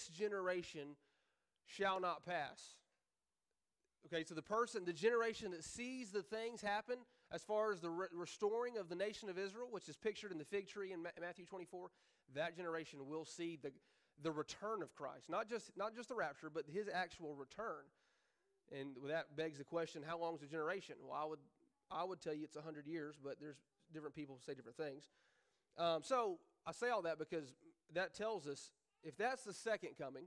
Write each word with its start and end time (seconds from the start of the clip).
this 0.00 0.16
generation 0.16 0.96
shall 1.66 2.00
not 2.00 2.24
pass. 2.24 2.74
Okay, 4.06 4.24
so 4.24 4.34
the 4.34 4.42
person, 4.42 4.84
the 4.84 4.92
generation 4.92 5.50
that 5.50 5.62
sees 5.62 6.10
the 6.10 6.22
things 6.22 6.62
happen 6.62 6.96
as 7.30 7.42
far 7.42 7.70
as 7.70 7.80
the 7.80 7.90
re- 7.90 8.06
restoring 8.12 8.78
of 8.78 8.88
the 8.88 8.94
nation 8.94 9.28
of 9.28 9.38
Israel, 9.38 9.68
which 9.70 9.88
is 9.88 9.96
pictured 9.96 10.32
in 10.32 10.38
the 10.38 10.44
fig 10.44 10.68
tree 10.68 10.92
in 10.92 11.02
Ma- 11.02 11.10
Matthew 11.20 11.44
24, 11.44 11.90
that 12.34 12.56
generation 12.56 13.00
will 13.06 13.24
see 13.24 13.58
the, 13.62 13.72
the 14.22 14.32
return 14.32 14.82
of 14.82 14.94
Christ. 14.94 15.28
Not 15.28 15.48
just, 15.48 15.76
not 15.76 15.94
just 15.94 16.08
the 16.08 16.14
rapture, 16.14 16.50
but 16.52 16.64
his 16.66 16.88
actual 16.92 17.34
return. 17.34 17.84
And 18.72 18.96
that 19.08 19.36
begs 19.36 19.58
the 19.58 19.64
question 19.64 20.02
how 20.06 20.18
long 20.18 20.34
is 20.36 20.42
a 20.42 20.46
generation? 20.46 20.94
Well, 21.06 21.18
I 21.20 21.26
would, 21.26 21.40
I 21.90 22.04
would 22.04 22.20
tell 22.20 22.34
you 22.34 22.44
it's 22.44 22.56
100 22.56 22.86
years, 22.86 23.16
but 23.22 23.36
there's 23.38 23.58
different 23.92 24.14
people 24.14 24.36
who 24.36 24.40
say 24.40 24.56
different 24.56 24.78
things. 24.78 25.10
Um, 25.76 26.00
so 26.02 26.38
I 26.66 26.72
say 26.72 26.88
all 26.88 27.02
that 27.02 27.18
because 27.18 27.54
that 27.92 28.14
tells 28.14 28.46
us 28.46 28.70
if 29.02 29.16
that's 29.16 29.44
the 29.44 29.52
second 29.52 29.90
coming, 29.98 30.24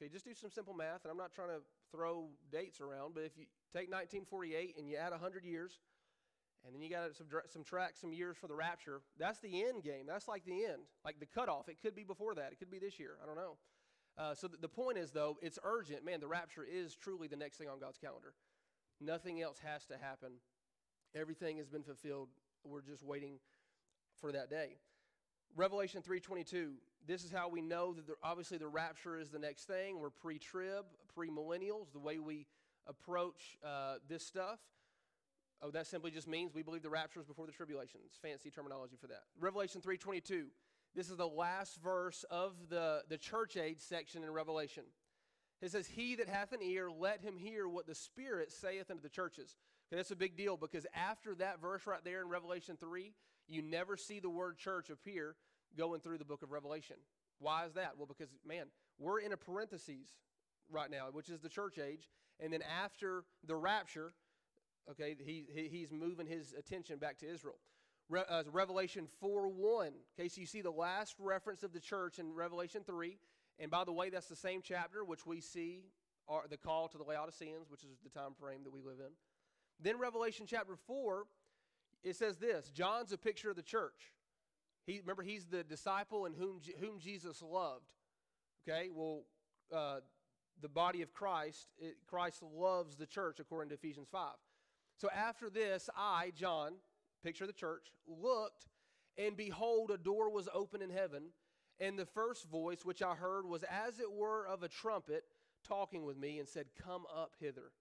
okay, 0.00 0.10
just 0.10 0.24
do 0.24 0.34
some 0.34 0.50
simple 0.50 0.74
math, 0.74 1.04
and 1.04 1.10
I'm 1.10 1.16
not 1.16 1.32
trying 1.32 1.48
to 1.48 1.60
throw 1.90 2.28
dates 2.50 2.80
around, 2.80 3.14
but 3.14 3.24
if 3.24 3.32
you 3.36 3.46
take 3.72 3.90
1948 3.90 4.76
and 4.78 4.88
you 4.88 4.96
add 4.96 5.12
100 5.12 5.44
years, 5.44 5.80
and 6.64 6.74
then 6.74 6.82
you 6.82 6.90
got 6.90 7.06
to 7.06 7.24
subtract 7.48 7.98
some 7.98 8.12
years 8.12 8.36
for 8.36 8.48
the 8.48 8.54
rapture, 8.54 9.00
that's 9.18 9.38
the 9.38 9.62
end 9.64 9.84
game. 9.84 10.04
That's 10.06 10.26
like 10.26 10.44
the 10.44 10.64
end, 10.64 10.82
like 11.04 11.20
the 11.20 11.26
cutoff. 11.26 11.68
It 11.68 11.80
could 11.80 11.94
be 11.94 12.02
before 12.02 12.34
that, 12.34 12.52
it 12.52 12.58
could 12.58 12.70
be 12.70 12.78
this 12.78 12.98
year. 12.98 13.18
I 13.22 13.26
don't 13.26 13.36
know. 13.36 13.56
Uh, 14.18 14.34
so 14.34 14.48
the, 14.48 14.56
the 14.56 14.68
point 14.68 14.98
is, 14.98 15.10
though, 15.12 15.36
it's 15.42 15.58
urgent. 15.62 16.04
Man, 16.04 16.20
the 16.20 16.26
rapture 16.26 16.64
is 16.64 16.96
truly 16.96 17.28
the 17.28 17.36
next 17.36 17.58
thing 17.58 17.68
on 17.68 17.78
God's 17.78 17.98
calendar. 17.98 18.32
Nothing 19.00 19.42
else 19.42 19.58
has 19.64 19.84
to 19.86 19.94
happen. 19.98 20.32
Everything 21.14 21.58
has 21.58 21.68
been 21.68 21.82
fulfilled. 21.82 22.28
We're 22.64 22.80
just 22.82 23.04
waiting 23.04 23.38
for 24.18 24.32
that 24.32 24.50
day. 24.50 24.76
Revelation 25.56 26.02
3:22. 26.02 26.74
This 27.06 27.24
is 27.24 27.30
how 27.30 27.48
we 27.48 27.62
know 27.62 27.94
that 27.94 28.06
the, 28.06 28.14
obviously 28.22 28.58
the 28.58 28.68
rapture 28.68 29.18
is 29.18 29.30
the 29.30 29.38
next 29.38 29.64
thing. 29.64 29.98
We're 29.98 30.10
pre-trib, 30.10 30.84
pre-millennials. 31.14 31.92
The 31.92 31.98
way 31.98 32.18
we 32.18 32.46
approach 32.86 33.56
uh, 33.64 33.94
this 34.06 34.24
stuff. 34.24 34.60
Oh, 35.62 35.70
that 35.70 35.86
simply 35.86 36.10
just 36.10 36.28
means 36.28 36.52
we 36.52 36.62
believe 36.62 36.82
the 36.82 36.90
rapture 36.90 37.20
is 37.20 37.26
before 37.26 37.46
the 37.46 37.52
tribulation. 37.52 38.00
It's 38.04 38.18
fancy 38.18 38.50
terminology 38.50 38.96
for 39.00 39.06
that. 39.06 39.22
Revelation 39.40 39.80
3:22. 39.80 40.48
This 40.94 41.10
is 41.10 41.16
the 41.16 41.26
last 41.26 41.76
verse 41.82 42.24
of 42.30 42.54
the, 42.68 43.02
the 43.08 43.18
church 43.18 43.56
age 43.56 43.80
section 43.80 44.24
in 44.24 44.30
Revelation. 44.30 44.84
It 45.62 45.70
says, 45.70 45.86
He 45.86 46.16
that 46.16 46.28
hath 46.28 46.52
an 46.52 46.62
ear, 46.62 46.90
let 46.90 47.20
him 47.20 47.36
hear 47.36 47.68
what 47.68 47.86
the 47.86 47.94
Spirit 47.94 48.52
saith 48.52 48.90
unto 48.90 49.02
the 49.02 49.08
churches. 49.08 49.56
Okay, 49.88 49.96
that's 49.96 50.10
a 50.10 50.16
big 50.16 50.36
deal 50.36 50.56
because 50.56 50.86
after 50.94 51.34
that 51.36 51.60
verse 51.60 51.86
right 51.86 52.02
there 52.04 52.22
in 52.22 52.28
Revelation 52.28 52.76
3, 52.78 53.12
you 53.48 53.62
never 53.62 53.96
see 53.96 54.20
the 54.20 54.30
word 54.30 54.58
church 54.58 54.90
appear 54.90 55.36
going 55.76 56.00
through 56.00 56.18
the 56.18 56.24
book 56.24 56.42
of 56.42 56.50
Revelation. 56.50 56.96
Why 57.38 57.66
is 57.66 57.74
that? 57.74 57.92
Well, 57.96 58.06
because, 58.06 58.28
man, 58.46 58.66
we're 58.98 59.20
in 59.20 59.32
a 59.32 59.36
parenthesis 59.36 60.08
right 60.70 60.90
now, 60.90 61.08
which 61.12 61.28
is 61.28 61.40
the 61.40 61.48
church 61.48 61.78
age. 61.78 62.08
And 62.40 62.52
then 62.52 62.62
after 62.62 63.24
the 63.46 63.56
rapture, 63.56 64.12
okay, 64.90 65.16
he, 65.24 65.44
he 65.52 65.68
he's 65.68 65.92
moving 65.92 66.26
his 66.26 66.54
attention 66.58 66.98
back 66.98 67.18
to 67.18 67.30
Israel. 67.30 67.56
Re, 68.08 68.22
uh, 68.28 68.44
Revelation 68.50 69.06
4 69.20 69.48
1. 69.48 69.92
Okay, 70.18 70.28
so 70.28 70.40
you 70.40 70.46
see 70.46 70.60
the 70.60 70.70
last 70.70 71.16
reference 71.18 71.62
of 71.62 71.72
the 71.72 71.80
church 71.80 72.18
in 72.18 72.32
Revelation 72.32 72.82
3. 72.86 73.16
And 73.58 73.70
by 73.70 73.84
the 73.84 73.92
way, 73.92 74.10
that's 74.10 74.28
the 74.28 74.36
same 74.36 74.60
chapter 74.62 75.04
which 75.04 75.26
we 75.26 75.40
see 75.40 75.84
are 76.28 76.44
the 76.48 76.56
call 76.56 76.88
to 76.88 76.98
the 76.98 77.04
Laodiceans, 77.04 77.70
which 77.70 77.84
is 77.84 77.98
the 78.02 78.10
time 78.10 78.34
frame 78.38 78.64
that 78.64 78.72
we 78.72 78.80
live 78.80 78.98
in. 79.00 79.12
Then 79.80 79.98
Revelation 79.98 80.46
chapter 80.48 80.76
4 80.86 81.26
it 82.06 82.16
says 82.16 82.36
this 82.36 82.70
John's 82.70 83.12
a 83.12 83.18
picture 83.18 83.50
of 83.50 83.56
the 83.56 83.62
church. 83.62 84.12
He, 84.86 85.00
remember, 85.00 85.22
he's 85.22 85.46
the 85.46 85.64
disciple 85.64 86.26
in 86.26 86.32
whom, 86.32 86.60
whom 86.80 86.98
Jesus 86.98 87.42
loved. 87.42 87.86
Okay, 88.68 88.88
well, 88.92 89.22
uh, 89.74 89.98
the 90.60 90.68
body 90.68 91.02
of 91.02 91.12
Christ, 91.12 91.68
it, 91.78 91.96
Christ 92.06 92.42
loves 92.42 92.96
the 92.96 93.06
church 93.06 93.40
according 93.40 93.70
to 93.70 93.74
Ephesians 93.74 94.08
5. 94.10 94.32
So 94.96 95.08
after 95.10 95.50
this, 95.50 95.90
I, 95.96 96.32
John, 96.34 96.74
picture 97.22 97.46
the 97.46 97.52
church, 97.52 97.92
looked, 98.06 98.68
and 99.18 99.36
behold, 99.36 99.90
a 99.90 99.98
door 99.98 100.30
was 100.30 100.48
open 100.54 100.82
in 100.82 100.90
heaven. 100.90 101.30
And 101.78 101.98
the 101.98 102.06
first 102.06 102.48
voice 102.48 102.84
which 102.84 103.02
I 103.02 103.14
heard 103.14 103.44
was 103.44 103.62
as 103.64 104.00
it 104.00 104.10
were 104.10 104.46
of 104.46 104.62
a 104.62 104.68
trumpet 104.68 105.24
talking 105.66 106.04
with 106.04 106.16
me 106.16 106.38
and 106.38 106.48
said, 106.48 106.66
Come 106.82 107.04
up 107.14 107.32
hither 107.38 107.72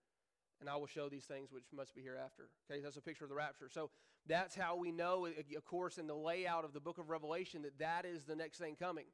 and 0.59 0.69
I 0.69 0.75
will 0.75 0.87
show 0.87 1.09
these 1.09 1.25
things 1.25 1.51
which 1.51 1.65
must 1.73 1.95
be 1.95 2.01
hereafter. 2.01 2.49
Okay, 2.69 2.81
that's 2.81 2.97
a 2.97 3.01
picture 3.01 3.25
of 3.25 3.29
the 3.29 3.35
rapture. 3.35 3.69
So 3.69 3.89
that's 4.27 4.55
how 4.55 4.75
we 4.75 4.91
know, 4.91 5.25
eh, 5.25 5.31
eh, 5.37 5.57
of 5.57 5.65
course, 5.65 5.97
in 5.97 6.07
the 6.07 6.15
layout 6.15 6.65
of 6.65 6.73
the 6.73 6.79
book 6.79 6.97
of 6.97 7.09
Revelation, 7.09 7.61
that 7.63 7.77
that 7.79 8.05
is 8.05 8.23
the 8.23 8.35
next 8.35 8.57
thing 8.57 8.75
coming. 8.75 9.05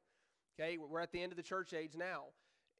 Okay, 0.58 0.78
we're 0.78 1.00
at 1.00 1.12
the 1.12 1.22
end 1.22 1.32
of 1.32 1.36
the 1.36 1.42
church 1.42 1.72
age 1.72 1.92
now, 1.96 2.24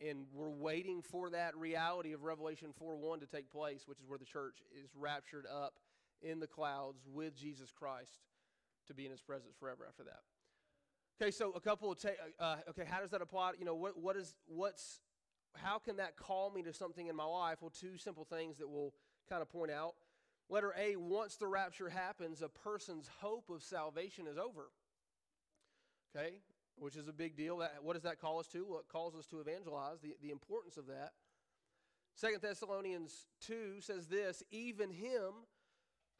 and 0.06 0.26
we're 0.32 0.50
waiting 0.50 1.02
for 1.02 1.30
that 1.30 1.56
reality 1.56 2.12
of 2.12 2.22
Revelation 2.22 2.72
4 2.76 2.96
1 2.96 3.20
to 3.20 3.26
take 3.26 3.50
place, 3.50 3.82
which 3.86 3.98
is 3.98 4.06
where 4.06 4.18
the 4.18 4.24
church 4.24 4.58
is 4.82 4.90
raptured 4.94 5.46
up 5.46 5.74
in 6.22 6.40
the 6.40 6.46
clouds 6.46 7.02
with 7.12 7.36
Jesus 7.36 7.72
Christ 7.72 8.20
to 8.86 8.94
be 8.94 9.04
in 9.04 9.10
his 9.10 9.22
presence 9.22 9.54
forever 9.58 9.84
after 9.88 10.04
that. 10.04 10.20
Okay, 11.20 11.30
so 11.30 11.52
a 11.52 11.60
couple 11.60 11.90
of, 11.90 12.00
ta- 12.00 12.08
uh, 12.38 12.42
uh 12.42 12.56
okay, 12.70 12.84
how 12.84 13.00
does 13.00 13.10
that 13.10 13.22
apply? 13.22 13.52
You 13.58 13.64
know, 13.64 13.74
what, 13.74 13.98
what 13.98 14.16
is, 14.16 14.34
what's, 14.46 15.00
how 15.54 15.78
can 15.78 15.96
that 15.96 16.16
call 16.16 16.50
me 16.50 16.62
to 16.62 16.72
something 16.72 17.06
in 17.06 17.16
my 17.16 17.24
life? 17.24 17.58
Well, 17.60 17.70
two 17.70 17.96
simple 17.96 18.24
things 18.24 18.58
that 18.58 18.68
we'll 18.68 18.92
kind 19.28 19.42
of 19.42 19.48
point 19.48 19.70
out. 19.70 19.94
Letter 20.48 20.74
A, 20.78 20.96
once 20.96 21.36
the 21.36 21.46
rapture 21.46 21.88
happens, 21.88 22.42
a 22.42 22.48
person's 22.48 23.08
hope 23.20 23.48
of 23.50 23.62
salvation 23.62 24.26
is 24.26 24.36
over. 24.36 24.70
Okay, 26.14 26.34
which 26.76 26.96
is 26.96 27.08
a 27.08 27.12
big 27.12 27.36
deal. 27.36 27.58
That, 27.58 27.76
what 27.82 27.94
does 27.94 28.02
that 28.02 28.20
call 28.20 28.38
us 28.38 28.46
to? 28.48 28.66
Well, 28.68 28.80
it 28.80 28.88
calls 28.88 29.14
us 29.14 29.26
to 29.26 29.40
evangelize, 29.40 30.00
the, 30.02 30.14
the 30.20 30.30
importance 30.30 30.76
of 30.76 30.86
that. 30.88 31.12
Second 32.14 32.42
Thessalonians 32.42 33.26
2 33.46 33.80
says 33.80 34.06
this 34.06 34.42
even 34.50 34.90
him 34.90 35.32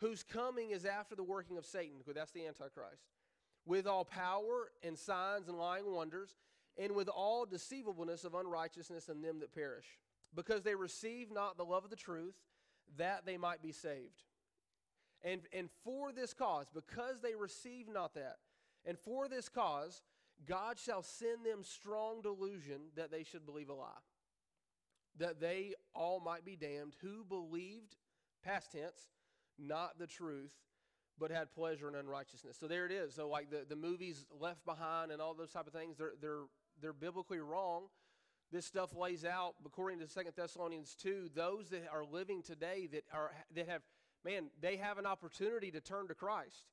whose 0.00 0.22
coming 0.22 0.70
is 0.70 0.84
after 0.84 1.14
the 1.14 1.22
working 1.22 1.58
of 1.58 1.66
Satan, 1.66 1.98
that's 2.14 2.32
the 2.32 2.46
Antichrist, 2.46 3.04
with 3.64 3.86
all 3.86 4.04
power 4.04 4.72
and 4.82 4.98
signs 4.98 5.48
and 5.48 5.56
lying 5.56 5.92
wonders 5.92 6.34
and 6.78 6.92
with 6.94 7.08
all 7.08 7.44
deceivableness 7.44 8.24
of 8.24 8.34
unrighteousness 8.34 9.08
in 9.08 9.22
them 9.22 9.40
that 9.40 9.54
perish, 9.54 9.86
because 10.34 10.62
they 10.62 10.74
receive 10.74 11.30
not 11.30 11.56
the 11.56 11.64
love 11.64 11.84
of 11.84 11.90
the 11.90 11.96
truth, 11.96 12.34
that 12.96 13.24
they 13.26 13.36
might 13.36 13.62
be 13.62 13.72
saved. 13.72 14.22
And, 15.22 15.42
and 15.52 15.68
for 15.84 16.12
this 16.12 16.34
cause, 16.34 16.66
because 16.74 17.20
they 17.20 17.34
receive 17.34 17.88
not 17.88 18.14
that, 18.14 18.38
and 18.84 18.98
for 18.98 19.28
this 19.28 19.48
cause, 19.48 20.02
God 20.46 20.78
shall 20.78 21.02
send 21.02 21.46
them 21.46 21.62
strong 21.62 22.20
delusion 22.22 22.80
that 22.96 23.12
they 23.12 23.22
should 23.22 23.46
believe 23.46 23.68
a 23.68 23.74
lie, 23.74 24.02
that 25.18 25.40
they 25.40 25.74
all 25.94 26.20
might 26.20 26.44
be 26.44 26.56
damned 26.56 26.96
who 27.00 27.24
believed, 27.24 27.96
past 28.44 28.72
tense, 28.72 29.10
not 29.58 29.98
the 29.98 30.06
truth, 30.08 30.52
but 31.18 31.30
had 31.30 31.54
pleasure 31.54 31.88
in 31.88 31.94
unrighteousness. 31.94 32.56
So 32.58 32.66
there 32.66 32.86
it 32.86 32.90
is. 32.90 33.14
So 33.14 33.28
like 33.28 33.50
the, 33.50 33.64
the 33.68 33.76
movies 33.76 34.24
Left 34.40 34.64
Behind 34.64 35.12
and 35.12 35.22
all 35.22 35.34
those 35.34 35.52
type 35.52 35.68
of 35.68 35.72
things, 35.72 35.98
they're, 35.98 36.14
they're 36.20 36.46
they're 36.80 36.92
biblically 36.92 37.38
wrong. 37.38 37.84
This 38.52 38.66
stuff 38.66 38.94
lays 38.94 39.24
out, 39.24 39.54
according 39.64 40.00
to 40.00 40.06
Second 40.06 40.34
Thessalonians 40.36 40.94
2, 41.00 41.30
those 41.34 41.70
that 41.70 41.88
are 41.90 42.04
living 42.04 42.42
today 42.42 42.86
that 42.92 43.04
are 43.10 43.30
that 43.54 43.66
have, 43.66 43.80
man, 44.26 44.50
they 44.60 44.76
have 44.76 44.98
an 44.98 45.06
opportunity 45.06 45.70
to 45.70 45.80
turn 45.80 46.08
to 46.08 46.14
Christ. 46.14 46.66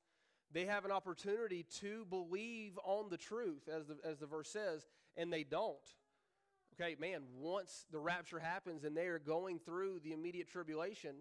They 0.51 0.65
have 0.65 0.83
an 0.83 0.91
opportunity 0.91 1.65
to 1.79 2.05
believe 2.09 2.77
on 2.83 3.09
the 3.09 3.15
truth, 3.15 3.69
as 3.73 3.87
the, 3.87 3.97
as 4.03 4.17
the 4.17 4.25
verse 4.25 4.49
says, 4.49 4.85
and 5.15 5.31
they 5.31 5.45
don't. 5.45 5.77
Okay, 6.73 6.97
man, 6.99 7.21
once 7.37 7.85
the 7.91 7.99
rapture 7.99 8.39
happens 8.39 8.83
and 8.83 8.95
they 8.95 9.07
are 9.07 9.19
going 9.19 9.59
through 9.59 10.01
the 10.03 10.11
immediate 10.11 10.49
tribulation, 10.49 11.15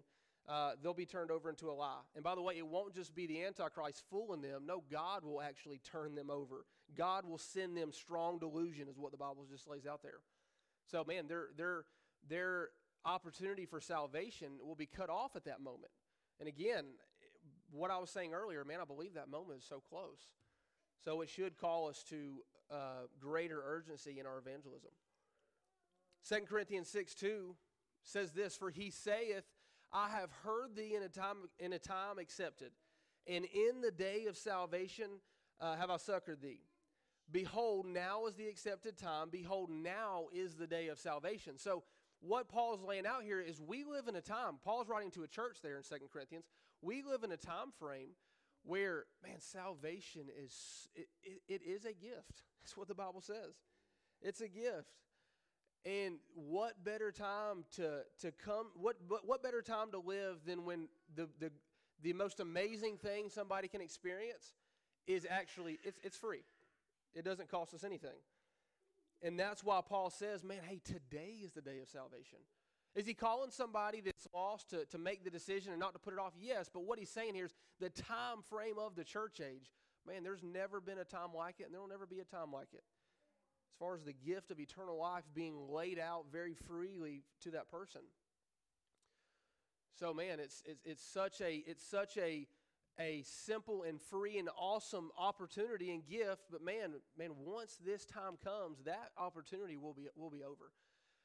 uh, 0.49 0.71
they'll 0.83 0.93
be 0.93 1.05
turned 1.05 1.31
over 1.31 1.49
into 1.49 1.69
a 1.69 1.71
lie. 1.71 2.01
And 2.15 2.23
by 2.23 2.35
the 2.35 2.41
way, 2.41 2.57
it 2.57 2.67
won't 2.67 2.93
just 2.93 3.15
be 3.15 3.27
the 3.27 3.45
Antichrist 3.45 4.03
fooling 4.09 4.41
them. 4.41 4.63
No, 4.65 4.83
God 4.91 5.23
will 5.23 5.41
actually 5.41 5.79
turn 5.79 6.15
them 6.15 6.29
over. 6.29 6.65
God 6.97 7.25
will 7.25 7.37
send 7.37 7.77
them 7.77 7.93
strong 7.93 8.39
delusion, 8.39 8.89
is 8.89 8.97
what 8.97 9.11
the 9.11 9.17
Bible 9.17 9.45
just 9.49 9.67
lays 9.67 9.85
out 9.85 10.01
there. 10.01 10.19
So, 10.89 11.03
man, 11.03 11.27
their, 11.27 11.47
their, 11.55 11.85
their 12.27 12.69
opportunity 13.05 13.65
for 13.65 13.79
salvation 13.79 14.53
will 14.63 14.75
be 14.75 14.85
cut 14.85 15.09
off 15.09 15.35
at 15.35 15.45
that 15.45 15.61
moment. 15.61 15.91
And 16.39 16.47
again, 16.47 16.85
what 17.71 17.91
I 17.91 17.97
was 17.97 18.09
saying 18.09 18.33
earlier, 18.33 18.63
man, 18.65 18.79
I 18.81 18.85
believe 18.85 19.13
that 19.13 19.29
moment 19.29 19.59
is 19.59 19.65
so 19.67 19.81
close. 19.87 20.19
So 21.03 21.21
it 21.21 21.29
should 21.29 21.57
call 21.57 21.87
us 21.87 22.03
to 22.09 22.43
uh, 22.71 23.07
greater 23.19 23.61
urgency 23.65 24.19
in 24.19 24.25
our 24.25 24.37
evangelism. 24.37 24.91
2 26.27 26.35
Corinthians 26.49 26.89
6 26.89 27.15
2 27.15 27.55
says 28.03 28.31
this 28.31 28.55
For 28.55 28.69
he 28.69 28.89
saith, 28.89 29.45
I 29.91 30.09
have 30.09 30.31
heard 30.43 30.75
thee 30.75 30.95
in 30.95 31.03
a 31.03 31.09
time, 31.09 31.37
in 31.59 31.73
a 31.73 31.79
time 31.79 32.19
accepted, 32.19 32.71
and 33.27 33.45
in 33.45 33.81
the 33.81 33.91
day 33.91 34.25
of 34.27 34.37
salvation 34.37 35.07
uh, 35.59 35.75
have 35.75 35.89
I 35.89 35.97
succored 35.97 36.41
thee. 36.41 36.61
Behold, 37.31 37.85
now 37.85 38.25
is 38.25 38.35
the 38.35 38.47
accepted 38.47 38.97
time. 38.97 39.29
Behold, 39.29 39.69
now 39.69 40.25
is 40.33 40.55
the 40.55 40.67
day 40.67 40.87
of 40.87 40.99
salvation. 40.99 41.57
So, 41.57 41.83
what 42.21 42.49
Paul's 42.49 42.81
laying 42.81 43.05
out 43.05 43.23
here 43.23 43.39
is 43.39 43.61
we 43.61 43.85
live 43.85 44.07
in 44.07 44.15
a 44.15 44.21
time, 44.21 44.55
Paul's 44.63 44.89
writing 44.89 45.11
to 45.11 45.23
a 45.23 45.27
church 45.27 45.59
there 45.63 45.77
in 45.77 45.83
Second 45.83 46.09
Corinthians. 46.11 46.45
We 46.81 47.01
live 47.01 47.23
in 47.23 47.31
a 47.31 47.37
time 47.37 47.71
frame 47.79 48.09
where, 48.63 49.05
man, 49.23 49.39
salvation 49.39 50.23
is, 50.43 50.87
it, 50.95 51.07
it, 51.23 51.41
it 51.47 51.61
is 51.63 51.85
a 51.85 51.93
gift. 51.93 52.43
That's 52.61 52.75
what 52.75 52.87
the 52.87 52.95
Bible 52.95 53.21
says. 53.21 53.55
It's 54.21 54.41
a 54.41 54.47
gift. 54.49 54.91
And 55.85 56.15
what 56.35 56.83
better 56.83 57.11
time 57.11 57.63
to, 57.77 58.01
to 58.19 58.31
come, 58.33 58.67
what, 58.75 58.97
what, 59.07 59.25
what 59.25 59.41
better 59.41 59.61
time 59.61 59.91
to 59.91 59.99
live 59.99 60.39
than 60.45 60.65
when 60.65 60.89
the, 61.15 61.29
the, 61.39 61.51
the 62.01 62.11
most 62.11 62.41
amazing 62.41 62.97
thing 62.97 63.29
somebody 63.29 63.69
can 63.69 63.79
experience 63.79 64.55
is 65.07 65.25
actually, 65.29 65.79
it's, 65.83 65.97
it's 66.03 66.17
free. 66.17 66.43
It 67.15 67.25
doesn't 67.25 67.49
cost 67.49 67.73
us 67.73 67.83
anything. 67.83 68.17
And 69.21 69.39
that's 69.39 69.63
why 69.63 69.81
Paul 69.87 70.09
says, 70.09 70.43
man, 70.43 70.59
hey, 70.67 70.79
today 70.83 71.39
is 71.43 71.51
the 71.51 71.61
day 71.61 71.79
of 71.81 71.89
salvation. 71.89 72.39
Is 72.95 73.05
he 73.05 73.13
calling 73.13 73.51
somebody 73.51 74.01
that's 74.01 74.27
lost 74.33 74.69
to, 74.71 74.85
to 74.85 74.97
make 74.97 75.23
the 75.23 75.29
decision 75.29 75.71
and 75.71 75.79
not 75.79 75.93
to 75.93 75.99
put 75.99 76.13
it 76.13 76.19
off? 76.19 76.33
Yes, 76.39 76.69
but 76.73 76.83
what 76.83 76.97
he's 76.97 77.09
saying 77.09 77.35
here 77.35 77.45
is 77.45 77.53
the 77.79 77.89
time 77.89 78.41
frame 78.49 78.75
of 78.79 78.95
the 78.95 79.03
church 79.03 79.41
age. 79.41 79.71
Man, 80.07 80.23
there's 80.23 80.43
never 80.43 80.79
been 80.79 80.97
a 80.97 81.03
time 81.03 81.29
like 81.35 81.59
it, 81.59 81.65
and 81.65 81.73
there 81.73 81.81
will 81.81 81.89
never 81.89 82.07
be 82.07 82.19
a 82.19 82.23
time 82.23 82.51
like 82.53 82.73
it 82.73 82.83
as 83.71 83.77
far 83.79 83.95
as 83.95 84.03
the 84.03 84.13
gift 84.13 84.51
of 84.51 84.59
eternal 84.59 84.97
life 84.97 85.23
being 85.33 85.55
laid 85.69 85.99
out 85.99 86.25
very 86.31 86.53
freely 86.53 87.23
to 87.41 87.51
that 87.51 87.69
person. 87.71 88.01
So 89.97 90.13
man, 90.13 90.39
it's 90.39 90.63
it's, 90.65 90.81
it's 90.85 91.03
such 91.03 91.41
a 91.41 91.63
it's 91.65 91.83
such 91.83 92.17
a 92.17 92.47
a 92.99 93.23
simple 93.25 93.83
and 93.83 94.01
free 94.01 94.37
and 94.37 94.49
awesome 94.57 95.09
opportunity 95.17 95.91
and 95.91 96.05
gift, 96.05 96.43
but 96.51 96.63
man, 96.63 96.95
man, 97.17 97.31
once 97.45 97.77
this 97.83 98.05
time 98.05 98.37
comes, 98.43 98.79
that 98.85 99.11
opportunity 99.17 99.77
will 99.77 99.93
be 99.93 100.07
will 100.15 100.29
be 100.29 100.43
over. 100.43 100.71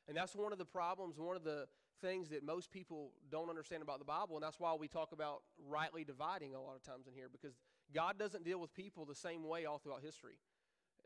And 0.06 0.16
that's 0.16 0.36
one 0.36 0.52
of 0.52 0.58
the 0.58 0.64
problems, 0.64 1.18
one 1.18 1.36
of 1.36 1.44
the 1.44 1.66
things 2.00 2.28
that 2.28 2.44
most 2.44 2.70
people 2.70 3.12
don't 3.30 3.48
understand 3.48 3.82
about 3.82 3.98
the 3.98 4.04
Bible, 4.04 4.36
and 4.36 4.42
that's 4.42 4.60
why 4.60 4.74
we 4.74 4.86
talk 4.86 5.12
about 5.12 5.42
rightly 5.66 6.04
dividing 6.04 6.54
a 6.54 6.60
lot 6.60 6.76
of 6.76 6.82
times 6.82 7.06
in 7.06 7.14
here, 7.14 7.28
because 7.30 7.54
God 7.94 8.18
doesn't 8.18 8.44
deal 8.44 8.60
with 8.60 8.74
people 8.74 9.06
the 9.06 9.14
same 9.14 9.42
way 9.44 9.64
all 9.64 9.78
throughout 9.78 10.02
history 10.02 10.34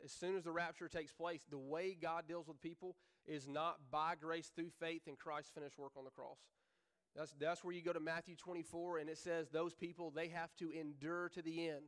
as 0.05 0.12
soon 0.12 0.37
as 0.37 0.44
the 0.44 0.53
rapture 0.53 0.88
takes 0.88 1.12
place, 1.12 1.44
the 1.50 1.59
way 1.59 1.97
God 2.00 2.25
deals 2.29 2.47
with 2.47 2.61
people 2.61 2.97
is 3.26 3.49
not 3.49 3.76
by 3.91 4.15
grace 4.20 4.50
through 4.55 4.70
faith 4.81 5.03
in 5.06 5.17
Christ's 5.17 5.50
finished 5.50 5.79
work 5.79 5.93
on 5.97 6.05
the 6.05 6.11
cross. 6.11 6.38
That's, 7.19 7.35
that's 7.41 7.65
where 7.65 7.75
you 7.75 7.82
go 7.82 7.93
to 7.93 7.99
Matthew 7.99 8.37
24, 8.37 8.99
and 8.99 9.11
it 9.11 9.19
says 9.19 9.49
those 9.50 9.75
people, 9.75 10.12
they 10.15 10.29
have 10.29 10.55
to 10.59 10.70
endure 10.70 11.29
to 11.31 11.43
the 11.43 11.69
end. 11.69 11.87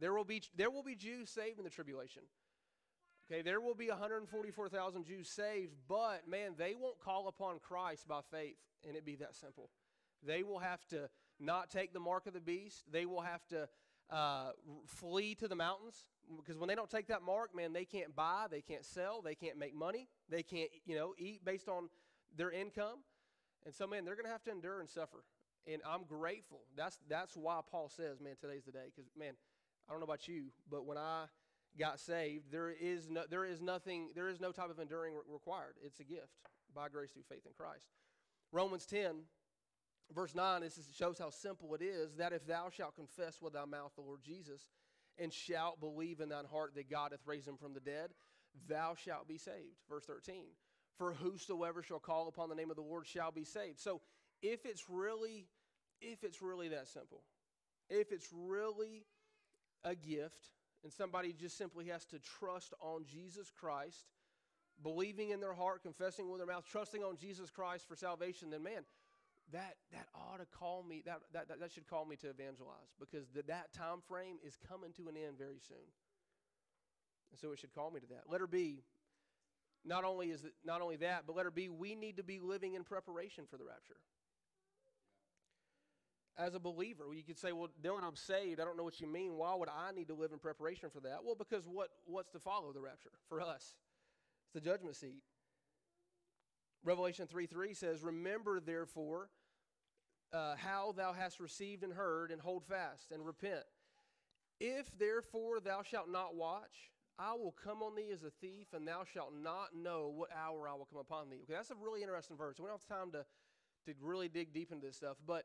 There 0.00 0.12
will 0.12 0.24
be, 0.24 0.42
there 0.56 0.70
will 0.70 0.82
be 0.82 0.96
Jews 0.96 1.30
saved 1.30 1.58
in 1.58 1.64
the 1.64 1.70
tribulation. 1.70 2.22
Okay, 3.30 3.42
there 3.42 3.60
will 3.60 3.76
be 3.76 3.88
144,000 3.88 5.04
Jews 5.04 5.28
saved, 5.28 5.72
but 5.88 6.28
man, 6.28 6.54
they 6.58 6.74
won't 6.78 6.98
call 6.98 7.28
upon 7.28 7.60
Christ 7.60 8.08
by 8.08 8.20
faith, 8.32 8.56
and 8.86 8.96
it 8.96 9.04
be 9.04 9.14
that 9.16 9.36
simple. 9.36 9.70
They 10.26 10.42
will 10.42 10.58
have 10.58 10.84
to 10.88 11.08
not 11.38 11.70
take 11.70 11.92
the 11.92 12.00
mark 12.00 12.26
of 12.26 12.34
the 12.34 12.40
beast. 12.40 12.84
They 12.90 13.06
will 13.06 13.20
have 13.20 13.46
to 13.48 13.68
uh, 14.10 14.50
flee 14.86 15.36
to 15.36 15.46
the 15.46 15.56
mountains 15.56 15.96
because 16.36 16.58
when 16.58 16.68
they 16.68 16.74
don't 16.74 16.90
take 16.90 17.06
that 17.08 17.22
mark, 17.22 17.54
man, 17.54 17.72
they 17.72 17.84
can't 17.84 18.14
buy, 18.16 18.46
they 18.50 18.62
can't 18.62 18.84
sell, 18.84 19.22
they 19.22 19.34
can't 19.36 19.58
make 19.58 19.74
money, 19.74 20.08
they 20.28 20.42
can't, 20.42 20.70
you 20.84 20.96
know, 20.96 21.14
eat 21.18 21.44
based 21.44 21.68
on 21.68 21.88
their 22.36 22.50
income. 22.50 22.98
And 23.66 23.74
so, 23.74 23.86
man, 23.86 24.04
they're 24.04 24.14
going 24.14 24.26
to 24.26 24.32
have 24.32 24.44
to 24.44 24.52
endure 24.52 24.80
and 24.80 24.88
suffer. 24.88 25.24
And 25.66 25.82
I'm 25.84 26.04
grateful. 26.04 26.60
That's 26.76 26.98
that's 27.08 27.36
why 27.36 27.60
Paul 27.68 27.88
says, 27.88 28.20
man, 28.20 28.36
today's 28.40 28.64
the 28.64 28.72
day. 28.72 28.86
Because, 28.94 29.10
man, 29.18 29.34
I 29.88 29.92
don't 29.92 30.00
know 30.00 30.04
about 30.04 30.28
you, 30.28 30.44
but 30.70 30.86
when 30.86 30.96
I 30.96 31.24
got 31.78 31.98
saved, 31.98 32.52
there 32.52 32.70
is 32.70 33.10
no, 33.10 33.24
there 33.28 33.44
is 33.44 33.60
nothing, 33.60 34.10
there 34.14 34.28
is 34.28 34.40
no 34.40 34.52
type 34.52 34.70
of 34.70 34.78
enduring 34.78 35.14
required. 35.28 35.74
It's 35.82 35.98
a 35.98 36.04
gift 36.04 36.30
by 36.74 36.88
grace 36.88 37.10
through 37.10 37.24
faith 37.28 37.44
in 37.44 37.52
Christ. 37.56 37.86
Romans 38.52 38.86
10, 38.86 39.16
verse 40.14 40.34
9, 40.34 40.60
this 40.60 40.78
shows 40.96 41.18
how 41.18 41.30
simple 41.30 41.74
it 41.74 41.82
is 41.82 42.14
that 42.14 42.32
if 42.32 42.46
thou 42.46 42.70
shalt 42.70 42.94
confess 42.94 43.42
with 43.42 43.54
thy 43.54 43.64
mouth 43.64 43.92
the 43.96 44.02
Lord 44.02 44.22
Jesus 44.22 44.62
and 45.18 45.32
shalt 45.32 45.80
believe 45.80 46.20
in 46.20 46.28
thine 46.28 46.44
heart 46.44 46.74
that 46.76 46.90
God 46.90 47.10
hath 47.10 47.26
raised 47.26 47.48
him 47.48 47.56
from 47.56 47.74
the 47.74 47.80
dead, 47.80 48.10
thou 48.68 48.94
shalt 48.94 49.26
be 49.26 49.38
saved. 49.38 49.76
Verse 49.88 50.04
13. 50.04 50.44
For 50.98 51.12
whosoever 51.12 51.82
shall 51.82 51.98
call 51.98 52.28
upon 52.28 52.48
the 52.48 52.54
name 52.54 52.70
of 52.70 52.76
the 52.76 52.82
Lord 52.82 53.06
shall 53.06 53.30
be 53.30 53.44
saved. 53.44 53.78
So 53.80 54.00
if 54.42 54.64
it's 54.64 54.84
really, 54.88 55.46
if 56.00 56.24
it's 56.24 56.40
really 56.40 56.68
that 56.68 56.88
simple, 56.88 57.22
if 57.90 58.12
it's 58.12 58.28
really 58.32 59.04
a 59.84 59.94
gift, 59.94 60.50
and 60.82 60.92
somebody 60.92 61.32
just 61.32 61.58
simply 61.58 61.86
has 61.86 62.04
to 62.06 62.18
trust 62.18 62.72
on 62.80 63.04
Jesus 63.04 63.50
Christ, 63.50 64.04
believing 64.82 65.30
in 65.30 65.40
their 65.40 65.54
heart, 65.54 65.82
confessing 65.82 66.30
with 66.30 66.38
their 66.38 66.46
mouth, 66.46 66.64
trusting 66.70 67.02
on 67.02 67.16
Jesus 67.16 67.50
Christ 67.50 67.86
for 67.88 67.96
salvation, 67.96 68.50
then 68.50 68.62
man, 68.62 68.84
that 69.52 69.76
that 69.92 70.06
ought 70.14 70.38
to 70.38 70.46
call 70.46 70.82
me 70.82 71.02
that 71.06 71.20
that, 71.32 71.48
that, 71.48 71.60
that 71.60 71.72
should 71.72 71.86
call 71.86 72.04
me 72.04 72.16
to 72.16 72.28
evangelize 72.28 72.94
because 72.98 73.28
the, 73.34 73.42
that 73.42 73.72
time 73.72 73.98
frame 74.08 74.36
is 74.44 74.56
coming 74.68 74.92
to 74.92 75.08
an 75.08 75.16
end 75.16 75.38
very 75.38 75.60
soon 75.66 75.86
and 77.30 77.38
so 77.38 77.52
it 77.52 77.58
should 77.58 77.74
call 77.74 77.90
me 77.90 78.00
to 78.00 78.06
that 78.06 78.24
letter 78.28 78.46
b 78.46 78.82
not 79.86 80.04
only 80.04 80.30
is 80.30 80.44
it 80.44 80.52
not 80.64 80.80
only 80.80 80.96
that 80.96 81.24
but 81.26 81.36
letter 81.36 81.50
b 81.50 81.68
we 81.68 81.94
need 81.94 82.16
to 82.16 82.22
be 82.22 82.40
living 82.40 82.74
in 82.74 82.84
preparation 82.84 83.44
for 83.50 83.56
the 83.56 83.64
rapture. 83.64 83.96
As 86.38 86.54
a 86.54 86.60
believer 86.60 87.04
you 87.14 87.22
could 87.22 87.38
say 87.38 87.52
well 87.52 87.68
dylan 87.82 88.02
i'm 88.02 88.16
saved. 88.16 88.60
I 88.60 88.64
don't 88.64 88.76
know 88.76 88.84
what 88.84 89.00
you 89.00 89.06
mean. 89.06 89.36
Why 89.36 89.54
would 89.54 89.68
i 89.68 89.92
need 89.92 90.08
to 90.08 90.14
live 90.14 90.32
in 90.32 90.38
preparation 90.38 90.90
for 90.90 91.00
that? 91.00 91.18
Well 91.24 91.36
because 91.36 91.66
what 91.66 91.88
what's 92.04 92.30
to 92.30 92.38
follow 92.38 92.72
the 92.72 92.80
rapture 92.80 93.12
for 93.28 93.40
us? 93.40 93.76
It's 94.46 94.54
the 94.54 94.60
judgment 94.60 94.96
seat. 94.96 95.22
Revelation 96.84 97.26
3 97.26 97.46
3 97.46 97.74
says, 97.74 98.02
Remember 98.02 98.60
therefore 98.60 99.28
uh, 100.32 100.54
how 100.56 100.92
thou 100.96 101.12
hast 101.12 101.40
received 101.40 101.82
and 101.82 101.92
heard, 101.92 102.30
and 102.30 102.40
hold 102.40 102.64
fast 102.64 103.10
and 103.10 103.24
repent. 103.24 103.64
If 104.60 104.86
therefore 104.98 105.60
thou 105.60 105.82
shalt 105.82 106.10
not 106.10 106.34
watch, 106.34 106.92
I 107.18 107.32
will 107.34 107.52
come 107.52 107.82
on 107.82 107.94
thee 107.94 108.10
as 108.12 108.22
a 108.22 108.30
thief, 108.30 108.68
and 108.74 108.86
thou 108.86 109.04
shalt 109.10 109.32
not 109.42 109.74
know 109.74 110.12
what 110.14 110.30
hour 110.36 110.68
I 110.68 110.74
will 110.74 110.84
come 110.84 111.00
upon 111.00 111.30
thee. 111.30 111.40
Okay, 111.44 111.54
that's 111.54 111.70
a 111.70 111.76
really 111.82 112.02
interesting 112.02 112.36
verse. 112.36 112.58
We 112.58 112.66
don't 112.66 112.80
have 112.80 112.98
time 112.98 113.12
to, 113.12 113.24
to 113.86 113.98
really 114.02 114.28
dig 114.28 114.52
deep 114.52 114.70
into 114.70 114.86
this 114.86 114.96
stuff, 114.96 115.16
but 115.26 115.44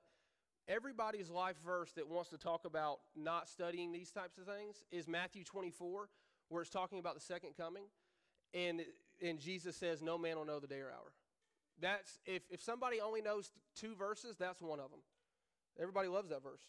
everybody's 0.68 1.30
life 1.30 1.56
verse 1.66 1.92
that 1.94 2.10
wants 2.10 2.30
to 2.32 2.38
talk 2.38 2.66
about 2.66 3.00
not 3.16 3.48
studying 3.48 3.92
these 3.92 4.12
types 4.12 4.38
of 4.38 4.46
things 4.46 4.84
is 4.92 5.08
Matthew 5.08 5.44
24, 5.46 6.10
where 6.50 6.62
it's 6.62 6.72
talking 6.72 7.00
about 7.00 7.16
the 7.16 7.22
second 7.22 7.52
coming. 7.56 7.84
And, 8.54 8.82
and 9.22 9.40
Jesus 9.40 9.78
says, 9.78 10.02
No 10.02 10.18
man 10.18 10.38
will 10.38 10.46
know 10.46 10.60
the 10.60 10.68
day 10.68 10.80
or 10.80 10.92
hour. 10.92 11.14
That's 11.80 12.20
if, 12.26 12.44
if 12.50 12.62
somebody 12.62 13.00
only 13.00 13.22
knows 13.22 13.52
two 13.76 13.96
verses, 13.96 14.36
that's 14.38 14.62
one 14.62 14.80
of 14.80 14.92
them. 14.92 15.00
Everybody 15.80 16.10
loves 16.10 16.30
that 16.30 16.44
verse. 16.44 16.62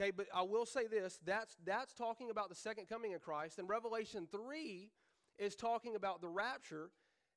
Okay, 0.00 0.10
but 0.10 0.26
I 0.34 0.42
will 0.42 0.66
say 0.66 0.86
this 0.86 1.18
that's 1.24 1.56
that's 1.64 1.92
talking 1.94 2.30
about 2.30 2.48
the 2.48 2.54
second 2.54 2.88
coming 2.88 3.14
of 3.14 3.20
Christ. 3.20 3.58
And 3.58 3.68
Revelation 3.68 4.26
3 4.30 4.90
is 5.38 5.54
talking 5.54 5.96
about 5.96 6.20
the 6.20 6.28
rapture. 6.28 6.90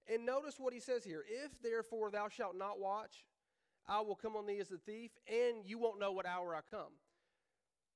And 0.08 0.26
notice 0.26 0.56
what 0.60 0.74
he 0.74 0.80
says 0.80 1.04
here. 1.04 1.26
If 1.28 1.62
therefore 1.62 2.12
thou 2.12 2.30
shalt 2.30 2.56
not 2.56 2.80
watch, 2.80 3.26
I 3.88 4.02
will 4.02 4.16
come 4.16 4.36
on 4.36 4.46
thee 4.46 4.60
as 4.60 4.72
a 4.72 4.78
thief, 4.78 5.12
and 5.28 5.66
you 5.66 5.78
won't 5.78 6.00
know 6.00 6.12
what 6.12 6.26
hour 6.26 6.56
I 6.56 6.62
come. 6.70 6.94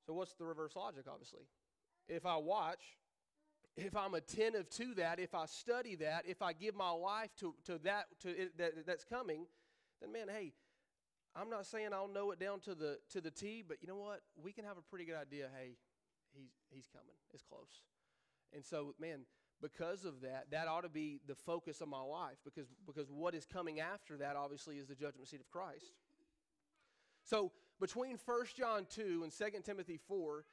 So 0.05 0.13
what's 0.13 0.33
the 0.33 0.45
reverse 0.45 0.75
logic, 0.75 1.05
obviously? 1.07 1.43
If 2.07 2.25
I 2.25 2.37
watch, 2.37 2.97
if 3.77 3.95
I'm 3.95 4.13
attentive 4.13 4.69
to 4.71 4.93
that, 4.95 5.19
if 5.19 5.35
I 5.35 5.45
study 5.45 5.95
that, 5.95 6.25
if 6.27 6.41
I 6.41 6.53
give 6.53 6.75
my 6.75 6.89
life 6.89 7.29
to, 7.39 7.53
to 7.65 7.77
that 7.79 8.05
to 8.21 8.29
it, 8.29 8.57
that, 8.57 8.85
that's 8.85 9.03
coming, 9.03 9.45
then 10.01 10.11
man, 10.11 10.27
hey, 10.29 10.53
I'm 11.39 11.49
not 11.49 11.65
saying 11.65 11.89
I'll 11.93 12.09
know 12.09 12.31
it 12.31 12.39
down 12.39 12.59
to 12.61 12.75
the 12.75 12.97
to 13.11 13.21
the 13.21 13.31
T, 13.31 13.63
but 13.65 13.77
you 13.81 13.87
know 13.87 13.95
what? 13.95 14.21
We 14.41 14.51
can 14.51 14.65
have 14.65 14.77
a 14.77 14.81
pretty 14.81 15.05
good 15.05 15.15
idea. 15.15 15.47
Hey, 15.57 15.77
he's 16.33 16.51
he's 16.69 16.87
coming. 16.91 17.15
It's 17.33 17.43
close, 17.43 17.83
and 18.53 18.65
so 18.65 18.93
man, 18.99 19.21
because 19.61 20.03
of 20.03 20.21
that, 20.21 20.47
that 20.51 20.67
ought 20.67 20.81
to 20.81 20.89
be 20.89 21.21
the 21.27 21.35
focus 21.35 21.79
of 21.79 21.87
my 21.87 22.01
life 22.01 22.37
because 22.43 22.67
because 22.85 23.09
what 23.09 23.33
is 23.35 23.45
coming 23.45 23.79
after 23.79 24.17
that 24.17 24.35
obviously 24.35 24.77
is 24.77 24.87
the 24.87 24.95
judgment 24.95 25.29
seat 25.29 25.39
of 25.39 25.49
Christ. 25.49 25.93
So 27.23 27.51
between 27.79 28.17
1 28.25 28.45
John 28.57 28.85
2 28.89 29.21
and 29.23 29.31
2 29.31 29.59
Timothy 29.63 29.99
4, 30.07 30.43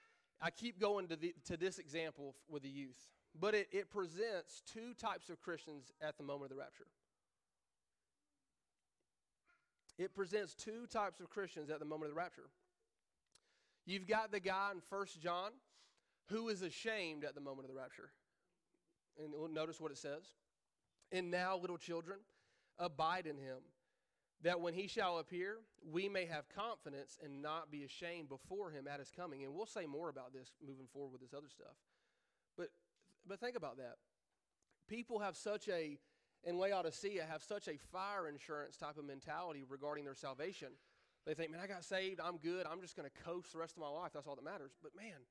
I 0.40 0.50
keep 0.50 0.78
going 0.78 1.08
to, 1.08 1.16
the, 1.16 1.34
to 1.46 1.56
this 1.56 1.78
example 1.78 2.36
with 2.48 2.62
the 2.62 2.68
youth, 2.68 3.08
but 3.40 3.54
it, 3.54 3.68
it 3.72 3.90
presents 3.90 4.62
two 4.72 4.92
types 4.94 5.30
of 5.30 5.40
Christians 5.40 5.92
at 6.00 6.18
the 6.18 6.24
moment 6.24 6.50
of 6.52 6.56
the 6.56 6.62
rapture. 6.62 6.86
It 9.98 10.14
presents 10.14 10.54
two 10.54 10.86
types 10.86 11.20
of 11.20 11.30
Christians 11.30 11.70
at 11.70 11.78
the 11.78 11.84
moment 11.84 12.10
of 12.10 12.14
the 12.14 12.20
rapture. 12.20 12.50
You've 13.86 14.06
got 14.06 14.32
the 14.32 14.40
guy 14.40 14.70
in 14.74 14.80
First 14.90 15.20
John 15.20 15.52
who 16.28 16.48
is 16.48 16.62
ashamed 16.62 17.24
at 17.24 17.34
the 17.34 17.40
moment 17.40 17.68
of 17.68 17.74
the 17.74 17.80
rapture. 17.80 18.10
And 19.18 19.32
notice 19.54 19.80
what 19.80 19.92
it 19.92 19.98
says. 19.98 20.24
And 21.12 21.30
now, 21.30 21.56
little 21.56 21.78
children, 21.78 22.18
abide 22.78 23.26
in 23.26 23.38
him 23.38 23.58
that 24.42 24.60
when 24.60 24.74
he 24.74 24.86
shall 24.86 25.18
appear, 25.18 25.58
we 25.90 26.08
may 26.08 26.26
have 26.26 26.48
confidence 26.48 27.18
and 27.24 27.40
not 27.40 27.70
be 27.70 27.84
ashamed 27.84 28.28
before 28.28 28.70
him 28.70 28.86
at 28.86 28.98
his 28.98 29.10
coming. 29.10 29.44
And 29.44 29.54
we'll 29.54 29.66
say 29.66 29.86
more 29.86 30.08
about 30.08 30.32
this 30.32 30.50
moving 30.66 30.86
forward 30.92 31.12
with 31.12 31.20
this 31.22 31.32
other 31.32 31.48
stuff. 31.48 31.76
But 32.56 32.68
but 33.26 33.40
think 33.40 33.56
about 33.56 33.78
that. 33.78 33.96
People 34.88 35.18
have 35.20 35.36
such 35.36 35.68
a 35.68 35.98
in 36.44 36.58
Laodicea 36.58 37.24
have 37.28 37.42
such 37.42 37.68
a 37.68 37.76
fire 37.92 38.28
insurance 38.28 38.76
type 38.76 38.98
of 38.98 39.04
mentality 39.04 39.64
regarding 39.68 40.04
their 40.04 40.14
salvation. 40.14 40.68
They 41.26 41.34
think, 41.34 41.50
man, 41.50 41.60
I 41.62 41.66
got 41.66 41.84
saved, 41.84 42.20
I'm 42.20 42.36
good, 42.36 42.66
I'm 42.70 42.80
just 42.80 42.96
going 42.96 43.08
to 43.08 43.22
coast 43.24 43.52
the 43.52 43.58
rest 43.58 43.76
of 43.76 43.82
my 43.82 43.88
life. 43.88 44.12
That's 44.14 44.26
all 44.26 44.36
that 44.36 44.44
matters. 44.44 44.72
But 44.82 44.92
man, 44.96 45.26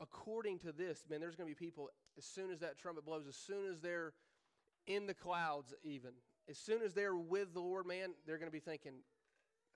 according 0.00 0.60
to 0.60 0.72
this, 0.72 1.04
man, 1.10 1.20
there's 1.20 1.36
going 1.36 1.48
to 1.48 1.54
be 1.54 1.66
people 1.66 1.90
as 2.16 2.24
soon 2.24 2.50
as 2.50 2.60
that 2.60 2.78
trumpet 2.78 3.04
blows, 3.04 3.26
as 3.28 3.36
soon 3.36 3.66
as 3.70 3.80
they're 3.80 4.14
in 4.86 5.06
the 5.06 5.14
clouds, 5.14 5.74
even. 5.82 6.12
As 6.48 6.56
soon 6.56 6.82
as 6.82 6.94
they're 6.94 7.14
with 7.14 7.52
the 7.52 7.60
Lord, 7.60 7.86
man, 7.86 8.14
they're 8.26 8.38
going 8.38 8.50
to 8.50 8.52
be 8.52 8.60
thinking, 8.60 8.92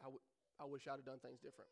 I, 0.01 0.05
w- 0.05 0.21
I 0.59 0.65
wish 0.65 0.89
I'd 0.89 0.93
have 0.93 1.05
done 1.05 1.19
things 1.19 1.39
different. 1.41 1.71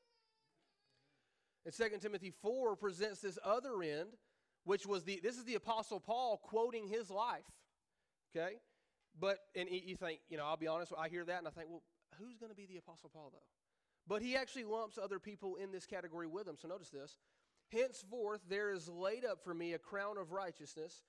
And 1.65 1.75
2 1.75 1.99
Timothy 2.01 2.33
4 2.43 2.77
presents 2.77 3.21
this 3.21 3.39
other 3.45 3.83
end, 3.83 4.11
which 4.65 4.87
was 4.87 5.05
the, 5.05 5.21
this 5.23 5.37
is 5.37 5.45
the 5.45 5.55
Apostle 5.55 6.01
Paul 6.01 6.39
quoting 6.43 6.87
his 6.87 7.11
life. 7.11 7.45
Okay? 8.37 8.57
But, 9.19 9.39
and 9.55 9.69
you 9.69 9.97
think, 9.97 10.21
you 10.29 10.37
know, 10.37 10.45
I'll 10.45 10.57
be 10.57 10.67
honest, 10.67 10.93
I 10.97 11.09
hear 11.09 11.25
that 11.25 11.39
and 11.39 11.49
I 11.49 11.51
think, 11.51 11.69
well, 11.69 11.83
who's 12.19 12.39
going 12.39 12.51
to 12.51 12.57
be 12.57 12.67
the 12.67 12.79
Apostle 12.79 13.11
Paul, 13.13 13.31
though? 13.33 13.47
But 14.07 14.23
he 14.23 14.37
actually 14.37 14.65
lumps 14.65 14.99
other 14.99 15.19
people 15.19 15.57
in 15.57 15.73
this 15.73 15.87
category 15.87 16.27
with 16.27 16.47
him. 16.47 16.57
So 16.57 16.69
notice 16.69 16.91
this. 16.91 17.17
Henceforth, 17.71 18.41
there 18.49 18.73
is 18.73 18.89
laid 18.89 19.25
up 19.25 19.45
for 19.45 19.55
me 19.55 19.75
a 19.75 19.79
crown 19.79 20.19
of 20.19 20.33
righteousness, 20.33 21.05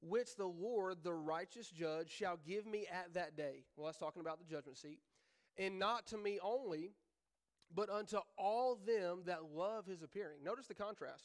which 0.00 0.36
the 0.36 0.46
Lord, 0.46 0.98
the 1.02 1.14
righteous 1.14 1.70
judge, 1.70 2.10
shall 2.10 2.38
give 2.46 2.66
me 2.66 2.86
at 2.92 3.14
that 3.14 3.36
day. 3.36 3.64
Well, 3.76 3.86
that's 3.86 3.98
talking 3.98 4.20
about 4.20 4.38
the 4.38 4.44
judgment 4.44 4.78
seat. 4.78 5.00
And 5.58 5.78
not 5.78 6.06
to 6.08 6.18
me 6.18 6.38
only, 6.42 6.92
but 7.74 7.90
unto 7.90 8.18
all 8.36 8.78
them 8.86 9.22
that 9.26 9.44
love 9.54 9.86
his 9.86 10.02
appearing. 10.02 10.44
Notice 10.44 10.66
the 10.66 10.74
contrast. 10.74 11.24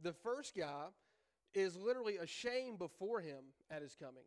The 0.00 0.12
first 0.12 0.54
guy 0.56 0.86
is 1.54 1.76
literally 1.76 2.16
ashamed 2.18 2.78
before 2.78 3.20
him 3.20 3.44
at 3.70 3.82
his 3.82 3.94
coming. 3.94 4.24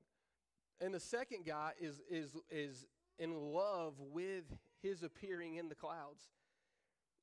And 0.82 0.94
the 0.94 1.00
second 1.00 1.46
guy 1.46 1.72
is, 1.80 2.02
is, 2.10 2.36
is 2.50 2.86
in 3.18 3.34
love 3.34 3.94
with 4.00 4.44
his 4.82 5.04
appearing 5.04 5.56
in 5.56 5.70
the 5.70 5.76
clouds. 5.76 6.30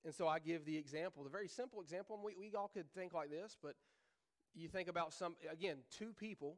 And 0.05 0.15
so 0.15 0.27
I 0.27 0.39
give 0.39 0.65
the 0.65 0.77
example, 0.77 1.23
the 1.23 1.31
very 1.31 1.49
simple 1.49 1.81
example, 1.81 2.17
and 2.17 2.25
we, 2.25 2.35
we 2.37 2.57
all 2.57 2.69
could 2.73 2.91
think 2.93 3.13
like 3.13 3.31
this, 3.31 3.57
but 3.63 3.75
you 4.55 4.69
think 4.69 4.89
about 4.89 5.13
some, 5.13 5.37
again, 5.51 5.79
two 5.97 6.13
people. 6.13 6.57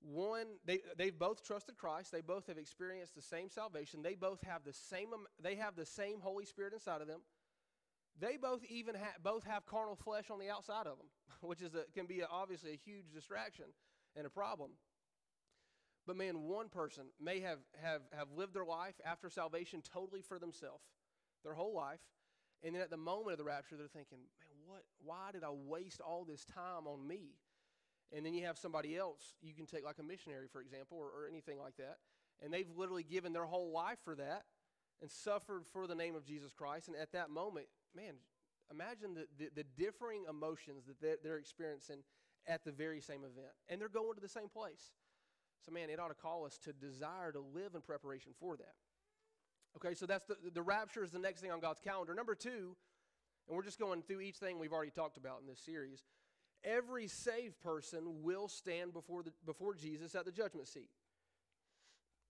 One, 0.00 0.46
they, 0.64 0.80
they've 0.96 1.16
both 1.16 1.44
trusted 1.44 1.76
Christ. 1.76 2.10
They 2.10 2.22
both 2.22 2.46
have 2.46 2.56
experienced 2.56 3.14
the 3.14 3.22
same 3.22 3.50
salvation. 3.50 4.02
They 4.02 4.14
both 4.14 4.40
have 4.42 4.64
the 4.64 4.72
same, 4.72 5.12
um, 5.12 5.26
they 5.42 5.56
have 5.56 5.76
the 5.76 5.84
same 5.84 6.20
Holy 6.20 6.46
Spirit 6.46 6.72
inside 6.72 7.02
of 7.02 7.06
them. 7.06 7.20
They 8.18 8.36
both 8.36 8.60
even 8.68 8.94
ha- 8.94 9.18
both 9.22 9.44
have 9.44 9.66
carnal 9.66 9.96
flesh 9.96 10.30
on 10.30 10.38
the 10.38 10.48
outside 10.48 10.86
of 10.86 10.96
them, 10.96 11.08
which 11.42 11.60
is 11.60 11.74
a, 11.74 11.84
can 11.94 12.06
be 12.06 12.20
a, 12.20 12.26
obviously 12.30 12.72
a 12.72 12.76
huge 12.76 13.12
distraction 13.12 13.66
and 14.16 14.26
a 14.26 14.30
problem. 14.30 14.70
But 16.10 16.16
man, 16.16 16.42
one 16.42 16.68
person 16.68 17.04
may 17.22 17.38
have, 17.38 17.60
have, 17.80 18.00
have 18.12 18.32
lived 18.36 18.52
their 18.52 18.64
life 18.64 18.96
after 19.06 19.30
salvation 19.30 19.80
totally 19.80 20.22
for 20.22 20.40
themselves, 20.40 20.82
their 21.44 21.54
whole 21.54 21.72
life. 21.72 22.00
And 22.64 22.74
then 22.74 22.82
at 22.82 22.90
the 22.90 22.96
moment 22.96 23.30
of 23.30 23.38
the 23.38 23.44
rapture, 23.44 23.76
they're 23.76 23.86
thinking, 23.86 24.18
man, 24.18 24.58
what, 24.66 24.82
why 25.04 25.30
did 25.32 25.44
I 25.44 25.50
waste 25.52 26.00
all 26.00 26.24
this 26.24 26.44
time 26.44 26.88
on 26.88 27.06
me? 27.06 27.36
And 28.12 28.26
then 28.26 28.34
you 28.34 28.44
have 28.44 28.58
somebody 28.58 28.96
else, 28.96 29.36
you 29.40 29.54
can 29.54 29.66
take 29.66 29.84
like 29.84 30.00
a 30.00 30.02
missionary, 30.02 30.48
for 30.50 30.60
example, 30.60 30.98
or, 30.98 31.04
or 31.04 31.28
anything 31.30 31.60
like 31.60 31.76
that. 31.76 31.98
And 32.42 32.52
they've 32.52 32.66
literally 32.76 33.04
given 33.04 33.32
their 33.32 33.46
whole 33.46 33.70
life 33.70 33.98
for 34.02 34.16
that 34.16 34.46
and 35.00 35.08
suffered 35.08 35.62
for 35.72 35.86
the 35.86 35.94
name 35.94 36.16
of 36.16 36.24
Jesus 36.24 36.52
Christ. 36.52 36.88
And 36.88 36.96
at 36.96 37.12
that 37.12 37.30
moment, 37.30 37.66
man, 37.94 38.14
imagine 38.68 39.14
the, 39.14 39.28
the, 39.38 39.62
the 39.62 39.64
differing 39.78 40.24
emotions 40.28 40.86
that 40.88 41.00
they're, 41.00 41.18
they're 41.22 41.38
experiencing 41.38 41.98
at 42.48 42.64
the 42.64 42.72
very 42.72 43.00
same 43.00 43.20
event. 43.20 43.54
And 43.68 43.80
they're 43.80 43.88
going 43.88 44.16
to 44.16 44.20
the 44.20 44.28
same 44.28 44.48
place. 44.48 44.90
So, 45.64 45.72
man, 45.72 45.90
it 45.90 46.00
ought 46.00 46.08
to 46.08 46.14
call 46.14 46.46
us 46.46 46.58
to 46.64 46.72
desire 46.72 47.32
to 47.32 47.40
live 47.40 47.74
in 47.74 47.82
preparation 47.82 48.32
for 48.38 48.56
that. 48.56 48.74
Okay, 49.76 49.94
so 49.94 50.06
that's 50.06 50.24
the, 50.24 50.36
the 50.52 50.62
rapture 50.62 51.04
is 51.04 51.10
the 51.10 51.18
next 51.18 51.40
thing 51.40 51.52
on 51.52 51.60
God's 51.60 51.80
calendar. 51.80 52.14
Number 52.14 52.34
two, 52.34 52.76
and 53.46 53.56
we're 53.56 53.64
just 53.64 53.78
going 53.78 54.02
through 54.02 54.20
each 54.20 54.36
thing 54.36 54.58
we've 54.58 54.72
already 54.72 54.90
talked 54.90 55.16
about 55.16 55.40
in 55.40 55.46
this 55.46 55.60
series. 55.60 56.04
Every 56.64 57.06
saved 57.06 57.60
person 57.60 58.22
will 58.22 58.48
stand 58.48 58.92
before, 58.92 59.22
the, 59.22 59.32
before 59.46 59.74
Jesus 59.74 60.14
at 60.14 60.24
the 60.24 60.32
judgment 60.32 60.68
seat. 60.68 60.90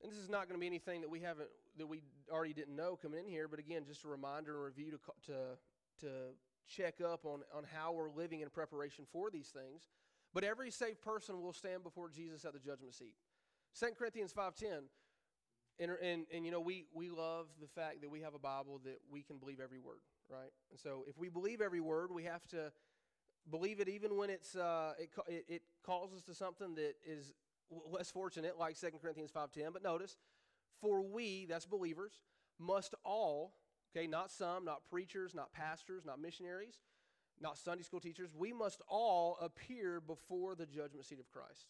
And 0.02 0.10
this 0.10 0.18
is 0.18 0.28
not 0.28 0.48
going 0.48 0.54
to 0.54 0.60
be 0.60 0.66
anything 0.66 1.00
that 1.02 1.10
we 1.10 1.20
haven't 1.20 1.48
that 1.76 1.86
we 1.86 2.02
already 2.30 2.52
didn't 2.52 2.74
know 2.74 2.96
coming 3.00 3.20
in 3.20 3.26
here, 3.26 3.48
but 3.48 3.58
again, 3.58 3.82
just 3.86 4.04
a 4.04 4.08
reminder 4.08 4.54
and 4.54 4.64
review 4.64 4.90
to 4.92 4.98
to 5.26 6.06
to 6.06 6.06
check 6.66 7.00
up 7.00 7.24
on 7.24 7.40
on 7.54 7.64
how 7.74 7.92
we're 7.92 8.10
living 8.10 8.40
in 8.40 8.48
preparation 8.48 9.04
for 9.12 9.30
these 9.30 9.48
things. 9.48 9.88
But 10.32 10.44
every 10.44 10.70
saved 10.70 11.00
person 11.02 11.40
will 11.42 11.52
stand 11.52 11.82
before 11.82 12.08
Jesus 12.08 12.44
at 12.44 12.52
the 12.52 12.60
judgment 12.60 12.94
seat. 12.94 13.14
2 13.78 13.86
Corinthians 13.98 14.32
5:10 14.32 14.82
and, 15.80 15.90
and, 16.02 16.26
and 16.32 16.44
you 16.44 16.52
know 16.52 16.60
we, 16.60 16.84
we 16.92 17.08
love 17.08 17.46
the 17.60 17.66
fact 17.66 18.02
that 18.02 18.10
we 18.10 18.20
have 18.20 18.34
a 18.34 18.38
bible 18.38 18.80
that 18.84 18.98
we 19.10 19.22
can 19.22 19.38
believe 19.38 19.60
every 19.60 19.78
word 19.78 20.00
right 20.28 20.52
and 20.70 20.78
so 20.78 21.04
if 21.08 21.18
we 21.18 21.28
believe 21.28 21.60
every 21.60 21.80
word 21.80 22.10
we 22.12 22.24
have 22.24 22.46
to 22.48 22.70
believe 23.50 23.80
it 23.80 23.88
even 23.88 24.16
when 24.16 24.30
it's 24.30 24.54
uh, 24.54 24.92
it, 24.98 25.10
it, 25.26 25.44
it 25.48 25.62
calls 25.84 26.12
us 26.12 26.22
to 26.22 26.34
something 26.34 26.74
that 26.74 26.94
is 27.06 27.32
less 27.90 28.10
fortunate 28.10 28.58
like 28.58 28.78
2 28.78 28.88
corinthians 29.00 29.30
5.10 29.30 29.72
but 29.72 29.82
notice 29.82 30.16
for 30.80 31.02
we 31.02 31.46
that's 31.48 31.66
believers 31.66 32.12
must 32.58 32.94
all 33.04 33.54
okay 33.96 34.06
not 34.06 34.30
some 34.30 34.64
not 34.64 34.82
preachers 34.90 35.34
not 35.34 35.52
pastors 35.52 36.04
not 36.04 36.20
missionaries 36.20 36.80
not 37.40 37.58
sunday 37.58 37.82
school 37.82 38.00
teachers 38.00 38.30
we 38.36 38.52
must 38.52 38.82
all 38.88 39.36
appear 39.40 40.00
before 40.00 40.54
the 40.54 40.66
judgment 40.66 41.04
seat 41.04 41.18
of 41.18 41.30
christ 41.30 41.68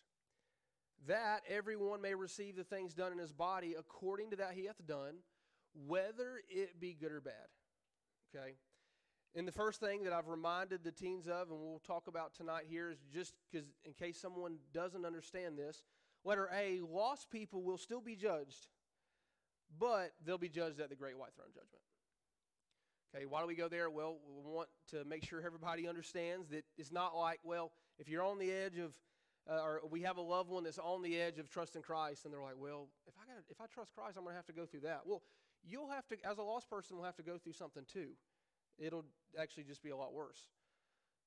that 1.06 1.42
everyone 1.48 2.02
may 2.02 2.14
receive 2.14 2.56
the 2.56 2.64
things 2.64 2.94
done 2.94 3.12
in 3.12 3.18
his 3.18 3.32
body 3.32 3.74
according 3.78 4.30
to 4.30 4.36
that 4.36 4.52
he 4.52 4.66
hath 4.66 4.86
done, 4.86 5.16
whether 5.86 6.40
it 6.48 6.80
be 6.80 6.94
good 6.94 7.12
or 7.12 7.20
bad. 7.20 7.34
Okay? 8.34 8.54
And 9.34 9.46
the 9.46 9.52
first 9.52 9.80
thing 9.80 10.04
that 10.04 10.12
I've 10.12 10.28
reminded 10.28 10.82
the 10.82 10.90
teens 10.90 11.28
of, 11.28 11.50
and 11.50 11.60
we'll 11.60 11.80
talk 11.86 12.08
about 12.08 12.34
tonight 12.34 12.64
here, 12.68 12.90
is 12.90 12.98
just 13.12 13.32
because 13.50 13.68
in 13.84 13.92
case 13.92 14.20
someone 14.20 14.56
doesn't 14.74 15.06
understand 15.06 15.56
this, 15.56 15.84
letter 16.24 16.50
A, 16.52 16.80
lost 16.80 17.30
people 17.30 17.62
will 17.62 17.78
still 17.78 18.00
be 18.00 18.16
judged, 18.16 18.66
but 19.78 20.12
they'll 20.24 20.36
be 20.36 20.48
judged 20.48 20.80
at 20.80 20.90
the 20.90 20.96
great 20.96 21.16
white 21.16 21.34
throne 21.34 21.48
judgment. 21.54 21.82
Okay, 23.14 23.26
why 23.26 23.40
do 23.40 23.46
we 23.46 23.56
go 23.56 23.68
there? 23.68 23.90
Well, 23.90 24.18
we 24.28 24.50
want 24.50 24.68
to 24.90 25.04
make 25.04 25.24
sure 25.24 25.42
everybody 25.44 25.88
understands 25.88 26.48
that 26.50 26.64
it's 26.78 26.92
not 26.92 27.16
like, 27.16 27.40
well, 27.42 27.72
if 27.98 28.08
you're 28.08 28.22
on 28.22 28.38
the 28.38 28.50
edge 28.52 28.78
of 28.78 28.94
uh, 29.50 29.62
or 29.62 29.80
we 29.90 30.02
have 30.02 30.16
a 30.16 30.20
loved 30.20 30.50
one 30.50 30.64
that's 30.64 30.78
on 30.78 31.02
the 31.02 31.18
edge 31.18 31.38
of 31.38 31.48
trusting 31.48 31.82
Christ, 31.82 32.24
and 32.24 32.32
they're 32.32 32.42
like, 32.42 32.58
"Well, 32.58 32.88
if 33.06 33.14
I 33.20 33.26
got 33.26 33.42
if 33.48 33.60
I 33.60 33.66
trust 33.66 33.92
Christ, 33.94 34.16
I'm 34.16 34.24
going 34.24 34.34
to 34.34 34.36
have 34.36 34.46
to 34.46 34.52
go 34.52 34.66
through 34.66 34.80
that." 34.80 35.00
Well, 35.06 35.22
you'll 35.66 35.88
have 35.88 36.06
to, 36.08 36.16
as 36.24 36.38
a 36.38 36.42
lost 36.42 36.68
person, 36.68 36.96
will 36.96 37.04
have 37.04 37.16
to 37.16 37.22
go 37.22 37.38
through 37.38 37.54
something 37.54 37.84
too. 37.90 38.10
It'll 38.78 39.04
actually 39.38 39.64
just 39.64 39.82
be 39.82 39.90
a 39.90 39.96
lot 39.96 40.12
worse. 40.12 40.42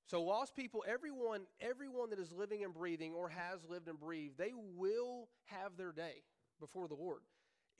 So, 0.06 0.22
lost 0.22 0.56
people, 0.56 0.84
everyone, 0.88 1.42
everyone 1.62 2.10
that 2.10 2.20
is 2.20 2.32
living 2.32 2.64
and 2.64 2.74
breathing 2.74 3.14
or 3.14 3.30
has 3.30 3.60
lived 3.68 3.88
and 3.88 4.00
breathed, 4.00 4.38
they 4.38 4.52
will 4.54 5.30
have 5.46 5.78
their 5.78 5.92
day 5.92 6.24
before 6.60 6.88
the 6.88 6.96
Lord. 6.96 7.22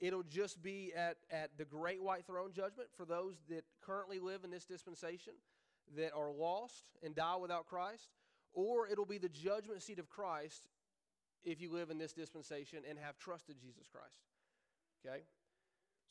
It'll 0.00 0.22
just 0.22 0.62
be 0.62 0.92
at, 0.96 1.16
at 1.30 1.56
the 1.56 1.64
great 1.64 2.02
white 2.02 2.26
throne 2.26 2.52
judgment 2.52 2.88
for 2.96 3.04
those 3.04 3.36
that 3.48 3.64
currently 3.86 4.18
live 4.18 4.44
in 4.44 4.50
this 4.50 4.64
dispensation 4.64 5.34
that 5.96 6.12
are 6.14 6.30
lost 6.30 6.84
and 7.02 7.14
die 7.14 7.36
without 7.36 7.66
Christ 7.66 8.08
or 8.54 8.86
it'll 8.86 9.04
be 9.04 9.18
the 9.18 9.28
judgment 9.28 9.82
seat 9.82 9.98
of 9.98 10.08
Christ 10.08 10.62
if 11.44 11.60
you 11.60 11.72
live 11.72 11.90
in 11.90 11.98
this 11.98 12.12
dispensation 12.12 12.78
and 12.88 12.98
have 12.98 13.18
trusted 13.18 13.56
Jesus 13.60 13.86
Christ. 13.92 14.20
Okay? 15.04 15.24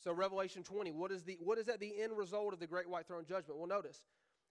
So 0.04 0.14
Revelation 0.14 0.64
20, 0.64 0.92
what 0.92 1.12
is 1.12 1.24
the 1.24 1.38
what 1.42 1.58
is 1.58 1.66
that 1.66 1.80
the 1.80 2.02
end 2.02 2.18
result 2.18 2.54
of 2.54 2.60
the 2.60 2.68
great 2.68 2.90
white 2.90 3.08
throne 3.08 3.24
judgment? 3.28 3.58
Well, 3.58 3.68
notice. 3.68 4.04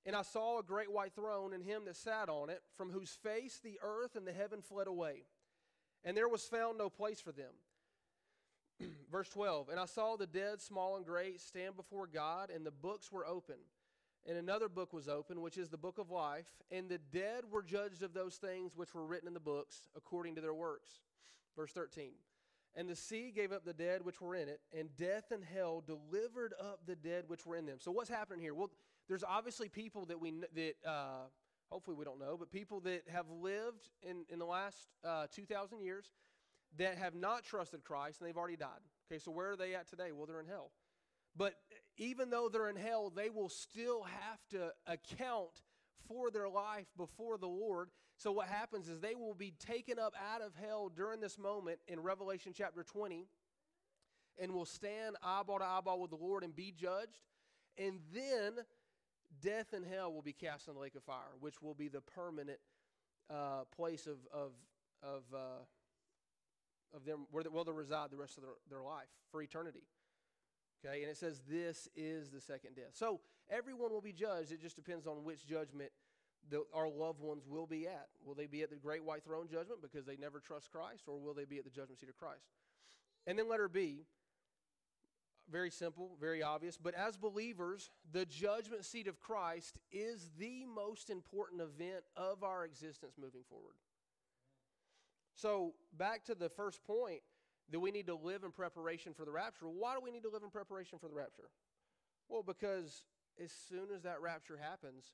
And 0.05 0.17
I 0.17 0.23
saw 0.23 0.59
a 0.59 0.65
great 0.65 0.91
white 0.91 1.15
throne 1.15 1.53
and 1.53 1.63
him 1.63 1.85
that 1.85 1.95
sat 1.95 2.29
on 2.29 2.51
it, 2.51 2.61
from 2.77 2.91
whose 2.91 3.11
face 3.23 3.61
the 3.63 3.79
earth 3.85 4.17
and 4.17 4.27
the 4.27 4.33
heaven 4.33 4.61
fled 4.61 4.89
away. 4.89 5.27
And 6.05 6.17
there 6.17 6.29
was 6.29 6.43
found 6.43 6.77
no 6.77 6.91
place 6.91 7.21
for 7.21 7.31
them. 7.31 7.53
Verse 9.11 9.29
12, 9.29 9.69
and 9.69 9.79
I 9.79 9.87
saw 9.87 10.17
the 10.17 10.27
dead, 10.27 10.61
small 10.61 10.97
and 10.97 11.05
great, 11.05 11.41
stand 11.41 11.77
before 11.77 12.07
God, 12.07 12.51
and 12.51 12.65
the 12.65 12.71
books 12.71 13.13
were 13.13 13.27
open 13.27 13.57
and 14.27 14.39
another 14.39 14.69
book 14.69 14.93
was 14.93 15.09
open, 15.09 15.41
which 15.41 15.59
is 15.59 15.69
the 15.69 15.77
book 15.77 15.99
of 15.99 16.11
life, 16.11 16.47
and 16.71 16.89
the 16.89 16.99
dead 16.99 17.45
were 17.51 17.63
judged 17.63 18.03
of 18.03 18.15
those 18.15 18.37
things 18.37 18.73
which 18.77 18.95
were 18.95 19.05
written 19.05 19.27
in 19.27 19.35
the 19.35 19.41
books 19.41 19.89
according 19.97 20.37
to 20.37 20.41
their 20.41 20.55
works. 20.55 21.01
Verse 21.57 21.73
13. 21.73 22.13
And 22.75 22.89
the 22.89 22.97
sea 22.97 23.33
gave 23.35 23.53
up 23.53 23.65
the 23.65 23.75
dead 23.75 24.05
which 24.05 24.21
were 24.21 24.35
in 24.35 24.49
it, 24.49 24.61
and 24.77 24.89
death 24.97 25.31
and 25.31 25.45
hell 25.45 25.83
delivered 25.85 26.55
up 26.59 26.81
the 26.87 26.95
dead 26.95 27.25
which 27.27 27.45
were 27.45 27.57
in 27.57 27.67
them. 27.67 27.79
So 27.81 27.91
what's 27.91 28.09
happening 28.09 28.41
here? 28.41 28.55
Well, 28.55 28.71
there's 29.09 29.25
obviously 29.25 29.69
people 29.69 30.07
that 30.07 30.19
we 30.19 30.33
that 30.55 30.75
uh, 30.87 31.27
hopefully 31.69 31.97
we 31.97 32.05
don't 32.05 32.19
know, 32.19 32.37
but 32.39 32.51
people 32.51 32.81
that 32.81 33.03
have 33.13 33.27
lived 33.29 33.91
in 34.03 34.25
in 34.31 34.39
the 34.39 34.47
last 34.47 34.89
uh, 35.05 35.27
2,000 35.35 35.83
years 35.83 36.13
that 36.79 36.99
have 36.99 37.15
not 37.15 37.45
trusted 37.45 37.85
Christ 37.85 38.21
and 38.21 38.29
they've 38.29 38.37
already 38.37 38.57
died. 38.57 38.81
Okay, 39.11 39.19
so 39.19 39.31
where 39.31 39.51
are 39.51 39.57
they 39.57 39.75
at 39.75 39.89
today? 39.89 40.13
Well, 40.13 40.27
they're 40.27 40.41
in 40.41 40.47
hell. 40.47 40.71
But 41.37 41.55
even 41.97 42.31
though 42.31 42.49
they're 42.49 42.69
in 42.69 42.77
hell, 42.77 43.11
they 43.15 43.31
will 43.31 43.49
still 43.49 44.03
have 44.03 44.39
to 44.51 44.73
account 44.87 45.63
for 46.09 46.31
their 46.31 46.49
life 46.49 46.87
before 46.97 47.39
the 47.39 47.49
Lord. 47.49 47.89
So, 48.17 48.33
what 48.33 48.49
happens 48.49 48.89
is 48.89 49.01
they 49.01 49.15
will 49.15 49.35
be 49.35 49.55
taken 49.59 49.99
up 49.99 50.15
out 50.33 50.43
of 50.43 50.53
hell 50.55 50.91
during 50.95 51.21
this 51.21 51.39
moment 51.39 51.79
in 51.89 52.01
Revelation 52.01 52.53
chapter 52.55 52.83
20 52.83 53.27
and 54.39 54.53
will 54.53 54.67
stand 54.67 55.17
eyeball 55.23 55.59
to 55.59 55.65
eyeball 55.65 56.01
with 56.01 56.11
the 56.11 56.17
Lord 56.17 56.45
and 56.45 56.55
be 56.55 56.73
judged. 56.77 57.21
And 57.79 58.01
then 58.15 58.65
death 59.41 59.73
and 59.73 59.85
hell 59.87 60.13
will 60.13 60.23
be 60.23 60.33
cast 60.33 60.69
in 60.69 60.75
the 60.75 60.81
lake 60.81 60.95
of 60.95 61.03
fire, 61.03 61.33
which 61.41 61.63
will 61.63 61.75
be 61.75 61.89
the 61.89 62.01
permanent 62.01 62.59
uh, 63.31 63.65
place 63.75 64.07
of, 64.07 64.19
of, 64.33 64.53
of, 65.03 65.23
uh, 65.35 65.65
of 66.95 67.05
them 67.05 67.27
where 67.31 67.43
they, 67.43 67.51
will 67.51 67.65
they 67.65 67.73
reside 67.73 68.11
the 68.11 68.17
rest 68.17 68.37
of 68.37 68.43
their, 68.43 68.53
their 68.69 68.83
life 68.83 69.09
for 69.31 69.43
eternity. 69.43 69.83
Okay, 70.85 71.03
and 71.03 71.11
it 71.11 71.17
says 71.17 71.41
this 71.49 71.89
is 71.95 72.31
the 72.31 72.41
second 72.41 72.75
death. 72.75 72.93
So 72.93 73.21
everyone 73.51 73.93
will 73.93 74.01
be 74.01 74.13
judged. 74.13 74.51
It 74.51 74.61
just 74.61 74.77
depends 74.77 75.07
on 75.07 75.25
which 75.25 75.47
judgment 75.47 75.91
the, 76.51 76.65
our 76.75 76.89
loved 76.89 77.21
ones 77.21 77.45
will 77.47 77.67
be 77.67 77.87
at. 77.87 78.09
Will 78.25 78.35
they 78.35 78.47
be 78.47 78.63
at 78.63 78.71
the 78.71 78.77
great 78.77 79.05
white 79.05 79.25
throne 79.25 79.47
judgment 79.51 79.81
because 79.81 80.07
they 80.07 80.17
never 80.17 80.41
trust 80.41 80.71
Christ, 80.73 81.05
or 81.07 81.19
will 81.21 81.35
they 81.35 81.45
be 81.45 81.59
at 81.59 81.65
the 81.65 81.71
judgment 81.71 82.01
seat 82.01 82.09
of 82.09 82.17
Christ? 82.17 82.47
And 83.27 83.39
then 83.39 83.49
letter 83.49 83.69
B, 83.69 84.07
very 85.51 85.71
simple, 85.71 86.17
very 86.21 86.43
obvious, 86.43 86.77
but 86.77 86.95
as 86.95 87.17
believers, 87.17 87.91
the 88.11 88.25
judgment 88.25 88.85
seat 88.85 89.07
of 89.07 89.21
Christ 89.21 89.79
is 89.93 90.31
the 90.39 90.65
most 90.65 91.11
important 91.11 91.61
event 91.61 92.05
of 92.17 92.43
our 92.43 92.65
existence 92.65 93.15
moving 93.21 93.43
forward. 93.49 93.75
So, 95.35 95.75
back 95.97 96.25
to 96.27 96.35
the 96.35 96.49
first 96.49 96.85
point 96.85 97.21
that 97.71 97.81
we 97.81 97.91
need 97.91 98.07
to 98.07 98.15
live 98.15 98.45
in 98.45 98.53
preparation 98.53 99.15
for 99.15 99.25
the 99.25 99.33
rapture. 99.33 99.67
Why 99.67 99.95
do 99.95 100.01
we 100.03 100.11
need 100.11 100.23
to 100.25 100.31
live 100.31 100.43
in 100.43 100.51
preparation 100.51 100.99
for 100.99 101.09
the 101.09 101.15
rapture? 101.15 101.49
Well, 102.29 102.43
because 102.43 103.05
as 103.43 103.51
soon 103.69 103.89
as 103.95 104.03
that 104.03 104.21
rapture 104.21 104.59
happens, 104.61 105.13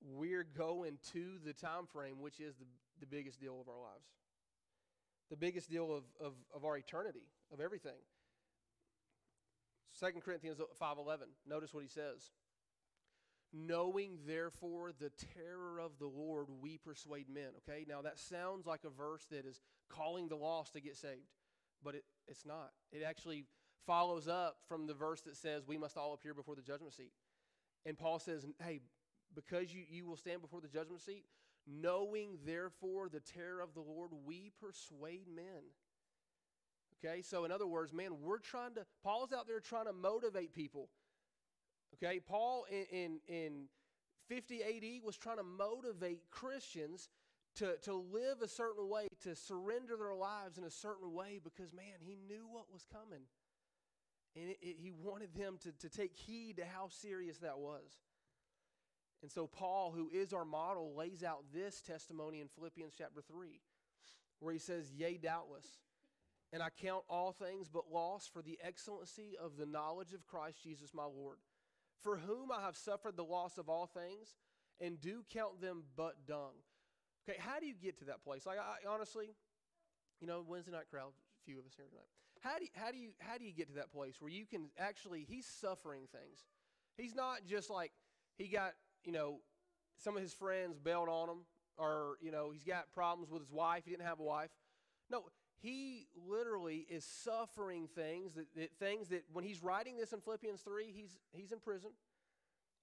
we're 0.00 0.44
going 0.44 0.98
to 1.12 1.38
the 1.44 1.52
time 1.52 1.86
frame 1.92 2.20
which 2.20 2.40
is 2.40 2.56
the, 2.56 2.66
the 3.00 3.06
biggest 3.06 3.40
deal 3.40 3.60
of 3.60 3.68
our 3.68 3.80
lives. 3.80 4.06
The 5.30 5.36
biggest 5.36 5.70
deal 5.70 5.92
of, 5.92 6.04
of, 6.24 6.34
of 6.54 6.64
our 6.64 6.76
eternity, 6.76 7.26
of 7.52 7.60
everything. 7.60 7.98
2 9.98 10.06
Corinthians 10.20 10.58
5:11. 10.80 11.18
Notice 11.46 11.72
what 11.72 11.82
he 11.82 11.88
says. 11.88 12.30
Knowing 13.52 14.18
therefore 14.26 14.92
the 14.98 15.10
terror 15.34 15.80
of 15.80 15.92
the 15.98 16.06
Lord, 16.06 16.46
we 16.60 16.78
persuade 16.78 17.28
men. 17.28 17.50
Okay, 17.58 17.84
now 17.88 18.02
that 18.02 18.18
sounds 18.18 18.66
like 18.66 18.80
a 18.84 18.90
verse 18.90 19.26
that 19.30 19.46
is 19.46 19.60
calling 19.88 20.28
the 20.28 20.36
lost 20.36 20.72
to 20.74 20.80
get 20.80 20.96
saved, 20.96 21.30
but 21.82 21.94
it, 21.94 22.04
it's 22.26 22.44
not. 22.44 22.70
It 22.92 23.02
actually 23.06 23.46
follows 23.86 24.26
up 24.28 24.56
from 24.68 24.86
the 24.86 24.94
verse 24.94 25.22
that 25.22 25.36
says 25.36 25.62
we 25.66 25.78
must 25.78 25.96
all 25.96 26.12
appear 26.12 26.34
before 26.34 26.56
the 26.56 26.62
judgment 26.62 26.92
seat. 26.92 27.12
And 27.86 27.96
Paul 27.96 28.18
says, 28.18 28.44
hey, 28.62 28.80
because 29.34 29.72
you, 29.72 29.84
you 29.88 30.06
will 30.06 30.16
stand 30.16 30.42
before 30.42 30.60
the 30.60 30.68
judgment 30.68 31.00
seat, 31.00 31.24
knowing 31.66 32.38
therefore 32.44 33.08
the 33.08 33.20
terror 33.20 33.60
of 33.60 33.74
the 33.74 33.80
Lord, 33.80 34.10
we 34.24 34.50
persuade 34.60 35.28
men. 35.34 35.62
Okay, 37.04 37.22
so 37.22 37.44
in 37.44 37.52
other 37.52 37.66
words, 37.66 37.92
man, 37.92 38.10
we're 38.22 38.38
trying 38.38 38.74
to, 38.74 38.86
Paul's 39.04 39.32
out 39.32 39.46
there 39.46 39.60
trying 39.60 39.86
to 39.86 39.92
motivate 39.92 40.52
people. 40.52 40.88
Okay, 42.02 42.20
Paul 42.20 42.66
in, 42.70 42.84
in, 42.90 43.18
in 43.28 43.52
50 44.28 44.62
AD 44.62 45.04
was 45.04 45.16
trying 45.16 45.38
to 45.38 45.42
motivate 45.42 46.30
Christians 46.30 47.08
to, 47.56 47.76
to 47.82 47.94
live 47.94 48.42
a 48.42 48.48
certain 48.48 48.88
way, 48.88 49.08
to 49.22 49.34
surrender 49.34 49.96
their 49.96 50.14
lives 50.14 50.58
in 50.58 50.64
a 50.64 50.70
certain 50.70 51.12
way 51.14 51.40
because, 51.42 51.72
man, 51.72 52.00
he 52.00 52.18
knew 52.28 52.46
what 52.50 52.72
was 52.72 52.84
coming. 52.92 53.22
And 54.34 54.50
it, 54.50 54.58
it, 54.60 54.76
he 54.78 54.92
wanted 54.92 55.34
them 55.34 55.56
to, 55.62 55.72
to 55.72 55.88
take 55.88 56.14
heed 56.14 56.58
to 56.58 56.64
how 56.66 56.88
serious 56.90 57.38
that 57.38 57.58
was. 57.58 58.02
And 59.22 59.30
so, 59.30 59.46
Paul, 59.46 59.94
who 59.96 60.10
is 60.12 60.34
our 60.34 60.44
model, 60.44 60.94
lays 60.94 61.24
out 61.24 61.44
this 61.54 61.80
testimony 61.80 62.40
in 62.40 62.48
Philippians 62.48 62.92
chapter 62.96 63.22
3, 63.22 63.60
where 64.40 64.52
he 64.52 64.58
says, 64.58 64.92
Yea, 64.92 65.16
doubtless 65.16 65.66
and 66.52 66.62
I 66.62 66.68
count 66.70 67.02
all 67.08 67.32
things 67.32 67.68
but 67.68 67.92
loss 67.92 68.26
for 68.32 68.42
the 68.42 68.58
excellency 68.62 69.36
of 69.40 69.56
the 69.56 69.66
knowledge 69.66 70.12
of 70.12 70.26
Christ 70.26 70.62
Jesus 70.62 70.94
my 70.94 71.04
Lord, 71.04 71.38
for 72.02 72.16
whom 72.18 72.50
I 72.52 72.62
have 72.62 72.76
suffered 72.76 73.16
the 73.16 73.24
loss 73.24 73.58
of 73.58 73.68
all 73.68 73.86
things, 73.86 74.36
and 74.80 75.00
do 75.00 75.24
count 75.32 75.60
them 75.60 75.84
but 75.96 76.26
dung. 76.26 76.52
Okay, 77.28 77.38
how 77.40 77.58
do 77.58 77.66
you 77.66 77.74
get 77.74 77.98
to 77.98 78.04
that 78.06 78.22
place? 78.22 78.46
Like, 78.46 78.58
I, 78.58 78.88
honestly, 78.88 79.34
you 80.20 80.26
know, 80.26 80.44
Wednesday 80.46 80.72
night 80.72 80.88
crowd, 80.90 81.12
few 81.44 81.58
of 81.58 81.66
us 81.66 81.72
here 81.76 81.86
tonight. 81.88 82.06
How 82.42 82.58
do, 82.58 82.64
you, 82.64 82.70
how, 82.74 82.90
do 82.92 82.98
you, 82.98 83.10
how 83.18 83.38
do 83.38 83.44
you 83.44 83.52
get 83.52 83.68
to 83.68 83.74
that 83.74 83.90
place 83.90 84.16
where 84.20 84.30
you 84.30 84.46
can 84.46 84.66
actually, 84.78 85.26
he's 85.28 85.46
suffering 85.46 86.02
things. 86.12 86.44
He's 86.96 87.14
not 87.14 87.38
just 87.48 87.70
like, 87.70 87.92
he 88.36 88.48
got, 88.48 88.72
you 89.04 89.12
know, 89.12 89.40
some 89.98 90.16
of 90.16 90.22
his 90.22 90.32
friends 90.32 90.78
bailed 90.78 91.08
on 91.08 91.28
him, 91.28 91.38
or, 91.78 92.16
you 92.20 92.30
know, 92.30 92.50
he's 92.52 92.64
got 92.64 92.92
problems 92.94 93.30
with 93.30 93.42
his 93.42 93.50
wife. 93.50 93.82
He 93.84 93.90
didn't 93.90 94.06
have 94.06 94.20
a 94.20 94.24
wife. 94.24 94.50
No, 95.10 95.24
he 95.66 96.06
literally 96.28 96.86
is 96.88 97.04
suffering 97.04 97.88
things 97.92 98.34
that, 98.34 98.46
that, 98.54 98.70
things 98.78 99.08
that 99.08 99.24
when 99.32 99.44
he's 99.44 99.60
writing 99.62 99.96
this 99.96 100.12
in 100.12 100.20
philippians 100.20 100.60
3 100.60 100.92
he's, 100.94 101.18
he's 101.32 101.50
in 101.50 101.58
prison. 101.58 101.90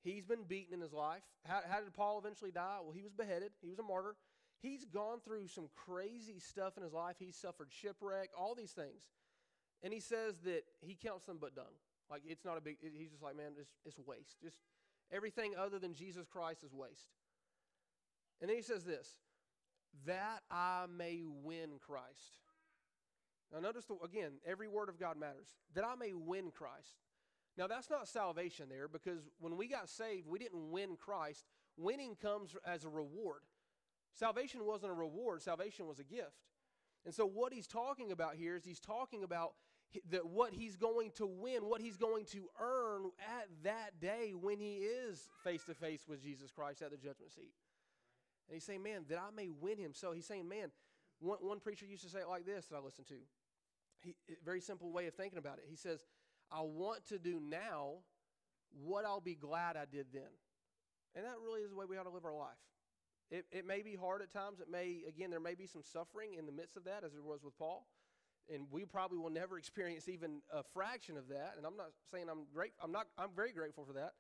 He's 0.04 0.26
been 0.26 0.44
beaten 0.44 0.74
in 0.74 0.82
his 0.82 0.92
life. 0.92 1.24
How, 1.46 1.62
how 1.66 1.80
did 1.80 1.94
paul 1.94 2.20
eventually 2.20 2.52
die? 2.52 2.78
Well 2.82 2.92
he 2.92 3.02
was 3.02 3.14
beheaded. 3.14 3.52
He 3.62 3.70
was 3.70 3.80
a 3.80 3.84
martyr. 3.84 4.16
He's 4.62 4.84
gone 4.84 5.20
through 5.24 5.48
some 5.48 5.70
crazy 5.76 6.40
stuff 6.40 6.76
in 6.76 6.84
his 6.84 6.92
life. 6.94 7.16
He's 7.20 7.38
suffered 7.38 7.70
shipwreck 7.72 8.30
all 8.38 8.54
these 8.54 8.72
things. 8.72 9.04
And 9.82 9.94
he 9.94 10.00
says 10.02 10.36
that 10.46 10.64
he 10.82 10.96
counts 10.96 11.26
them 11.26 11.38
but 11.40 11.56
dung. 11.56 11.76
Like 12.12 12.24
it's 12.28 12.44
not 12.44 12.58
a 12.58 12.62
big 12.62 12.78
he's 12.82 13.12
just 13.12 13.24
like 13.24 13.38
man 13.38 13.52
it's, 13.58 13.70
it's 13.86 13.98
waste. 14.06 14.42
Just 14.44 14.58
everything 15.10 15.54
other 15.58 15.80
than 15.80 15.94
jesus 15.94 16.28
christ 16.28 16.64
is 16.66 16.74
waste. 16.74 17.12
And 18.42 18.50
then 18.50 18.58
he 18.58 18.64
says 18.64 18.84
this 18.84 19.08
that 20.06 20.42
i 20.52 20.86
may 20.90 21.24
win 21.24 21.70
christ 21.80 22.43
now, 23.54 23.60
notice 23.60 23.86
the, 23.86 23.96
again, 24.04 24.32
every 24.48 24.68
word 24.68 24.90
of 24.90 25.00
God 25.00 25.18
matters. 25.18 25.48
That 25.76 25.86
I 25.86 25.96
may 25.96 26.14
win 26.14 26.50
Christ. 26.52 26.98
Now, 27.56 27.68
that's 27.68 27.90
not 27.90 28.08
salvation 28.08 28.66
there 28.68 28.88
because 28.88 29.30
when 29.40 29.58
we 29.58 29.68
got 29.68 29.90
saved, 29.90 30.26
we 30.28 30.40
didn't 30.40 30.72
win 30.72 30.96
Christ. 30.96 31.46
Winning 31.78 32.16
comes 32.20 32.56
as 32.66 32.84
a 32.84 32.90
reward. 32.90 33.42
Salvation 34.16 34.66
wasn't 34.66 34.92
a 34.92 34.96
reward, 34.96 35.42
salvation 35.42 35.88
was 35.88 36.00
a 36.00 36.04
gift. 36.04 36.32
And 37.06 37.14
so, 37.14 37.26
what 37.26 37.54
he's 37.54 37.68
talking 37.68 38.12
about 38.12 38.36
here 38.36 38.56
is 38.56 38.64
he's 38.64 38.80
talking 38.80 39.24
about 39.24 39.54
that 40.10 40.26
what 40.26 40.54
he's 40.54 40.76
going 40.76 41.12
to 41.16 41.26
win, 41.28 41.64
what 41.64 41.82
he's 41.82 41.98
going 41.98 42.26
to 42.26 42.50
earn 42.60 43.12
at 43.20 43.48
that 43.64 44.00
day 44.00 44.34
when 44.40 44.60
he 44.60 44.78
is 44.78 45.30
face 45.44 45.64
to 45.66 45.74
face 45.74 46.02
with 46.08 46.24
Jesus 46.24 46.52
Christ 46.52 46.82
at 46.82 46.92
the 46.92 46.98
judgment 46.98 47.32
seat. 47.32 47.54
And 48.48 48.56
he's 48.56 48.64
saying, 48.64 48.82
Man, 48.82 49.06
that 49.10 49.18
I 49.18 49.36
may 49.36 49.50
win 49.50 49.78
him. 49.78 49.92
So 49.94 50.12
he's 50.12 50.26
saying, 50.26 50.48
Man, 50.48 50.72
one, 51.20 51.40
one 51.42 51.60
preacher 51.60 51.86
used 51.86 52.04
to 52.04 52.10
say 52.10 52.20
it 52.20 52.30
like 52.30 52.46
this 52.46 52.68
that 52.68 52.78
I 52.78 52.80
listened 52.80 53.08
to 53.08 53.16
he, 54.04 54.16
very 54.44 54.62
simple 54.62 54.92
way 54.92 55.08
of 55.08 55.14
thinking 55.14 55.38
about 55.38 55.58
it. 55.58 55.66
He 55.70 55.76
says, 55.76 56.06
I 56.52 56.62
want 56.62 57.08
to 57.08 57.18
do 57.18 57.40
now 57.40 58.04
what 58.84 59.06
I'll 59.06 59.22
be 59.22 59.36
glad 59.36 59.78
I 59.78 59.86
did 59.86 60.08
then. 60.14 60.30
And 61.16 61.26
that 61.26 61.36
really 61.44 61.62
is 61.62 61.70
the 61.70 61.76
way 61.76 61.86
we 61.88 61.98
ought 61.98 62.04
to 62.04 62.10
live 62.10 62.26
our 62.26 62.36
life. 62.36 62.58
It, 63.32 63.46
it 63.52 63.66
may 63.66 63.82
be 63.82 63.96
hard 63.96 64.22
at 64.22 64.32
times. 64.32 64.60
It 64.60 64.70
may, 64.70 65.04
again, 65.08 65.30
there 65.30 65.40
may 65.40 65.56
be 65.56 65.66
some 65.66 65.82
suffering 65.84 66.36
in 66.38 66.46
the 66.46 66.52
midst 66.52 66.78
of 66.78 66.84
that, 66.86 67.04
as 67.04 67.14
there 67.14 67.22
was 67.22 67.44
with 67.44 67.58
Paul. 67.58 67.88
And 68.54 68.66
we 68.72 68.86
probably 68.86 69.18
will 69.18 69.30
never 69.30 69.58
experience 69.60 70.10
even 70.10 70.42
a 70.52 70.64
fraction 70.64 71.18
of 71.18 71.28
that. 71.30 71.54
And 71.58 71.66
I'm 71.66 71.78
not 71.78 71.90
saying 72.12 72.26
I'm 72.30 72.46
great. 72.54 72.74
I'm 72.84 72.92
not. 72.92 73.08
I'm 73.18 73.32
very 73.36 73.52
grateful 73.52 73.86
for 73.86 73.94
that. 73.94 74.14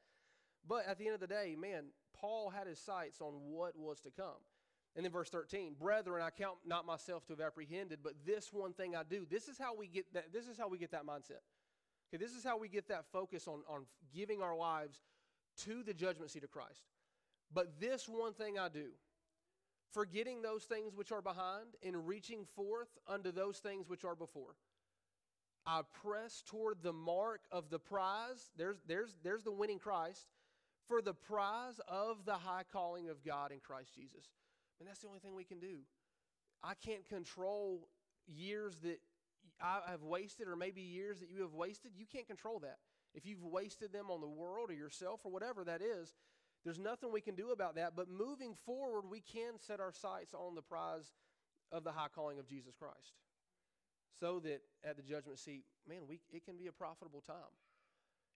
But 0.68 0.88
at 0.88 0.98
the 0.98 1.06
end 1.06 1.16
of 1.16 1.20
the 1.20 1.28
day, 1.28 1.56
man, 1.60 1.86
Paul 2.16 2.50
had 2.50 2.68
his 2.68 2.80
sights 2.80 3.20
on 3.20 3.34
what 3.34 3.78
was 3.78 4.00
to 4.02 4.12
come. 4.12 4.40
And 4.96 5.04
then 5.04 5.12
verse 5.12 5.30
13, 5.30 5.76
brethren, 5.80 6.22
I 6.22 6.30
count 6.30 6.58
not 6.66 6.86
myself 6.86 7.26
to 7.26 7.34
have 7.34 7.42
apprehended, 7.42 8.00
but 8.04 8.14
this 8.26 8.54
one 8.54 8.74
thing 8.74 8.96
I 8.96 9.02
do. 9.04 9.26
This 9.30 9.48
is 9.48 9.58
how 9.58 9.76
we 9.76 9.88
get 9.88 10.06
that, 10.14 10.32
this 10.32 10.48
is 10.48 10.58
how 10.58 10.68
we 10.68 10.78
get 10.78 10.92
that 10.92 11.06
mindset. 11.06 11.42
Okay, 12.10 12.24
this 12.24 12.34
is 12.34 12.44
how 12.44 12.60
we 12.60 12.68
get 12.68 12.88
that 12.90 13.06
focus 13.12 13.48
on, 13.48 13.62
on 13.68 13.86
giving 14.14 14.42
our 14.42 14.56
lives 14.56 15.02
to 15.66 15.82
the 15.82 15.94
judgment 15.94 16.30
seat 16.30 16.44
of 16.44 16.52
Christ. 16.52 16.84
But 17.52 17.80
this 17.80 18.08
one 18.08 18.34
thing 18.34 18.60
I 18.60 18.70
do, 18.70 18.90
forgetting 19.92 20.42
those 20.42 20.64
things 20.64 20.96
which 20.96 21.12
are 21.12 21.22
behind 21.22 21.70
and 21.84 22.08
reaching 22.08 22.46
forth 22.56 22.90
unto 23.08 23.32
those 23.32 23.58
things 23.58 23.90
which 23.90 24.06
are 24.06 24.16
before. 24.16 24.56
I 25.66 25.82
press 26.04 26.44
toward 26.46 26.84
the 26.84 26.94
mark 26.94 27.42
of 27.52 27.70
the 27.70 27.80
prize. 27.80 28.52
There's, 28.58 28.78
there's, 28.88 29.16
there's 29.24 29.44
the 29.44 29.52
winning 29.52 29.80
Christ 29.80 30.28
for 30.88 31.02
the 31.02 31.14
prize 31.14 31.80
of 31.88 32.26
the 32.26 32.34
high 32.34 32.64
calling 32.72 33.10
of 33.10 33.24
God 33.24 33.52
in 33.52 33.60
Christ 33.60 33.96
Jesus. 33.96 34.26
And 34.80 34.88
that's 34.88 35.00
the 35.00 35.08
only 35.08 35.20
thing 35.20 35.36
we 35.36 35.44
can 35.44 35.60
do. 35.60 35.80
I 36.64 36.74
can't 36.74 37.08
control 37.08 37.88
years 38.28 38.78
that 38.84 39.00
I 39.62 39.80
have 39.90 40.04
wasted 40.04 40.48
or 40.48 40.56
maybe 40.56 40.82
years 40.82 41.20
that 41.20 41.30
you 41.30 41.42
have 41.42 41.54
wasted. 41.54 41.92
You 41.96 42.06
can't 42.06 42.28
control 42.28 42.60
that. 42.60 42.78
If 43.14 43.26
you've 43.26 43.44
wasted 43.44 43.94
them 43.94 44.10
on 44.10 44.22
the 44.22 44.28
world 44.28 44.70
or 44.70 44.74
yourself 44.74 45.22
or 45.24 45.32
whatever 45.32 45.64
that 45.66 45.82
is, 45.82 46.16
there's 46.64 46.80
nothing 46.80 47.12
we 47.12 47.22
can 47.22 47.36
do 47.36 47.52
about 47.52 47.76
that. 47.76 47.94
But 47.96 48.10
moving 48.10 48.56
forward, 48.66 49.04
we 49.10 49.22
can 49.22 49.60
set 49.60 49.80
our 49.80 49.92
sights 49.92 50.34
on 50.34 50.56
the 50.56 50.62
prize 50.62 51.12
of 51.72 51.84
the 51.84 51.92
high 51.92 52.08
calling 52.14 52.40
of 52.40 52.48
Jesus 52.48 52.76
Christ. 52.76 53.14
So 54.20 54.40
that 54.40 54.62
at 54.84 54.96
the 54.96 55.04
judgment 55.04 55.40
seat, 55.40 55.66
man, 55.88 56.02
we, 56.08 56.20
it 56.32 56.46
can 56.46 56.58
be 56.58 56.68
a 56.68 56.72
profitable 56.72 57.22
time. 57.22 57.36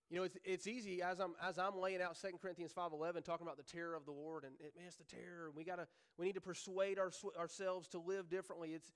You 0.10 0.18
know, 0.18 0.24
it's, 0.24 0.38
it's 0.46 0.68
easy 0.68 1.02
as 1.02 1.20
I'm 1.20 1.34
as 1.44 1.60
I'm 1.60 1.78
laying 1.78 2.02
out 2.02 2.18
2 2.22 2.38
Corinthians 2.42 2.72
5:11 2.74 3.26
talking 3.26 3.46
about 3.46 3.58
the 3.58 3.64
terror 3.64 3.94
of 3.94 4.06
the 4.06 4.12
Lord 4.12 4.46
and 4.46 4.54
it, 4.60 4.74
man, 4.78 4.86
it's 4.88 4.96
the 4.96 5.04
terror. 5.04 5.52
We 5.54 5.64
gotta 5.64 5.88
we 6.18 6.26
need 6.26 6.36
to 6.36 6.42
persuade 6.42 6.98
our, 6.98 7.12
ourselves 7.38 7.90
to 7.90 8.00
live 8.00 8.30
differently. 8.30 8.74
It's 8.74 8.92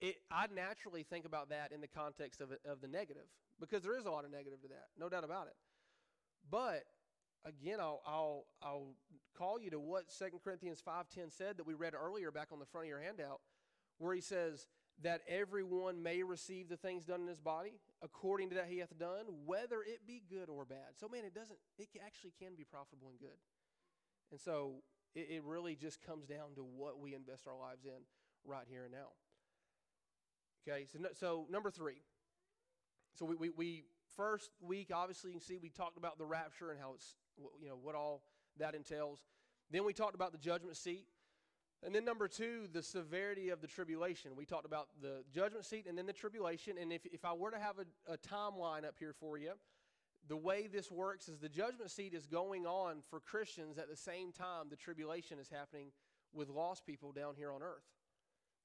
it, 0.00 0.16
I 0.30 0.46
naturally 0.54 1.04
think 1.04 1.24
about 1.24 1.50
that 1.50 1.72
in 1.72 1.80
the 1.80 1.88
context 1.88 2.40
of, 2.40 2.50
of 2.64 2.80
the 2.80 2.88
negative 2.88 3.26
because 3.60 3.82
there 3.82 3.96
is 3.96 4.04
a 4.04 4.10
lot 4.10 4.24
of 4.24 4.32
negative 4.32 4.60
to 4.62 4.68
that, 4.68 4.86
no 4.98 5.08
doubt 5.08 5.24
about 5.24 5.46
it. 5.46 5.54
But 6.50 6.82
again, 7.44 7.78
I'll, 7.80 8.02
I'll, 8.06 8.44
I'll 8.62 8.94
call 9.36 9.60
you 9.60 9.70
to 9.70 9.80
what 9.80 10.04
2 10.18 10.24
Corinthians 10.42 10.82
5.10 10.86 11.32
said 11.32 11.56
that 11.56 11.66
we 11.66 11.74
read 11.74 11.94
earlier 11.94 12.30
back 12.30 12.48
on 12.52 12.58
the 12.58 12.66
front 12.66 12.86
of 12.86 12.88
your 12.88 13.00
handout, 13.00 13.40
where 13.98 14.14
he 14.14 14.20
says, 14.20 14.66
that 15.02 15.22
everyone 15.26 16.02
may 16.02 16.22
receive 16.22 16.68
the 16.68 16.76
things 16.76 17.04
done 17.04 17.22
in 17.22 17.26
his 17.26 17.40
body 17.40 17.80
according 18.02 18.50
to 18.50 18.54
that 18.56 18.66
he 18.68 18.78
hath 18.78 18.96
done, 18.98 19.24
whether 19.46 19.82
it 19.82 20.06
be 20.06 20.22
good 20.28 20.48
or 20.48 20.64
bad. 20.64 20.98
So, 20.98 21.08
man, 21.08 21.24
it 21.24 21.34
doesn't, 21.34 21.58
it 21.78 21.88
actually 22.04 22.32
can 22.38 22.54
be 22.56 22.64
profitable 22.64 23.08
and 23.10 23.18
good. 23.18 23.38
And 24.30 24.40
so 24.40 24.82
it, 25.14 25.28
it 25.30 25.44
really 25.44 25.74
just 25.74 26.02
comes 26.04 26.26
down 26.26 26.54
to 26.56 26.62
what 26.62 27.00
we 27.00 27.14
invest 27.14 27.46
our 27.46 27.58
lives 27.58 27.84
in 27.84 28.02
right 28.44 28.66
here 28.68 28.84
and 28.84 28.92
now. 28.92 29.12
Okay, 30.66 30.86
so, 30.92 30.98
so 31.18 31.46
number 31.50 31.70
three. 31.70 32.02
So 33.14 33.26
we, 33.26 33.36
we, 33.36 33.50
we 33.50 33.84
first 34.16 34.50
week, 34.60 34.90
obviously, 34.94 35.30
you 35.30 35.34
can 35.34 35.44
see 35.44 35.56
we 35.56 35.68
talked 35.68 35.96
about 35.96 36.18
the 36.18 36.24
rapture 36.24 36.70
and 36.70 36.80
how 36.80 36.92
it's, 36.94 37.14
you 37.60 37.68
know, 37.68 37.78
what 37.80 37.94
all 37.94 38.22
that 38.58 38.74
entails. 38.74 39.20
Then 39.70 39.84
we 39.84 39.92
talked 39.92 40.14
about 40.14 40.32
the 40.32 40.38
judgment 40.38 40.76
seat. 40.76 41.06
And 41.84 41.94
then 41.94 42.04
number 42.04 42.28
two, 42.28 42.68
the 42.72 42.82
severity 42.82 43.48
of 43.48 43.60
the 43.60 43.66
tribulation. 43.66 44.36
We 44.36 44.44
talked 44.44 44.66
about 44.66 44.88
the 45.00 45.24
judgment 45.34 45.64
seat 45.64 45.86
and 45.88 45.98
then 45.98 46.06
the 46.06 46.12
tribulation. 46.12 46.76
And 46.80 46.92
if, 46.92 47.04
if 47.06 47.24
I 47.24 47.32
were 47.32 47.50
to 47.50 47.58
have 47.58 47.76
a, 47.78 48.12
a 48.12 48.16
timeline 48.18 48.84
up 48.84 48.94
here 48.98 49.12
for 49.12 49.36
you, 49.36 49.52
the 50.28 50.36
way 50.36 50.68
this 50.68 50.90
works 50.92 51.28
is 51.28 51.38
the 51.38 51.48
judgment 51.48 51.90
seat 51.90 52.14
is 52.14 52.26
going 52.26 52.66
on 52.66 53.02
for 53.10 53.18
Christians 53.18 53.78
at 53.78 53.90
the 53.90 53.96
same 53.96 54.30
time 54.30 54.68
the 54.70 54.76
tribulation 54.76 55.40
is 55.40 55.48
happening 55.48 55.88
with 56.32 56.48
lost 56.48 56.86
people 56.86 57.10
down 57.10 57.34
here 57.36 57.50
on 57.50 57.62
earth. 57.62 57.82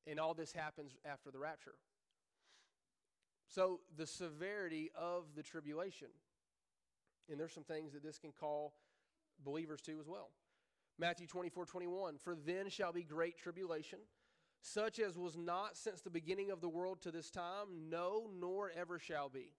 And 0.05 0.19
all 0.19 0.35
this 0.35 0.53
happens 0.53 0.95
after 1.03 1.31
the 1.31 1.39
rapture. 1.39 1.75
So, 3.49 3.79
the 3.97 4.05
severity 4.05 4.91
of 4.95 5.23
the 5.35 5.41
tribulation. 5.41 6.09
And 7.29 7.39
there's 7.39 7.53
some 7.53 7.63
things 7.63 7.93
that 7.93 8.03
this 8.03 8.17
can 8.17 8.31
call 8.31 8.73
believers 9.43 9.81
to 9.81 9.99
as 9.99 10.07
well. 10.07 10.29
Matthew 10.99 11.27
24, 11.27 11.65
21. 11.65 12.17
For 12.17 12.35
then 12.35 12.69
shall 12.69 12.91
be 12.91 13.03
great 13.03 13.37
tribulation, 13.37 13.99
such 14.61 14.99
as 14.99 15.17
was 15.17 15.37
not 15.37 15.77
since 15.77 16.01
the 16.01 16.09
beginning 16.09 16.51
of 16.51 16.61
the 16.61 16.69
world 16.69 17.01
to 17.03 17.11
this 17.11 17.29
time, 17.29 17.89
no, 17.89 18.29
nor 18.39 18.71
ever 18.75 18.99
shall 18.99 19.29
be. 19.29 19.51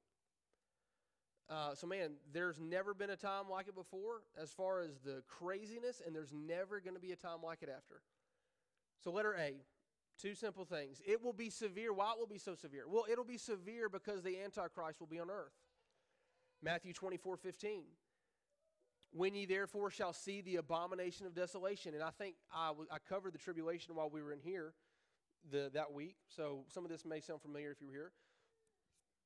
Uh, 1.51 1.75
so, 1.75 1.87
man, 1.87 2.13
there's 2.33 2.61
never 2.61 2.93
been 2.93 3.11
a 3.11 3.17
time 3.17 3.49
like 3.51 3.69
it 3.69 3.75
before 3.75 4.23
as 4.41 4.51
far 4.51 4.81
as 4.81 4.99
the 5.03 5.23
craziness, 5.27 6.03
and 6.05 6.15
there's 6.15 6.33
never 6.33 6.79
going 6.81 6.95
to 6.95 7.01
be 7.01 7.13
a 7.13 7.17
time 7.17 7.39
like 7.43 7.63
it 7.63 7.71
after. 7.75 8.03
So, 9.03 9.11
letter 9.11 9.35
A, 9.39 9.55
two 10.21 10.35
simple 10.35 10.67
things. 10.67 11.01
It 11.07 11.23
will 11.23 11.33
be 11.33 11.49
severe. 11.49 11.93
Why 11.93 12.13
it 12.13 12.19
will 12.19 12.27
be 12.27 12.39
so 12.39 12.55
severe? 12.55 12.85
Well, 12.87 13.07
it'll 13.11 13.25
be 13.25 13.39
severe 13.39 13.89
because 13.89 14.23
the 14.23 14.39
Antichrist 14.43 15.01
will 15.01 15.07
be 15.07 15.21
on 15.21 15.31
earth. 15.31 15.55
Matthew 16.63 16.93
24, 16.93 17.37
15. 17.37 17.85
When 19.13 19.35
ye 19.35 19.47
therefore 19.47 19.91
shall 19.91 20.13
see 20.13 20.43
the 20.43 20.57
abomination 20.57 21.27
of 21.27 21.35
desolation, 21.35 21.95
and 21.95 22.03
I 22.03 22.11
think 22.11 22.35
I, 22.55 22.69
w- 22.69 22.89
I 22.91 22.99
covered 23.09 23.33
the 23.33 23.39
tribulation 23.39 23.95
while 23.95 24.11
we 24.11 24.23
were 24.23 24.33
in 24.33 24.41
here 24.41 24.75
the, 25.51 25.71
that 25.73 25.93
week, 25.93 26.17
so 26.29 26.65
some 26.69 26.85
of 26.85 26.91
this 26.91 27.05
may 27.05 27.21
sound 27.21 27.41
familiar 27.41 27.71
if 27.71 27.81
you 27.81 27.87
were 27.87 27.93
here. 27.93 28.13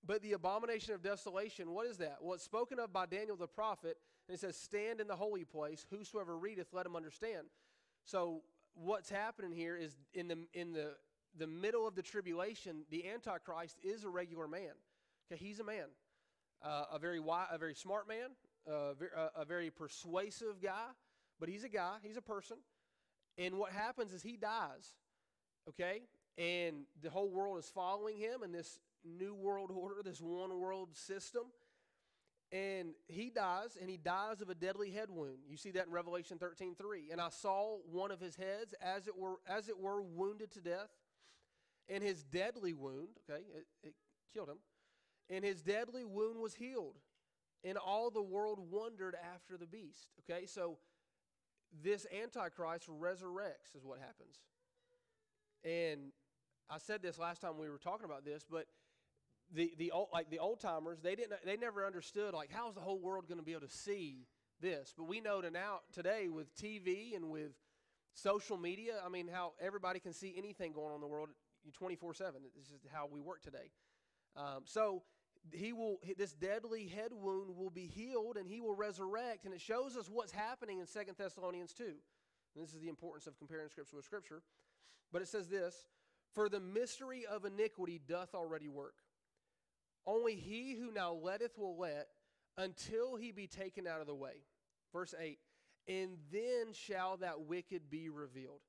But 0.05 0.23
the 0.23 0.33
abomination 0.33 0.95
of 0.95 1.03
desolation, 1.03 1.71
what 1.71 1.87
is 1.87 1.99
that? 1.99 2.19
Well, 2.21 2.35
it's 2.35 2.45
spoken 2.45 2.79
of 2.79 2.93
by 2.93 3.07
Daniel 3.07 3.37
the 3.37 3.47
prophet, 3.47 3.97
and 4.29 4.35
it 4.35 4.41
says, 4.41 4.57
Stand 4.57 5.01
in 5.01 5.07
the 5.07 5.17
holy 5.17 5.45
place, 5.45 5.87
whosoever 5.91 6.37
readeth, 6.37 6.69
let 6.73 6.87
him 6.87 6.97
understand. 6.97 7.47
So, 8.05 8.43
what's 8.75 9.11
happening 9.11 9.53
here 9.53 9.77
is 9.77 9.97
in 10.15 10.29
the, 10.29 10.39
in 10.55 10.73
the, 10.73 10.95
the 11.39 11.47
middle 11.47 11.87
of 11.87 11.95
the 11.95 12.03
tribulation, 12.03 12.85
the 12.91 13.09
Antichrist 13.09 13.77
is 13.83 14.05
a 14.05 14.09
regular 14.09 14.49
man. 14.49 14.73
Okay, 15.31 15.43
he's 15.43 15.61
a 15.61 15.65
man, 15.65 15.87
uh, 16.63 16.85
a, 16.93 16.99
very 16.99 17.21
wise, 17.21 17.47
a 17.53 17.59
very 17.59 17.75
smart 17.75 18.09
man, 18.09 18.31
a, 18.71 19.41
a 19.41 19.45
very 19.45 19.71
persuasive 19.71 20.61
guy, 20.63 20.89
but 21.41 21.49
he's 21.49 21.65
a 21.65 21.69
guy, 21.69 21.97
he's 22.03 22.17
a 22.17 22.23
person. 22.23 22.57
And 23.39 23.57
what 23.57 23.73
happens 23.73 24.13
is 24.13 24.23
he 24.23 24.37
dies, 24.37 24.95
okay? 25.69 26.03
And 26.39 26.85
the 27.03 27.11
whole 27.11 27.31
world 27.31 27.59
is 27.59 27.71
following 27.75 28.17
him 28.17 28.43
in 28.43 28.53
this 28.53 28.79
new 29.05 29.35
world 29.35 29.71
order, 29.75 30.03
this 30.03 30.21
one 30.21 30.59
world 30.59 30.91
system. 30.97 31.45
And 32.51 32.91
he 33.09 33.31
dies, 33.31 33.79
and 33.81 33.89
he 33.89 33.97
dies 33.97 34.43
of 34.43 34.51
a 34.51 34.55
deadly 34.55 34.91
head 34.91 35.09
wound. 35.09 35.39
You 35.49 35.57
see 35.57 35.71
that 35.71 35.87
in 35.87 35.93
Revelation 35.93 36.37
13 36.37 36.75
3. 36.75 37.09
And 37.11 37.19
I 37.19 37.31
saw 37.31 37.79
one 37.91 38.11
of 38.11 38.21
his 38.21 38.37
heads, 38.37 38.75
as 38.83 39.09
it 39.09 39.17
were, 39.17 39.37
as 39.49 39.71
it 39.71 39.79
were 39.79 40.03
wounded 40.03 40.53
to 40.53 40.61
death. 40.61 40.91
And 41.89 42.03
his 42.03 42.23
deadly 42.23 42.75
wound, 42.75 43.09
okay, 43.29 43.43
it, 43.57 43.67
it 43.83 43.95
killed 44.35 44.51
him. 44.51 44.59
And 45.31 45.45
his 45.45 45.63
deadly 45.63 46.05
wound 46.05 46.41
was 46.41 46.55
healed 46.55 46.97
and 47.65 47.79
all 47.79 48.11
the 48.11 48.23
world 48.23 48.59
wondered 48.71 49.15
after 49.35 49.57
the 49.57 49.67
beast. 49.67 50.09
Okay, 50.21 50.47
so 50.47 50.79
this 51.83 52.07
Antichrist 52.13 52.89
resurrects, 52.89 53.77
is 53.77 53.85
what 53.85 53.99
happens. 53.99 54.41
And 55.65 56.13
I 56.69 56.79
said 56.79 57.03
this 57.03 57.19
last 57.19 57.41
time 57.41 57.59
we 57.59 57.69
were 57.69 57.79
talking 57.79 58.05
about 58.05 58.25
this, 58.25 58.45
but 58.49 58.67
the, 59.55 59.73
the 59.79 59.91
old, 59.91 60.09
like 60.13 60.31
the 60.31 60.39
old 60.39 60.61
timers, 60.61 61.01
they 61.01 61.15
didn't 61.15 61.35
they 61.45 61.57
never 61.57 61.85
understood 61.87 62.35
like 62.35 62.51
how's 62.51 62.75
the 62.75 62.81
whole 62.81 62.99
world 62.99 63.29
going 63.29 63.39
to 63.39 63.45
be 63.45 63.53
able 63.53 63.67
to 63.67 63.73
see 63.73 64.27
this. 64.61 64.95
But 64.97 65.05
we 65.05 65.21
know 65.21 65.41
to 65.41 65.51
now 65.51 65.81
today 65.93 66.29
with 66.29 66.55
TV 66.57 67.15
and 67.15 67.31
with 67.31 67.53
social 68.15 68.57
media, 68.57 68.95
I 69.05 69.09
mean 69.09 69.29
how 69.29 69.53
everybody 69.61 70.01
can 70.01 70.13
see 70.13 70.35
anything 70.37 70.73
going 70.73 70.89
on 70.89 70.97
in 70.97 71.01
the 71.01 71.07
world 71.07 71.29
24 71.73 72.15
7. 72.15 72.35
This 72.57 72.67
is 72.67 72.81
how 72.93 73.09
we 73.11 73.21
work 73.21 73.43
today. 73.43 73.71
Um, 74.37 74.63
so 74.65 75.03
he 75.51 75.73
will 75.73 75.99
this 76.17 76.33
deadly 76.33 76.87
head 76.87 77.13
wound 77.13 77.57
will 77.57 77.71
be 77.71 77.87
healed 77.87 78.37
and 78.37 78.49
he 78.49 78.61
will 78.61 78.75
resurrect. 78.75 79.45
And 79.45 79.53
it 79.53 79.61
shows 79.61 79.97
us 79.97 80.09
what's 80.09 80.33
happening 80.33 80.79
in 80.79 80.87
Second 80.87 81.17
thessalonians 81.19 81.73
2 81.73 81.85
and 81.85 82.63
this 82.63 82.75
is 82.75 82.81
the 82.81 82.89
importance 82.89 83.27
of 83.27 83.39
comparing 83.39 83.69
scripture 83.69 83.97
with 83.97 84.05
scripture. 84.05 84.43
But 85.13 85.23
it 85.23 85.29
says 85.29 85.49
this 85.49 85.85
for 86.35 86.49
the 86.49 86.61
mystery 86.61 87.27
of 87.27 87.45
iniquity 87.45 88.01
doth 88.07 88.35
already 88.35 88.69
work. 88.69 88.95
Only 90.07 90.35
he 90.35 90.75
who 90.75 90.91
now 90.91 91.13
letteth 91.13 91.59
will 91.59 91.79
let 91.79 92.09
until 92.57 93.17
he 93.17 93.33
be 93.33 93.47
taken 93.47 93.87
out 93.87 94.01
of 94.01 94.07
the 94.07 94.15
way. 94.15 94.45
Verse 94.93 95.15
8 95.19 95.39
and 95.89 96.17
then 96.31 96.73
shall 96.73 97.17
that 97.19 97.41
wicked 97.41 97.91
be 97.91 98.09
revealed 98.09 98.61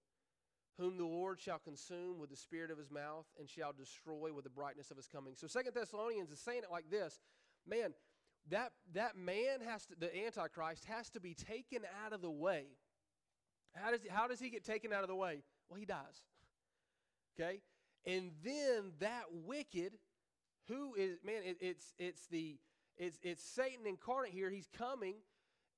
whom 0.80 0.98
the 0.98 1.06
Lord 1.06 1.40
shall 1.40 1.60
consume 1.60 2.20
with 2.20 2.30
the 2.30 2.36
spirit 2.36 2.72
of 2.72 2.78
his 2.78 2.90
mouth 2.90 3.26
and 3.40 3.48
shall 3.48 3.74
destroy 3.74 4.34
with 4.34 4.44
the 4.44 4.50
brightness 4.50 4.92
of 4.92 4.98
his 4.98 5.08
coming. 5.08 5.34
So 5.36 5.48
Second 5.48 5.74
Thessalonians 5.76 6.32
is 6.32 6.40
saying 6.40 6.64
it 6.64 6.72
like 6.72 6.90
this 6.90 7.20
man, 7.68 7.94
that, 8.50 8.72
that 8.94 9.16
man 9.16 9.62
has 9.66 9.86
to, 9.86 9.94
the 10.00 10.26
Antichrist 10.26 10.86
has 10.86 11.10
to 11.12 11.20
be 11.20 11.34
taken 11.34 11.82
out 12.06 12.14
of 12.14 12.22
the 12.22 12.32
way. 12.32 12.66
How 13.76 13.92
does, 13.92 14.02
he, 14.02 14.10
how 14.10 14.28
does 14.28 14.40
he 14.40 14.50
get 14.50 14.64
taken 14.64 14.92
out 14.92 15.04
of 15.04 15.08
the 15.08 15.16
way? 15.16 15.44
Well, 15.70 15.80
he 15.80 15.86
dies. 15.86 16.26
Okay? 17.40 17.62
And 18.06 18.32
then 18.44 18.92
that 19.00 19.24
wicked, 19.32 19.94
who 20.68 20.94
is, 20.96 21.18
man, 21.26 21.42
it, 21.46 21.58
it's, 21.62 21.94
it's 21.98 22.28
the, 22.28 22.58
it's, 22.98 23.18
it's 23.24 23.44
Satan 23.44 23.88
incarnate 23.88 24.34
here. 24.34 24.50
He's 24.50 24.70
coming 24.78 25.16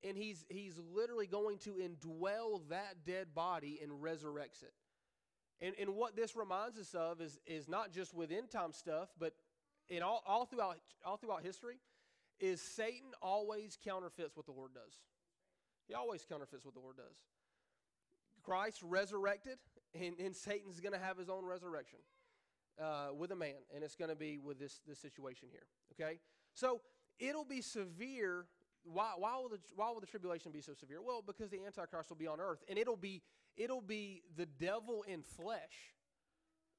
and 0.03 0.17
he's, 0.17 0.45
he's 0.49 0.79
literally 0.93 1.27
going 1.27 1.59
to 1.59 1.75
indwell 1.75 2.61
that 2.69 3.05
dead 3.05 3.33
body 3.33 3.79
and 3.81 3.91
resurrects 3.91 4.63
it. 4.63 4.73
And, 5.61 5.73
and 5.79 5.95
what 5.95 6.15
this 6.15 6.35
reminds 6.35 6.77
us 6.77 6.93
of 6.93 7.21
is, 7.21 7.39
is 7.45 7.67
not 7.67 7.91
just 7.91 8.13
with 8.13 8.31
end 8.31 8.51
time 8.51 8.73
stuff, 8.73 9.09
but 9.19 9.33
in 9.89 10.03
all, 10.03 10.23
all, 10.27 10.45
throughout, 10.45 10.77
all 11.05 11.17
throughout 11.17 11.43
history, 11.43 11.77
is 12.39 12.61
Satan 12.61 13.11
always 13.21 13.77
counterfeits 13.81 14.35
what 14.35 14.45
the 14.45 14.51
Lord 14.51 14.73
does. 14.73 14.93
He 15.87 15.93
always 15.93 16.25
counterfeits 16.27 16.65
what 16.65 16.73
the 16.73 16.81
Lord 16.81 16.97
does. 16.97 17.15
Christ 18.43 18.81
resurrected, 18.83 19.57
and, 19.93 20.19
and 20.19 20.35
Satan's 20.35 20.79
going 20.79 20.93
to 20.93 20.99
have 20.99 21.17
his 21.17 21.29
own 21.29 21.45
resurrection 21.45 21.99
uh, 22.81 23.13
with 23.15 23.31
a 23.31 23.35
man, 23.35 23.55
and 23.73 23.83
it's 23.83 23.95
going 23.95 24.09
to 24.09 24.15
be 24.15 24.37
with 24.37 24.59
this, 24.59 24.81
this 24.87 24.99
situation 24.99 25.47
here. 25.51 25.65
Okay? 25.93 26.19
So 26.53 26.81
it'll 27.19 27.45
be 27.45 27.61
severe. 27.61 28.45
Why, 28.83 29.13
why, 29.17 29.35
will 29.37 29.49
the, 29.49 29.59
why 29.75 29.89
will 29.91 30.01
the 30.01 30.07
tribulation 30.07 30.51
be 30.51 30.61
so 30.61 30.73
severe? 30.73 31.01
Well, 31.01 31.23
because 31.25 31.49
the 31.49 31.59
Antichrist 31.65 32.09
will 32.09 32.17
be 32.17 32.27
on 32.27 32.39
earth, 32.39 32.63
and 32.69 32.77
it'll 32.77 32.97
be 32.97 33.21
it'll 33.57 33.81
be 33.81 34.23
the 34.35 34.45
devil 34.45 35.03
in 35.07 35.21
flesh. 35.21 35.93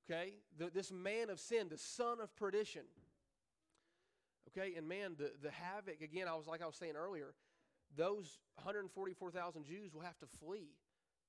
Okay? 0.09 0.35
The, 0.59 0.71
this 0.71 0.93
man 0.93 1.31
of 1.31 1.41
sin, 1.41 1.69
the 1.69 1.79
son 1.79 2.21
of 2.21 2.35
perdition. 2.37 2.83
Okay? 4.49 4.75
And 4.77 4.89
man, 4.89 5.17
the, 5.19 5.33
the 5.43 5.51
havoc, 5.51 6.01
again, 6.01 6.29
I 6.29 6.35
was 6.35 6.47
like 6.47 6.63
I 6.63 6.67
was 6.67 6.77
saying 6.77 6.95
earlier, 6.97 7.35
those 7.97 8.39
144,000 8.57 9.65
Jews 9.65 9.95
will 9.95 10.03
have 10.03 10.19
to 10.19 10.27
flee 10.41 10.71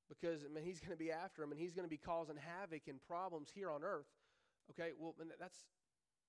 because 0.09 0.43
I 0.43 0.53
mean, 0.53 0.63
he's 0.63 0.79
going 0.79 0.91
to 0.91 0.97
be 0.97 1.11
after 1.11 1.41
them 1.41 1.51
and 1.51 1.59
he's 1.59 1.73
going 1.73 1.85
to 1.85 1.89
be 1.89 1.97
causing 1.97 2.35
havoc 2.37 2.87
and 2.87 2.99
problems 3.07 3.49
here 3.53 3.69
on 3.69 3.83
earth. 3.83 4.07
Okay? 4.71 4.91
Well, 4.97 5.15
that's, 5.39 5.57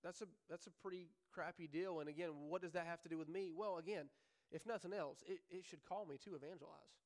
that's, 0.02 0.22
a, 0.22 0.26
that's 0.48 0.66
a 0.66 0.70
pretty 0.82 1.08
crappy 1.32 1.66
deal. 1.66 2.00
And 2.00 2.08
again, 2.08 2.30
what 2.48 2.62
does 2.62 2.72
that 2.72 2.86
have 2.86 3.02
to 3.02 3.08
do 3.08 3.18
with 3.18 3.28
me? 3.28 3.50
Well, 3.54 3.78
again, 3.78 4.06
if 4.50 4.66
nothing 4.66 4.92
else, 4.92 5.22
it, 5.26 5.40
it 5.50 5.64
should 5.68 5.84
call 5.84 6.06
me 6.06 6.16
to 6.24 6.34
evangelize. 6.34 6.98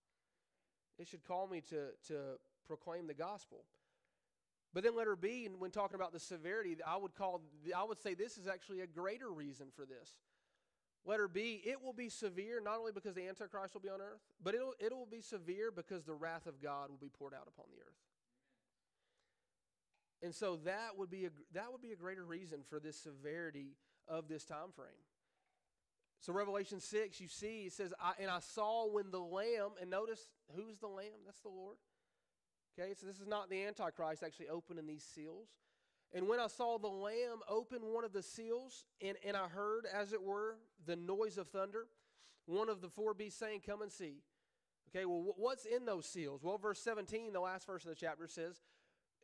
It 0.98 1.08
should 1.08 1.24
call 1.24 1.46
me 1.46 1.62
to, 1.70 1.88
to 2.08 2.38
proclaim 2.66 3.06
the 3.06 3.14
gospel. 3.14 3.64
But 4.74 4.84
then 4.84 4.96
letter 4.96 5.16
B, 5.16 5.44
and 5.46 5.60
when 5.60 5.70
talking 5.70 5.96
about 5.96 6.12
the 6.12 6.20
severity, 6.20 6.76
I 6.86 6.96
would 6.96 7.14
call 7.14 7.42
I 7.76 7.84
would 7.84 8.00
say 8.00 8.14
this 8.14 8.38
is 8.38 8.46
actually 8.46 8.80
a 8.80 8.86
greater 8.86 9.30
reason 9.30 9.66
for 9.74 9.84
this. 9.84 10.16
Letter 11.04 11.28
B, 11.28 11.60
it 11.64 11.82
will 11.82 11.92
be 11.92 12.08
severe 12.08 12.60
not 12.60 12.78
only 12.78 12.92
because 12.92 13.14
the 13.14 13.26
Antichrist 13.28 13.74
will 13.74 13.80
be 13.80 13.88
on 13.88 14.00
earth, 14.00 14.20
but 14.42 14.54
it'll 14.54 14.74
it 14.78 14.92
will 14.92 15.08
be 15.10 15.20
severe 15.20 15.70
because 15.70 16.04
the 16.04 16.14
wrath 16.14 16.46
of 16.46 16.62
God 16.62 16.88
will 16.88 16.98
be 16.98 17.10
poured 17.10 17.34
out 17.34 17.48
upon 17.48 17.66
the 17.70 17.80
earth. 17.82 17.98
And 20.22 20.34
so 20.34 20.56
that 20.64 20.96
would 20.96 21.10
be 21.10 21.26
a 21.26 21.30
that 21.52 21.70
would 21.70 21.82
be 21.82 21.92
a 21.92 21.96
greater 21.96 22.24
reason 22.24 22.60
for 22.68 22.78
this 22.78 22.96
severity 22.96 23.76
of 24.08 24.28
this 24.28 24.44
time 24.44 24.70
frame. 24.74 24.88
So 26.22 26.32
Revelation 26.32 26.78
6, 26.78 27.20
you 27.20 27.26
see, 27.26 27.64
it 27.64 27.72
says, 27.72 27.92
I, 28.00 28.12
and 28.20 28.30
I 28.30 28.38
saw 28.38 28.86
when 28.86 29.10
the 29.10 29.18
Lamb, 29.18 29.70
and 29.80 29.90
notice 29.90 30.28
who's 30.54 30.78
the 30.78 30.86
Lamb? 30.86 31.18
That's 31.26 31.40
the 31.40 31.48
Lord. 31.48 31.78
Okay, 32.78 32.94
so 32.94 33.08
this 33.08 33.18
is 33.18 33.26
not 33.26 33.50
the 33.50 33.64
Antichrist 33.64 34.22
actually 34.22 34.48
opening 34.48 34.86
these 34.86 35.02
seals. 35.02 35.48
And 36.14 36.28
when 36.28 36.38
I 36.38 36.46
saw 36.46 36.78
the 36.78 36.86
Lamb 36.86 37.40
open 37.48 37.80
one 37.92 38.04
of 38.04 38.12
the 38.12 38.22
seals, 38.22 38.84
and, 39.04 39.16
and 39.26 39.36
I 39.36 39.48
heard, 39.48 39.84
as 39.92 40.12
it 40.12 40.22
were, 40.22 40.58
the 40.86 40.94
noise 40.94 41.38
of 41.38 41.48
thunder, 41.48 41.86
one 42.46 42.68
of 42.68 42.80
the 42.80 42.88
four 42.88 43.14
beasts 43.14 43.40
saying, 43.40 43.62
Come 43.66 43.82
and 43.82 43.90
see. 43.90 44.22
Okay, 44.94 45.04
well, 45.06 45.34
what's 45.36 45.64
in 45.64 45.86
those 45.86 46.06
seals? 46.06 46.44
Well, 46.44 46.56
verse 46.56 46.78
17, 46.78 47.32
the 47.32 47.40
last 47.40 47.66
verse 47.66 47.82
of 47.82 47.88
the 47.88 47.96
chapter 47.96 48.28
says, 48.28 48.60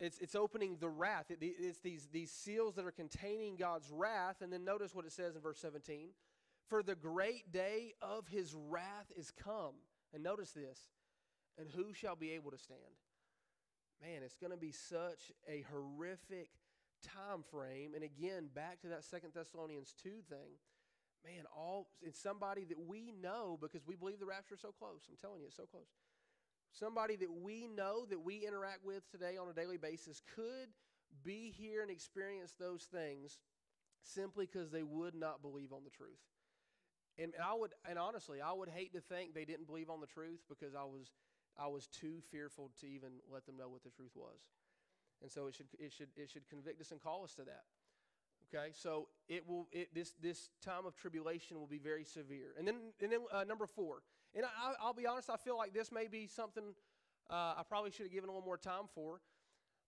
it's, 0.00 0.18
it's 0.18 0.34
opening 0.34 0.78
the 0.80 0.88
wrath. 0.88 1.26
It, 1.30 1.38
it's 1.40 1.80
these, 1.80 2.08
these 2.10 2.32
seals 2.32 2.74
that 2.76 2.86
are 2.86 2.90
containing 2.90 3.56
God's 3.56 3.90
wrath. 3.92 4.36
And 4.40 4.52
then 4.52 4.64
notice 4.64 4.94
what 4.94 5.04
it 5.04 5.12
says 5.12 5.36
in 5.36 5.42
verse 5.42 5.58
17 5.60 6.08
For 6.68 6.82
the 6.82 6.94
great 6.94 7.52
day 7.52 7.94
of 8.02 8.28
his 8.28 8.54
wrath 8.54 9.10
is 9.16 9.30
come. 9.30 9.74
And 10.12 10.22
notice 10.22 10.52
this. 10.52 10.78
And 11.58 11.68
who 11.68 11.92
shall 11.92 12.16
be 12.16 12.32
able 12.32 12.50
to 12.50 12.58
stand? 12.58 12.80
Man, 14.00 14.22
it's 14.22 14.36
going 14.36 14.52
to 14.52 14.58
be 14.58 14.70
such 14.70 15.32
a 15.48 15.64
horrific 15.72 16.50
time 17.02 17.42
frame. 17.50 17.92
And 17.94 18.04
again, 18.04 18.48
back 18.54 18.80
to 18.82 18.88
that 18.88 19.04
Second 19.04 19.30
Thessalonians 19.34 19.94
2 20.02 20.10
thing. 20.28 20.60
Man, 21.24 21.44
all 21.56 21.88
it's 22.00 22.20
somebody 22.20 22.64
that 22.66 22.78
we 22.78 23.12
know 23.20 23.58
because 23.60 23.84
we 23.86 23.96
believe 23.96 24.20
the 24.20 24.26
rapture 24.26 24.54
is 24.54 24.60
so 24.60 24.72
close. 24.78 25.02
I'm 25.10 25.16
telling 25.20 25.40
you, 25.40 25.46
it's 25.48 25.56
so 25.56 25.66
close 25.66 25.88
somebody 26.72 27.16
that 27.16 27.30
we 27.30 27.66
know 27.66 28.04
that 28.06 28.22
we 28.22 28.46
interact 28.46 28.84
with 28.84 29.08
today 29.10 29.36
on 29.36 29.48
a 29.48 29.52
daily 29.52 29.76
basis 29.76 30.22
could 30.34 30.68
be 31.24 31.52
here 31.56 31.82
and 31.82 31.90
experience 31.90 32.54
those 32.58 32.84
things 32.84 33.38
simply 34.02 34.46
because 34.46 34.70
they 34.70 34.82
would 34.82 35.14
not 35.14 35.42
believe 35.42 35.72
on 35.72 35.82
the 35.84 35.90
truth. 35.90 36.20
And, 37.18 37.32
I 37.44 37.54
would, 37.54 37.72
and 37.88 37.98
honestly, 37.98 38.40
I 38.40 38.52
would 38.52 38.68
hate 38.68 38.92
to 38.92 39.00
think 39.00 39.34
they 39.34 39.44
didn't 39.44 39.66
believe 39.66 39.90
on 39.90 40.00
the 40.00 40.06
truth 40.06 40.40
because 40.48 40.74
I 40.74 40.84
was, 40.84 41.10
I 41.58 41.66
was 41.66 41.86
too 41.88 42.22
fearful 42.30 42.70
to 42.80 42.86
even 42.86 43.10
let 43.32 43.44
them 43.44 43.56
know 43.56 43.68
what 43.68 43.82
the 43.82 43.90
truth 43.90 44.12
was. 44.14 44.38
And 45.20 45.30
so 45.30 45.48
it 45.48 45.54
should, 45.54 45.66
it 45.78 45.92
should, 45.92 46.08
it 46.16 46.30
should 46.30 46.48
convict 46.48 46.80
us 46.80 46.92
and 46.92 47.02
call 47.02 47.24
us 47.24 47.34
to 47.34 47.42
that. 47.44 47.64
Okay, 48.54 48.68
so 48.72 49.08
it 49.28 49.46
will. 49.46 49.68
It, 49.72 49.94
this 49.94 50.14
this 50.22 50.48
time 50.64 50.86
of 50.86 50.96
tribulation 50.96 51.58
will 51.58 51.66
be 51.66 51.78
very 51.78 52.04
severe. 52.04 52.54
And 52.58 52.66
then 52.66 52.76
and 53.02 53.12
then 53.12 53.20
uh, 53.30 53.44
number 53.44 53.66
four. 53.66 53.98
And 54.34 54.44
I, 54.46 54.86
will 54.86 54.94
be 54.94 55.06
honest, 55.06 55.28
I 55.28 55.36
feel 55.36 55.56
like 55.56 55.74
this 55.74 55.92
may 55.92 56.06
be 56.06 56.26
something 56.26 56.74
uh, 57.30 57.54
I 57.58 57.62
probably 57.68 57.90
should 57.90 58.06
have 58.06 58.12
given 58.12 58.28
a 58.28 58.32
little 58.32 58.46
more 58.46 58.56
time 58.56 58.84
for. 58.94 59.20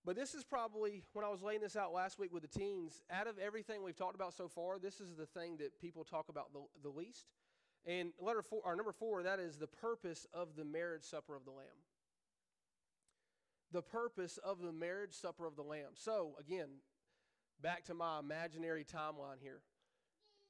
But 0.05 0.17
this 0.17 0.35
is 0.35 0.45
probably 0.45 1.03
when 1.13 1.25
I 1.25 1.29
was 1.29 1.43
laying 1.43 1.61
this 1.61 1.77
out 1.77 1.93
last 1.93 2.19
week 2.19 2.33
with 2.33 2.43
the 2.43 2.59
teens. 2.59 3.03
Out 3.11 3.27
of 3.27 3.39
everything 3.39 3.83
we've 3.83 3.97
talked 3.97 4.15
about 4.15 4.35
so 4.35 4.49
far, 4.49 4.79
this 4.79 5.01
is 5.01 5.15
the 5.15 5.27
thing 5.27 5.59
that 5.59 5.79
people 5.79 6.05
talk 6.05 6.29
about 6.29 6.53
the, 6.53 6.61
the 6.83 6.89
least. 6.89 7.27
And 7.87 8.13
letter 8.19 8.43
four, 8.43 8.61
or 8.65 8.77
number 8.77 8.93
four, 8.93 9.23
that 9.23 9.41
is 9.41 9.57
the 9.57 9.67
purpose 9.67 10.27
of 10.33 10.57
the 10.57 10.65
marriage 10.65 11.05
supper 11.05 11.37
of 11.37 11.45
the 11.45 11.51
Lamb. 11.51 11.67
The 13.73 13.83
purpose 13.83 14.39
of 14.39 14.61
the 14.61 14.73
marriage 14.73 15.15
supper 15.15 15.47
of 15.47 15.55
the 15.55 15.63
Lamb. 15.63 15.93
So 15.95 16.33
again, 16.41 16.69
back 17.63 17.85
to 17.85 17.95
my 17.95 18.19
imaginary 18.19 18.85
timeline 18.85 19.41
here. 19.41 19.61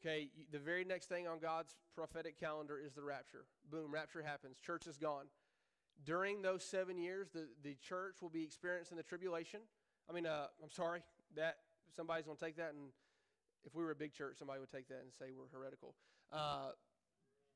Okay, 0.01 0.31
the 0.51 0.59
very 0.59 0.85
next 0.85 1.09
thing 1.09 1.29
on 1.29 1.41
God's 1.41 1.75
prophetic 1.95 2.39
calendar 2.41 2.79
is 2.79 2.95
the 2.95 3.03
rapture. 3.03 3.45
Boom, 3.71 3.93
rapture 3.93 4.23
happens. 4.23 4.59
Church 4.59 4.87
is 4.87 4.97
gone. 4.97 5.27
During 6.05 6.43
those 6.43 6.65
seven 6.65 6.99
years, 6.99 7.29
the, 7.33 7.49
the 7.63 7.77
church 7.77 8.17
will 8.23 8.31
be 8.31 8.43
experiencing 8.43 8.97
the 8.97 9.03
tribulation. 9.03 9.61
I 10.09 10.13
mean, 10.13 10.27
uh, 10.27 10.47
I'm 10.63 10.71
sorry, 10.71 11.03
that 11.37 11.57
somebody's 11.95 12.25
going 12.25 12.37
to 12.37 12.45
take 12.45 12.57
that, 12.57 12.73
and 12.73 12.91
if 13.65 13.75
we 13.75 13.85
were 13.85 13.91
a 13.91 13.97
big 13.97 14.13
church, 14.13 14.37
somebody 14.39 14.61
would 14.61 14.71
take 14.71 14.89
that 14.89 15.01
and 15.03 15.13
say 15.13 15.27
we're 15.37 15.49
heretical. 15.57 15.95
Uh, 16.33 16.71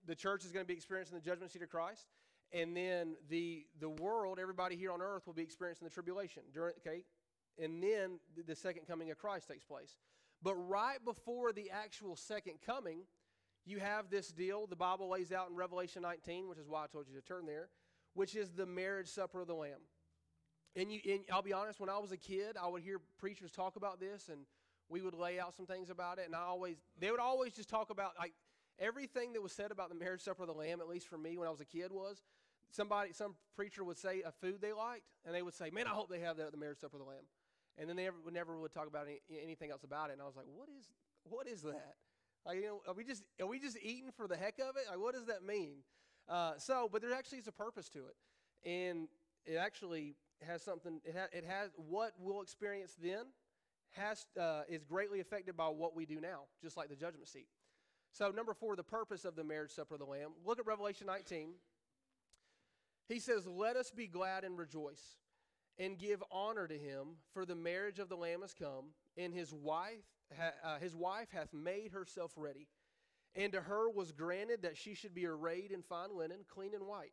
the 0.07 0.15
church 0.15 0.45
is 0.45 0.53
going 0.53 0.65
to 0.65 0.69
be 0.69 0.75
experiencing 0.75 1.17
the 1.17 1.25
judgment 1.25 1.53
seat 1.53 1.63
of 1.63 1.71
Christ, 1.71 2.07
and 2.53 2.77
then 2.77 3.17
the 3.29 3.65
the 3.81 3.89
world, 3.89 4.39
everybody 4.39 4.77
here 4.77 4.93
on 4.93 5.01
earth, 5.01 5.27
will 5.27 5.35
be 5.35 5.43
experiencing 5.43 5.87
the 5.87 5.95
tribulation. 5.95 6.43
During, 6.53 6.75
okay, 6.87 7.05
and 7.59 7.83
then 7.83 8.19
the 8.47 8.55
second 8.55 8.87
coming 8.87 9.11
of 9.11 9.19
Christ 9.19 9.49
takes 9.49 9.65
place. 9.65 9.97
But 10.43 10.55
right 10.55 11.03
before 11.05 11.53
the 11.53 11.71
actual 11.71 12.17
second 12.17 12.57
coming, 12.65 13.01
you 13.65 13.79
have 13.79 14.11
this 14.11 14.29
deal 14.29 14.67
the 14.67 14.77
Bible 14.77 15.09
lays 15.09 15.33
out 15.33 15.49
in 15.49 15.57
Revelation 15.57 16.03
19, 16.03 16.49
which 16.49 16.59
is 16.59 16.69
why 16.69 16.85
I 16.85 16.87
told 16.87 17.07
you 17.09 17.19
to 17.19 17.27
turn 17.27 17.47
there, 17.47 17.69
which 18.15 18.35
is 18.35 18.51
the 18.51 18.67
marriage 18.67 19.09
supper 19.09 19.41
of 19.41 19.47
the 19.47 19.55
Lamb. 19.55 19.81
And, 20.77 20.91
you, 20.91 21.01
and 21.09 21.21
I'll 21.33 21.43
be 21.43 21.53
honest, 21.53 21.79
when 21.79 21.89
I 21.89 21.99
was 21.99 22.11
a 22.11 22.17
kid, 22.17 22.57
I 22.61 22.67
would 22.67 22.83
hear 22.83 23.01
preachers 23.19 23.53
talk 23.53 23.77
about 23.77 24.01
this, 24.01 24.29
and 24.29 24.41
we 24.89 25.03
would 25.03 25.15
lay 25.15 25.39
out 25.39 25.55
some 25.55 25.67
things 25.67 25.89
about 25.91 26.19
it. 26.19 26.27
And 26.27 26.35
I 26.35 26.43
always, 26.43 26.77
they 26.99 27.11
would 27.11 27.21
always 27.21 27.53
just 27.53 27.69
talk 27.69 27.91
about 27.91 28.13
like 28.19 28.33
everything 28.79 29.35
that 29.35 29.43
was 29.43 29.53
said 29.53 29.71
about 29.71 29.89
the 29.89 29.95
marriage 29.95 30.23
supper 30.23 30.43
of 30.43 30.49
the 30.49 30.55
Lamb, 30.55 30.81
at 30.81 30.89
least 30.89 31.07
for 31.07 31.19
me 31.19 31.37
when 31.39 31.47
I 31.47 31.51
was 31.51 31.61
a 31.61 31.65
kid, 31.65 31.93
was 31.93 32.25
somebody, 32.71 33.13
some 33.13 33.37
preacher 33.55 33.85
would 33.85 33.99
say 33.99 34.23
a 34.23 34.33
food 34.33 34.61
they 34.61 34.73
liked, 34.73 35.05
and 35.25 35.35
they 35.35 35.43
would 35.43 35.55
say, 35.55 35.71
"Man, 35.71 35.87
I 35.87 35.91
hope 35.91 36.09
they 36.09 36.21
have 36.21 36.37
that 36.39 36.47
at 36.47 36.53
the 36.53 36.59
marriage 36.59 36.79
supper 36.79 36.97
of 36.97 37.05
the 37.05 37.09
Lamb." 37.09 37.25
and 37.79 37.89
then 37.89 37.97
they 37.97 38.05
never, 38.05 38.17
never 38.33 38.59
would 38.59 38.73
talk 38.73 38.87
about 38.87 39.07
any, 39.07 39.21
anything 39.43 39.71
else 39.71 39.83
about 39.83 40.11
it. 40.11 40.15
And 40.15 40.23
I 40.23 40.27
was 40.27 40.37
like, 40.37 40.47
what 40.55 40.69
is 40.79 40.89
what 41.25 41.49
is 41.49 41.63
that? 41.63 41.95
Like, 42.45 42.57
you 42.57 42.67
know, 42.67 42.81
are 42.87 42.95
we 42.95 43.05
just 43.05 43.23
are 43.41 43.47
we 43.47 43.59
just 43.59 43.79
eating 43.83 44.11
for 44.17 44.29
the 44.29 44.37
heck 44.37 44.59
of 44.59 44.77
it? 44.77 44.85
Like, 44.89 45.01
what 45.01 45.15
does 45.15 45.27
that 45.27 45.43
mean? 45.45 45.79
Uh, 46.29 46.53
so, 46.57 46.89
but 46.91 47.03
there 47.03 47.13
actually 47.13 47.39
is 47.39 47.47
a 47.47 47.53
purpose 47.53 47.89
to 47.91 48.01
it, 48.07 48.69
and 48.69 49.09
it 49.45 49.57
actually 49.57 50.17
has 50.47 50.63
something. 50.63 51.01
It, 51.05 51.15
ha- 51.17 51.29
it 51.33 51.45
has 51.45 51.71
what 51.77 52.13
we'll 52.19 52.41
experience 52.41 52.97
then 53.01 53.27
has 53.91 54.27
uh, 54.41 54.63
is 54.69 54.85
greatly 54.85 55.21
affected 55.21 55.57
by 55.57 55.69
what 55.69 55.95
we 55.95 56.07
do 56.07 56.21
now, 56.21 56.43
just 56.63 56.77
like 56.77 56.89
the 56.89 56.97
judgment 56.97 57.29
seat. 57.29 57.47
So, 58.11 58.31
number 58.31 58.55
four, 58.55 58.77
the 58.77 58.83
purpose 58.83 59.25
of 59.25 59.37
the 59.37 59.45
marriage 59.45 59.73
supper 59.73 59.95
of 59.95 60.01
the 60.01 60.07
Lamb. 60.07 60.31
Look 60.45 60.59
at 60.59 60.67
Revelation 60.67 61.07
19. 61.07 61.51
He 63.09 63.19
says, 63.19 63.47
"Let 63.47 63.77
us 63.77 63.91
be 63.91 64.07
glad 64.07 64.45
and 64.45 64.59
rejoice." 64.59 65.17
and 65.79 65.99
give 65.99 66.23
honor 66.31 66.69
to 66.69 66.79
him, 66.79 67.17
for 67.33 67.45
the 67.45 67.55
marriage 67.55 67.99
of 67.99 68.09
the 68.09 68.17
Lamb 68.17 68.43
has 68.43 68.55
come, 68.55 68.87
and 69.17 69.35
his 69.35 69.53
wife, 69.53 70.05
ha- 70.37 70.53
uh, 70.63 70.79
his 70.79 70.95
wife 70.95 71.29
hath 71.33 71.53
made 71.53 71.93
herself 71.93 72.33
ready. 72.37 72.69
And 73.37 73.53
to 73.53 73.61
her 73.61 73.91
was 73.91 74.13
granted 74.13 74.63
that 74.63 74.77
she 74.77 74.95
should 74.95 75.15
be 75.15 75.27
arrayed 75.27 75.73
in 75.73 75.83
fine 75.83 76.17
linen, 76.17 76.39
clean 76.49 76.75
and 76.75 76.87
white. 76.87 77.13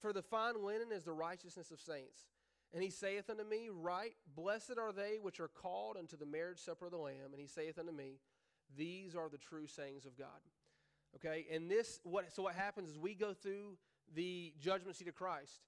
For 0.00 0.12
the 0.12 0.22
fine 0.22 0.64
linen 0.64 0.88
is 0.92 1.04
the 1.04 1.12
righteousness 1.12 1.70
of 1.70 1.80
saints. 1.80 2.26
And 2.72 2.82
he 2.82 2.90
saith 2.90 3.30
unto 3.30 3.44
me, 3.44 3.68
Write, 3.72 4.16
blessed 4.34 4.78
are 4.80 4.92
they 4.92 5.18
which 5.22 5.38
are 5.38 5.48
called 5.48 5.96
unto 5.96 6.16
the 6.16 6.26
marriage 6.26 6.58
supper 6.58 6.86
of 6.86 6.92
the 6.92 6.98
Lamb. 6.98 7.30
And 7.30 7.40
he 7.40 7.46
saith 7.46 7.78
unto 7.78 7.92
me, 7.92 8.18
These 8.76 9.14
are 9.14 9.28
the 9.28 9.38
true 9.38 9.68
sayings 9.68 10.06
of 10.06 10.18
God. 10.18 10.26
Okay, 11.16 11.46
and 11.52 11.70
this 11.70 12.00
what 12.02 12.32
so 12.32 12.42
what 12.42 12.56
happens 12.56 12.90
is 12.90 12.98
we 12.98 13.14
go 13.14 13.32
through 13.32 13.76
the 14.16 14.52
judgment 14.60 14.96
seat 14.96 15.06
of 15.06 15.14
Christ 15.14 15.60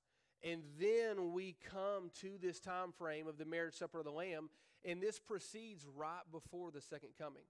and 0.42 0.62
then 0.78 1.32
we 1.32 1.56
come 1.70 2.10
to 2.20 2.38
this 2.40 2.60
time 2.60 2.92
frame 2.92 3.26
of 3.26 3.38
the 3.38 3.44
marriage 3.44 3.74
supper 3.74 3.98
of 3.98 4.04
the 4.04 4.10
lamb 4.10 4.50
and 4.84 5.00
this 5.00 5.18
proceeds 5.18 5.86
right 5.96 6.22
before 6.30 6.70
the 6.70 6.80
second 6.80 7.10
coming 7.18 7.42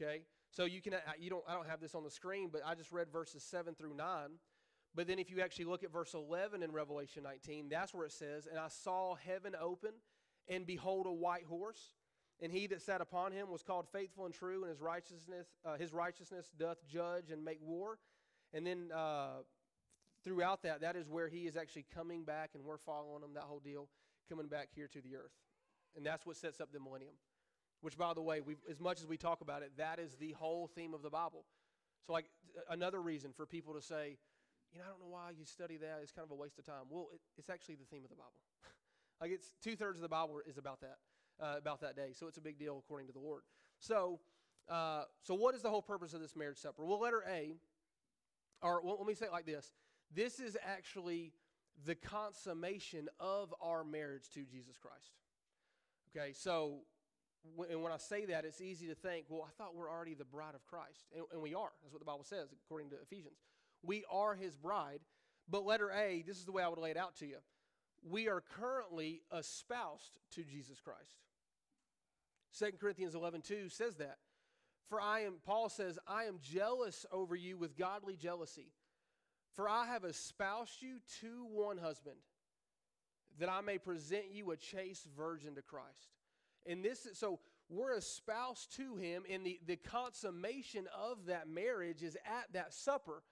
okay 0.00 0.22
so 0.52 0.64
you 0.64 0.80
can 0.80 0.94
you 1.18 1.30
don't 1.30 1.44
i 1.48 1.54
don't 1.54 1.68
have 1.68 1.80
this 1.80 1.94
on 1.94 2.04
the 2.04 2.10
screen 2.10 2.48
but 2.52 2.62
i 2.64 2.74
just 2.74 2.92
read 2.92 3.08
verses 3.12 3.42
7 3.42 3.74
through 3.74 3.94
9 3.94 4.06
but 4.94 5.06
then 5.06 5.18
if 5.18 5.30
you 5.30 5.40
actually 5.40 5.64
look 5.64 5.82
at 5.82 5.92
verse 5.92 6.14
11 6.14 6.62
in 6.62 6.70
revelation 6.70 7.24
19 7.24 7.68
that's 7.68 7.92
where 7.92 8.06
it 8.06 8.12
says 8.12 8.46
and 8.46 8.58
i 8.58 8.68
saw 8.68 9.16
heaven 9.16 9.54
open 9.60 9.90
and 10.48 10.66
behold 10.66 11.06
a 11.06 11.12
white 11.12 11.44
horse 11.44 11.94
and 12.40 12.52
he 12.52 12.66
that 12.68 12.80
sat 12.80 13.00
upon 13.00 13.32
him 13.32 13.50
was 13.50 13.62
called 13.62 13.86
faithful 13.92 14.26
and 14.26 14.34
true 14.34 14.62
and 14.62 14.70
his 14.70 14.80
righteousness 14.80 15.48
uh, 15.64 15.76
his 15.76 15.92
righteousness 15.92 16.52
doth 16.58 16.78
judge 16.86 17.30
and 17.30 17.44
make 17.44 17.58
war 17.62 17.98
and 18.54 18.66
then 18.66 18.90
uh, 18.94 19.42
throughout 20.24 20.62
that, 20.62 20.80
that 20.80 20.96
is 20.96 21.08
where 21.08 21.28
he 21.28 21.46
is 21.46 21.56
actually 21.56 21.86
coming 21.94 22.24
back 22.24 22.50
and 22.54 22.64
we're 22.64 22.78
following 22.78 23.22
him, 23.22 23.34
that 23.34 23.44
whole 23.44 23.60
deal, 23.60 23.88
coming 24.28 24.46
back 24.46 24.68
here 24.74 24.88
to 24.88 25.00
the 25.00 25.16
earth. 25.16 25.32
And 25.96 26.06
that's 26.06 26.24
what 26.24 26.36
sets 26.36 26.60
up 26.60 26.72
the 26.72 26.80
millennium. 26.80 27.14
Which, 27.82 27.98
by 27.98 28.14
the 28.14 28.22
way, 28.22 28.40
as 28.70 28.80
much 28.80 29.00
as 29.00 29.06
we 29.06 29.16
talk 29.16 29.40
about 29.40 29.62
it, 29.62 29.72
that 29.76 29.98
is 29.98 30.14
the 30.14 30.32
whole 30.32 30.68
theme 30.68 30.94
of 30.94 31.02
the 31.02 31.10
Bible. 31.10 31.44
So, 32.06 32.12
like, 32.12 32.26
another 32.70 33.02
reason 33.02 33.32
for 33.36 33.44
people 33.44 33.74
to 33.74 33.82
say, 33.82 34.16
you 34.72 34.78
know, 34.78 34.84
I 34.86 34.88
don't 34.88 35.00
know 35.00 35.12
why 35.12 35.30
you 35.36 35.44
study 35.44 35.76
that. 35.78 35.98
It's 36.02 36.12
kind 36.12 36.24
of 36.24 36.30
a 36.30 36.34
waste 36.34 36.58
of 36.58 36.64
time. 36.64 36.84
Well, 36.88 37.08
it, 37.12 37.20
it's 37.36 37.50
actually 37.50 37.74
the 37.74 37.84
theme 37.84 38.04
of 38.04 38.10
the 38.10 38.16
Bible. 38.16 38.40
like, 39.20 39.32
it's 39.32 39.52
two 39.62 39.76
thirds 39.76 39.98
of 39.98 40.02
the 40.02 40.08
Bible 40.08 40.40
is 40.46 40.58
about 40.58 40.80
that, 40.80 40.96
uh, 41.40 41.58
about 41.58 41.80
that 41.80 41.96
day. 41.96 42.10
So 42.12 42.28
it's 42.28 42.38
a 42.38 42.40
big 42.40 42.58
deal 42.58 42.78
according 42.78 43.08
to 43.08 43.12
the 43.12 43.18
Lord. 43.18 43.42
So, 43.78 44.20
uh, 44.68 45.02
so 45.22 45.34
what 45.34 45.54
is 45.54 45.62
the 45.62 45.70
whole 45.70 45.82
purpose 45.82 46.14
of 46.14 46.20
this 46.20 46.36
marriage 46.36 46.58
supper? 46.58 46.86
Well, 46.86 47.00
letter 47.00 47.24
A, 47.28 47.52
or 48.62 48.80
well, 48.82 48.96
let 48.98 49.06
me 49.06 49.14
say 49.14 49.26
it 49.26 49.32
like 49.32 49.46
this: 49.46 49.72
this 50.14 50.38
is 50.38 50.56
actually 50.64 51.32
the 51.84 51.94
consummation 51.94 53.08
of 53.18 53.52
our 53.60 53.82
marriage 53.82 54.28
to 54.34 54.44
Jesus 54.44 54.76
Christ. 54.76 55.12
Okay, 56.14 56.32
so 56.32 56.80
and 57.70 57.82
when 57.82 57.92
I 57.92 57.96
say 57.96 58.24
that, 58.26 58.44
it's 58.44 58.60
easy 58.60 58.86
to 58.88 58.94
think, 58.94 59.26
well, 59.28 59.46
I 59.46 59.50
thought 59.56 59.74
we're 59.74 59.90
already 59.90 60.14
the 60.14 60.24
bride 60.24 60.54
of 60.54 60.64
Christ. 60.66 61.06
And, 61.14 61.24
and, 61.32 61.42
we 61.42 61.54
are. 61.54 61.70
That's 61.82 61.92
what 61.92 62.00
the 62.00 62.06
Bible 62.06 62.24
says, 62.24 62.48
according 62.64 62.90
to 62.90 62.96
Ephesians. 63.02 63.36
We 63.82 64.04
are 64.10 64.34
his 64.34 64.56
bride. 64.56 65.00
But 65.48 65.64
letter 65.64 65.90
A, 65.90 66.22
this 66.26 66.38
is 66.38 66.44
the 66.44 66.52
way 66.52 66.62
I 66.62 66.68
would 66.68 66.78
lay 66.78 66.90
it 66.90 66.96
out 66.96 67.16
to 67.16 67.26
you. 67.26 67.38
we 68.02 68.28
are 68.28 68.42
currently 68.58 69.22
espoused 69.36 70.18
to 70.32 70.44
Jesus 70.44 70.80
Christ. 70.80 71.16
2 72.58 72.76
Corinthians 72.80 73.14
11 73.14 73.42
2 73.42 73.68
says 73.68 73.96
that. 73.96 74.18
For 74.88 75.00
I 75.00 75.20
am, 75.20 75.34
Paul 75.44 75.68
says, 75.68 75.98
I 76.06 76.24
am 76.24 76.38
jealous 76.42 77.06
over 77.10 77.34
you 77.34 77.56
with 77.56 77.78
godly 77.78 78.16
jealousy. 78.16 78.72
For 79.54 79.68
I 79.68 79.86
have 79.86 80.04
espoused 80.04 80.80
you 80.80 80.98
to 81.20 81.46
one 81.50 81.78
husband, 81.78 82.16
that 83.38 83.48
I 83.48 83.60
may 83.60 83.78
present 83.78 84.24
you 84.32 84.50
a 84.50 84.56
chaste 84.56 85.06
virgin 85.16 85.54
to 85.54 85.62
Christ. 85.62 86.10
And 86.66 86.84
this 86.84 87.06
is 87.06 87.18
so 87.18 87.40
we're 87.72 87.96
espoused 87.96 88.76
to 88.76 88.96
him, 88.96 89.22
and 89.30 89.46
the, 89.46 89.58
the 89.66 89.76
consummation 89.76 90.86
of 90.94 91.26
that 91.26 91.48
marriage 91.48 92.02
is 92.02 92.16
at 92.26 92.52
that 92.52 92.74
supper. 92.74 93.22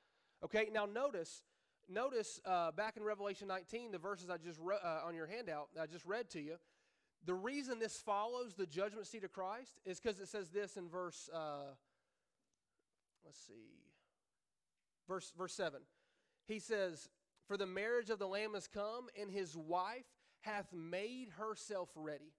Okay, 0.42 0.68
now 0.72 0.86
notice, 0.86 1.42
notice 1.88 2.40
uh, 2.46 2.70
back 2.72 2.96
in 2.96 3.02
Revelation 3.02 3.48
19, 3.48 3.92
the 3.92 3.98
verses 3.98 4.30
I 4.30 4.38
just 4.38 4.58
re- 4.58 4.78
uh, 4.82 5.00
on 5.06 5.14
your 5.14 5.26
handout, 5.26 5.68
I 5.80 5.86
just 5.86 6.06
read 6.06 6.30
to 6.30 6.40
you. 6.40 6.56
The 7.26 7.34
reason 7.34 7.78
this 7.78 7.98
follows 7.98 8.54
the 8.54 8.64
judgment 8.64 9.06
seat 9.06 9.24
of 9.24 9.32
Christ 9.32 9.78
is 9.84 10.00
because 10.00 10.18
it 10.18 10.28
says 10.28 10.48
this 10.48 10.78
in 10.78 10.88
verse, 10.88 11.28
uh, 11.34 11.74
let's 13.26 13.38
see, 13.46 13.82
verse, 15.06 15.32
verse 15.36 15.52
7. 15.52 15.80
He 16.46 16.60
says, 16.60 17.10
For 17.46 17.58
the 17.58 17.66
marriage 17.66 18.08
of 18.08 18.18
the 18.18 18.26
Lamb 18.26 18.54
has 18.54 18.66
come, 18.66 19.08
and 19.20 19.30
his 19.30 19.54
wife 19.54 20.06
hath 20.40 20.72
made 20.72 21.28
herself 21.36 21.90
ready. 21.94 22.32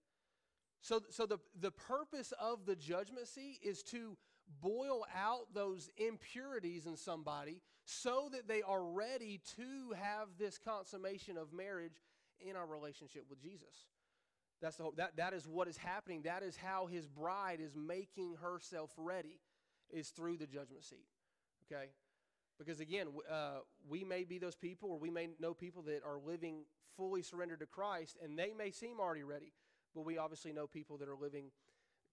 So, 0.82 1.00
so 1.10 1.26
the, 1.26 1.38
the 1.60 1.70
purpose 1.70 2.32
of 2.40 2.66
the 2.66 2.74
judgment 2.76 3.28
seat 3.28 3.60
is 3.62 3.82
to 3.84 4.16
boil 4.60 5.06
out 5.16 5.54
those 5.54 5.88
impurities 5.96 6.86
in 6.86 6.96
somebody 6.96 7.62
so 7.84 8.28
that 8.32 8.48
they 8.48 8.62
are 8.62 8.84
ready 8.84 9.40
to 9.56 9.94
have 9.96 10.28
this 10.38 10.58
consummation 10.58 11.38
of 11.38 11.52
marriage 11.52 12.02
in 12.40 12.56
our 12.56 12.66
relationship 12.66 13.24
with 13.30 13.40
Jesus. 13.40 13.86
That's 14.60 14.76
the 14.76 14.90
that, 14.96 15.16
that 15.16 15.32
is 15.34 15.46
what 15.46 15.68
is 15.68 15.76
happening. 15.76 16.22
That 16.22 16.42
is 16.42 16.56
how 16.56 16.86
his 16.86 17.06
bride 17.06 17.60
is 17.60 17.74
making 17.76 18.36
herself 18.42 18.90
ready, 18.96 19.40
is 19.90 20.08
through 20.08 20.36
the 20.36 20.46
judgment 20.46 20.84
seat. 20.84 21.06
Okay? 21.70 21.90
Because 22.58 22.80
again, 22.80 23.08
uh, 23.30 23.58
we 23.88 24.04
may 24.04 24.24
be 24.24 24.38
those 24.38 24.54
people, 24.56 24.90
or 24.90 24.98
we 24.98 25.10
may 25.10 25.28
know 25.40 25.54
people 25.54 25.82
that 25.82 26.02
are 26.04 26.18
living 26.24 26.64
fully 26.96 27.22
surrendered 27.22 27.60
to 27.60 27.66
Christ, 27.66 28.18
and 28.22 28.38
they 28.38 28.52
may 28.56 28.70
seem 28.70 29.00
already 29.00 29.24
ready. 29.24 29.52
But 29.94 30.04
we 30.04 30.18
obviously 30.18 30.52
know 30.52 30.66
people 30.66 30.98
that 30.98 31.08
are 31.08 31.16
living 31.16 31.46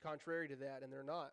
contrary 0.03 0.47
to 0.49 0.55
that, 0.57 0.81
and 0.83 0.91
they're 0.91 1.03
not. 1.03 1.31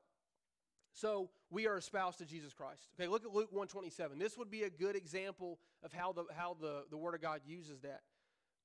So 0.93 1.29
we 1.51 1.67
are 1.67 1.77
espoused 1.77 2.19
to 2.19 2.25
Jesus 2.25 2.55
Christ. 2.55 2.89
Okay, 2.99 3.09
look 3.09 3.25
at 3.25 3.33
Luke 3.33 3.51
127. 3.51 4.19
This 4.19 4.39
would 4.39 4.51
be 4.51 4.63
a 4.63 4.71
good 4.71 4.97
example 4.97 5.59
of 5.83 5.93
how 5.93 6.13
the 6.13 6.25
how 6.35 6.57
the, 6.61 6.85
the 6.91 6.97
Word 6.97 7.15
of 7.15 7.21
God 7.21 7.41
uses 7.47 7.81
that. 7.81 8.01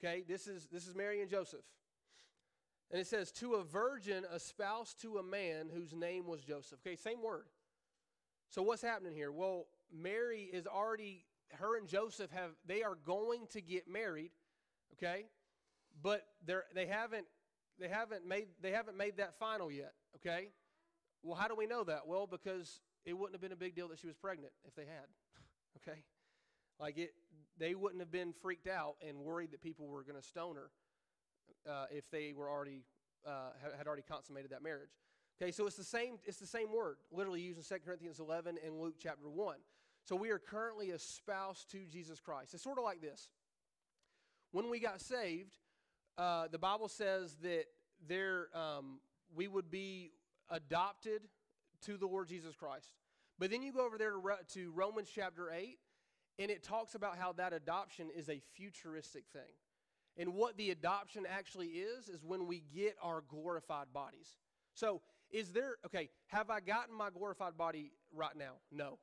Okay, 0.03 0.23
this 0.27 0.47
is 0.47 0.67
this 0.71 0.87
is 0.87 0.95
Mary 0.95 1.21
and 1.21 1.29
Joseph. 1.29 1.65
And 2.91 2.99
it 2.99 3.07
says, 3.07 3.31
to 3.33 3.53
a 3.55 3.63
virgin 3.63 4.25
espoused 4.35 5.01
to 5.01 5.17
a 5.17 5.23
man 5.23 5.69
whose 5.73 5.93
name 5.93 6.27
was 6.27 6.43
Joseph. 6.43 6.79
Okay, 6.85 6.97
same 6.97 7.23
word. 7.23 7.45
So 8.49 8.61
what's 8.61 8.81
happening 8.81 9.13
here? 9.13 9.31
Well, 9.31 9.67
Mary 9.93 10.49
is 10.51 10.67
already, 10.67 11.23
her 11.53 11.77
and 11.77 11.87
Joseph 11.87 12.31
have, 12.31 12.51
they 12.67 12.83
are 12.83 12.95
going 13.05 13.47
to 13.51 13.61
get 13.61 13.87
married, 13.89 14.31
okay? 14.93 15.27
But 16.03 16.25
they're, 16.45 16.65
they 16.75 16.85
haven't 16.85 17.27
they 17.81 17.89
haven't 17.89 18.25
made 18.25 18.47
they 18.61 18.71
haven't 18.71 18.95
made 18.95 19.17
that 19.17 19.37
final 19.39 19.71
yet 19.71 19.93
okay? 20.15 20.49
Well 21.23 21.35
how 21.35 21.47
do 21.47 21.55
we 21.55 21.65
know 21.65 21.83
that? 21.83 22.07
Well 22.07 22.27
because 22.27 22.79
it 23.05 23.13
wouldn't 23.13 23.33
have 23.33 23.41
been 23.41 23.51
a 23.51 23.57
big 23.57 23.75
deal 23.75 23.87
that 23.89 23.99
she 23.99 24.07
was 24.07 24.15
pregnant 24.15 24.53
if 24.65 24.75
they 24.75 24.85
had 24.85 25.07
okay? 25.77 25.99
Like 26.79 26.97
it 26.97 27.13
they 27.57 27.75
wouldn't 27.75 27.99
have 27.99 28.11
been 28.11 28.33
freaked 28.41 28.67
out 28.67 28.95
and 29.05 29.17
worried 29.17 29.51
that 29.51 29.61
people 29.61 29.87
were 29.87 30.03
going 30.03 30.15
to 30.15 30.25
stone 30.25 30.55
her 30.55 30.71
uh, 31.69 31.85
if 31.91 32.09
they 32.11 32.33
were 32.33 32.49
already 32.49 32.83
uh, 33.25 33.49
had 33.77 33.87
already 33.87 34.03
consummated 34.03 34.51
that 34.51 34.63
marriage. 34.63 34.91
Okay 35.41 35.51
so 35.51 35.65
it's 35.65 35.75
the 35.75 35.83
same 35.83 36.19
it's 36.25 36.37
the 36.37 36.47
same 36.47 36.71
word 36.71 36.97
literally 37.11 37.41
used 37.41 37.57
in 37.57 37.77
2 37.77 37.83
corinthians 37.83 38.19
11 38.19 38.57
and 38.63 38.79
luke 38.79 38.95
chapter 38.99 39.27
1 39.27 39.55
so 40.03 40.15
we 40.15 40.29
are 40.29 40.39
currently 40.39 40.87
espoused 40.87 41.71
to 41.71 41.85
jesus 41.85 42.19
christ. 42.19 42.53
It's 42.53 42.63
sort 42.63 42.77
of 42.77 42.83
like 42.83 43.01
this. 43.01 43.29
When 44.51 44.69
we 44.69 44.79
got 44.79 45.01
saved 45.01 45.57
uh, 46.17 46.47
the 46.51 46.57
Bible 46.57 46.87
says 46.87 47.37
that 47.41 47.65
there 48.07 48.47
um, 48.53 48.99
we 49.35 49.47
would 49.47 49.69
be 49.69 50.11
adopted 50.49 51.21
to 51.85 51.97
the 51.97 52.07
Lord 52.07 52.27
Jesus 52.27 52.55
Christ. 52.55 52.93
But 53.39 53.49
then 53.49 53.63
you 53.63 53.73
go 53.73 53.85
over 53.85 53.97
there 53.97 54.11
to, 54.11 54.19
to 54.53 54.71
Romans 54.71 55.09
chapter 55.13 55.51
8, 55.51 55.77
and 56.39 56.51
it 56.51 56.63
talks 56.63 56.95
about 56.95 57.17
how 57.17 57.33
that 57.33 57.53
adoption 57.53 58.09
is 58.15 58.29
a 58.29 58.41
futuristic 58.53 59.23
thing. 59.33 59.53
And 60.17 60.33
what 60.33 60.57
the 60.57 60.71
adoption 60.71 61.25
actually 61.27 61.67
is, 61.67 62.09
is 62.09 62.23
when 62.23 62.45
we 62.45 62.63
get 62.73 62.95
our 63.01 63.23
glorified 63.27 63.87
bodies. 63.93 64.35
So, 64.73 65.01
is 65.31 65.53
there, 65.53 65.75
okay, 65.85 66.09
have 66.27 66.49
I 66.49 66.59
gotten 66.59 66.93
my 66.95 67.09
glorified 67.09 67.57
body 67.57 67.93
right 68.13 68.35
now? 68.35 68.53
No. 68.71 68.99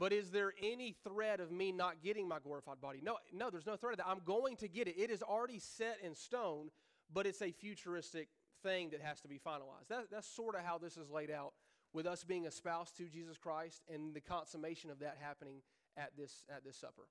But 0.00 0.14
is 0.14 0.30
there 0.30 0.54
any 0.62 0.96
threat 1.04 1.40
of 1.40 1.52
me 1.52 1.72
not 1.72 2.02
getting 2.02 2.26
my 2.26 2.38
glorified 2.38 2.80
body? 2.80 3.00
No, 3.02 3.18
no, 3.34 3.50
there's 3.50 3.66
no 3.66 3.76
threat 3.76 3.92
of 3.92 3.98
that. 3.98 4.08
I'm 4.08 4.22
going 4.24 4.56
to 4.56 4.66
get 4.66 4.88
it. 4.88 4.98
It 4.98 5.10
is 5.10 5.22
already 5.22 5.58
set 5.58 5.98
in 6.02 6.14
stone, 6.14 6.70
but 7.12 7.26
it's 7.26 7.42
a 7.42 7.52
futuristic 7.52 8.28
thing 8.62 8.88
that 8.90 9.02
has 9.02 9.20
to 9.20 9.28
be 9.28 9.38
finalized. 9.38 9.88
That, 9.90 10.06
that's 10.10 10.26
sort 10.26 10.54
of 10.54 10.62
how 10.62 10.78
this 10.78 10.96
is 10.96 11.10
laid 11.10 11.30
out 11.30 11.52
with 11.92 12.06
us 12.06 12.24
being 12.24 12.46
espoused 12.46 12.96
to 12.96 13.10
Jesus 13.10 13.36
Christ 13.36 13.82
and 13.92 14.14
the 14.14 14.22
consummation 14.22 14.90
of 14.90 15.00
that 15.00 15.18
happening 15.20 15.56
at 15.98 16.16
this 16.16 16.44
at 16.48 16.64
this 16.64 16.78
supper. 16.78 17.08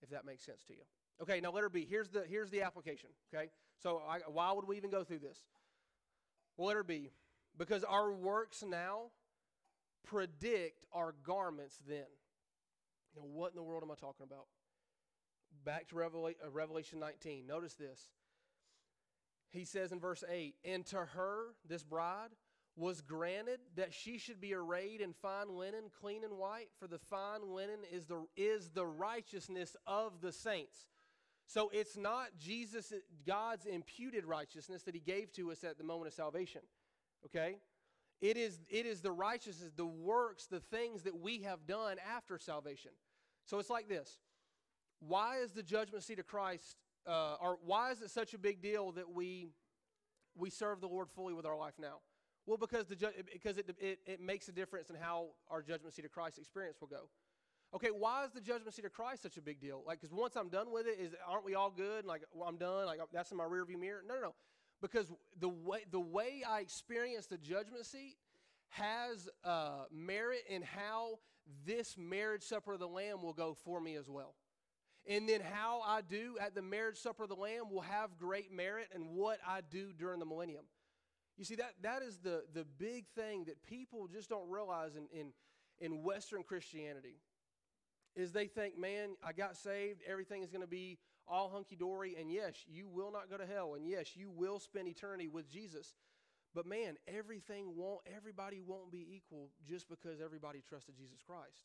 If 0.00 0.10
that 0.10 0.24
makes 0.24 0.44
sense 0.44 0.62
to 0.68 0.74
you. 0.74 0.82
Okay, 1.20 1.40
now 1.40 1.50
let 1.50 1.64
her 1.64 1.70
be. 1.70 1.84
Here's 1.84 2.08
the 2.08 2.22
here's 2.28 2.50
the 2.50 2.62
application. 2.62 3.10
Okay, 3.34 3.50
so 3.82 4.00
I, 4.08 4.18
why 4.28 4.52
would 4.52 4.68
we 4.68 4.76
even 4.76 4.90
go 4.90 5.02
through 5.02 5.20
this? 5.20 5.40
Well, 6.56 6.68
let 6.68 6.76
her 6.76 6.84
be 6.84 7.10
because 7.58 7.82
our 7.82 8.12
works 8.12 8.62
now 8.62 9.10
predict 10.04 10.84
our 10.92 11.14
garments 11.24 11.78
then. 11.86 12.06
Know, 13.16 13.22
what 13.22 13.52
in 13.52 13.56
the 13.56 13.62
world 13.62 13.82
am 13.82 13.90
I 13.90 13.94
talking 13.94 14.24
about? 14.24 14.46
Back 15.64 15.88
to 15.88 15.96
Revela- 15.96 16.34
uh, 16.44 16.50
Revelation 16.50 16.98
19. 16.98 17.46
Notice 17.46 17.74
this. 17.74 18.08
He 19.50 19.64
says 19.64 19.92
in 19.92 20.00
verse 20.00 20.24
8, 20.28 20.54
And 20.64 20.84
to 20.86 21.04
her, 21.04 21.54
this 21.68 21.82
bride, 21.82 22.30
was 22.74 23.02
granted 23.02 23.60
that 23.76 23.92
she 23.92 24.16
should 24.16 24.40
be 24.40 24.54
arrayed 24.54 25.02
in 25.02 25.12
fine 25.12 25.50
linen, 25.50 25.90
clean 26.00 26.24
and 26.24 26.38
white, 26.38 26.68
for 26.78 26.86
the 26.86 26.98
fine 26.98 27.42
linen 27.54 27.80
is 27.92 28.06
the, 28.06 28.24
is 28.34 28.70
the 28.70 28.86
righteousness 28.86 29.76
of 29.86 30.22
the 30.22 30.32
saints. 30.32 30.86
So 31.46 31.70
it's 31.72 31.98
not 31.98 32.28
Jesus, 32.38 32.94
God's 33.26 33.66
imputed 33.66 34.24
righteousness 34.24 34.84
that 34.84 34.94
he 34.94 35.00
gave 35.00 35.32
to 35.32 35.52
us 35.52 35.64
at 35.64 35.76
the 35.76 35.84
moment 35.84 36.08
of 36.08 36.14
salvation. 36.14 36.62
Okay? 37.26 37.56
It 38.22 38.36
is, 38.36 38.60
it 38.70 38.86
is 38.86 39.00
the 39.00 39.10
righteousness, 39.10 39.72
the 39.76 39.84
works, 39.84 40.46
the 40.46 40.60
things 40.60 41.02
that 41.02 41.20
we 41.20 41.42
have 41.42 41.66
done 41.66 41.96
after 42.16 42.38
salvation. 42.38 42.92
So 43.46 43.58
it's 43.58 43.68
like 43.68 43.88
this 43.88 44.16
Why 45.00 45.38
is 45.38 45.50
the 45.50 45.62
judgment 45.62 46.04
seat 46.04 46.20
of 46.20 46.26
Christ, 46.28 46.76
uh, 47.04 47.34
or 47.42 47.58
why 47.64 47.90
is 47.90 48.00
it 48.00 48.10
such 48.10 48.32
a 48.32 48.38
big 48.38 48.62
deal 48.62 48.92
that 48.92 49.12
we, 49.12 49.48
we 50.36 50.50
serve 50.50 50.80
the 50.80 50.86
Lord 50.86 51.08
fully 51.10 51.34
with 51.34 51.44
our 51.44 51.56
life 51.56 51.74
now? 51.80 51.96
Well, 52.46 52.58
because, 52.58 52.86
the 52.86 52.96
ju- 52.96 53.10
because 53.32 53.58
it, 53.58 53.74
it, 53.80 53.98
it 54.06 54.20
makes 54.20 54.48
a 54.48 54.52
difference 54.52 54.88
in 54.88 54.96
how 54.96 55.30
our 55.50 55.60
judgment 55.60 55.94
seat 55.94 56.04
of 56.04 56.12
Christ 56.12 56.38
experience 56.38 56.80
will 56.80 56.88
go. 56.88 57.08
Okay, 57.74 57.88
why 57.88 58.24
is 58.24 58.32
the 58.32 58.40
judgment 58.40 58.74
seat 58.74 58.84
of 58.84 58.92
Christ 58.92 59.22
such 59.22 59.36
a 59.36 59.42
big 59.42 59.60
deal? 59.60 59.82
Like, 59.84 60.00
because 60.00 60.14
once 60.14 60.36
I'm 60.36 60.48
done 60.48 60.70
with 60.70 60.86
it, 60.86 60.98
is 61.00 61.12
aren't 61.26 61.44
we 61.44 61.54
all 61.54 61.70
good? 61.70 62.04
Like, 62.04 62.22
well, 62.32 62.48
I'm 62.48 62.56
done. 62.56 62.86
Like, 62.86 63.00
that's 63.12 63.32
in 63.32 63.36
my 63.36 63.44
rearview 63.44 63.78
mirror. 63.80 64.02
No, 64.06 64.14
no, 64.14 64.20
no 64.20 64.34
because 64.82 65.10
the 65.40 65.48
way, 65.48 65.84
the 65.90 66.00
way 66.00 66.42
I 66.46 66.60
experience 66.60 67.26
the 67.26 67.38
judgment 67.38 67.86
seat 67.86 68.16
has 68.70 69.28
uh, 69.44 69.84
merit 69.90 70.42
in 70.48 70.62
how 70.62 71.20
this 71.64 71.96
marriage 71.96 72.42
supper 72.42 72.74
of 72.74 72.80
the 72.80 72.88
Lamb 72.88 73.22
will 73.22 73.32
go 73.32 73.56
for 73.64 73.80
me 73.80 73.94
as 73.94 74.10
well. 74.10 74.34
And 75.06 75.28
then 75.28 75.40
how 75.40 75.82
I 75.84 76.00
do 76.00 76.36
at 76.40 76.54
the 76.54 76.62
marriage 76.62 76.96
supper 76.96 77.24
of 77.24 77.28
the 77.28 77.36
Lamb 77.36 77.70
will 77.70 77.80
have 77.80 78.18
great 78.18 78.52
merit 78.52 78.88
in 78.94 79.14
what 79.14 79.38
I 79.46 79.60
do 79.60 79.92
during 79.92 80.20
the 80.20 80.26
millennium. 80.26 80.64
You 81.36 81.44
see, 81.44 81.56
that, 81.56 81.74
that 81.82 82.02
is 82.02 82.18
the, 82.18 82.44
the 82.52 82.64
big 82.78 83.06
thing 83.16 83.44
that 83.44 83.62
people 83.62 84.06
just 84.06 84.28
don't 84.28 84.48
realize 84.48 84.96
in, 84.96 85.06
in, 85.18 85.32
in 85.80 86.02
Western 86.02 86.42
Christianity 86.42 87.16
is 88.14 88.32
they 88.32 88.46
think, 88.46 88.78
man, 88.78 89.16
I 89.24 89.32
got 89.32 89.56
saved, 89.56 90.02
everything 90.06 90.42
is 90.42 90.50
going 90.50 90.60
to 90.60 90.68
be 90.68 90.98
all 91.32 91.48
hunky 91.48 91.76
dory, 91.76 92.14
and 92.20 92.30
yes, 92.30 92.54
you 92.68 92.86
will 92.86 93.10
not 93.10 93.30
go 93.30 93.38
to 93.38 93.46
hell, 93.46 93.74
and 93.74 93.86
yes, 93.86 94.14
you 94.14 94.30
will 94.30 94.60
spend 94.60 94.86
eternity 94.86 95.28
with 95.28 95.50
Jesus. 95.50 95.94
But 96.54 96.66
man, 96.66 96.96
everything 97.08 97.74
won't, 97.74 98.02
everybody 98.14 98.60
won't 98.60 98.92
be 98.92 99.06
equal 99.16 99.48
just 99.66 99.88
because 99.88 100.20
everybody 100.22 100.62
trusted 100.68 100.94
Jesus 100.94 101.22
Christ. 101.26 101.64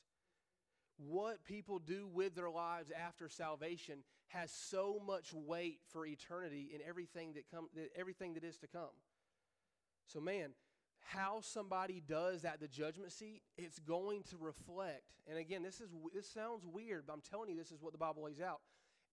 What 0.95 1.43
people 1.43 1.79
do 1.79 2.07
with 2.07 2.33
their 2.33 2.49
lives 2.49 2.91
after 2.91 3.27
salvation 3.27 3.99
has 4.29 4.51
so 4.51 5.01
much 5.05 5.33
weight 5.33 5.79
for 5.91 6.05
eternity 6.05 6.69
in 6.73 6.79
everything 6.87 7.33
that 7.33 7.43
come, 7.53 7.67
everything 7.95 8.35
that 8.35 8.45
is 8.45 8.57
to 8.59 8.67
come. 8.67 8.95
So 10.07 10.21
man, 10.21 10.51
how 11.01 11.41
somebody 11.41 12.01
does 12.07 12.45
at 12.45 12.59
the 12.61 12.67
judgment 12.67 13.11
seat, 13.11 13.41
it's 13.57 13.79
going 13.79 14.23
to 14.23 14.37
reflect. 14.39 15.03
And 15.29 15.37
again, 15.37 15.61
this 15.61 15.81
is 15.81 15.89
this 16.13 16.29
sounds 16.29 16.65
weird, 16.65 17.03
but 17.05 17.13
I'm 17.13 17.21
telling 17.21 17.49
you, 17.49 17.57
this 17.57 17.71
is 17.71 17.81
what 17.81 17.91
the 17.91 17.99
Bible 17.99 18.23
lays 18.23 18.41
out. 18.41 18.61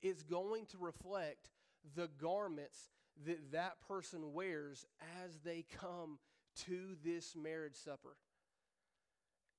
It's 0.04 0.22
going 0.22 0.66
to 0.66 0.78
reflect 0.78 1.48
the 1.96 2.08
garments 2.20 2.90
that 3.26 3.52
that 3.52 3.80
person 3.88 4.34
wears 4.34 4.84
as 5.24 5.38
they 5.44 5.64
come 5.80 6.18
to 6.66 6.96
this 7.02 7.34
marriage 7.34 7.74
supper. 7.74 8.16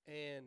And 0.07 0.45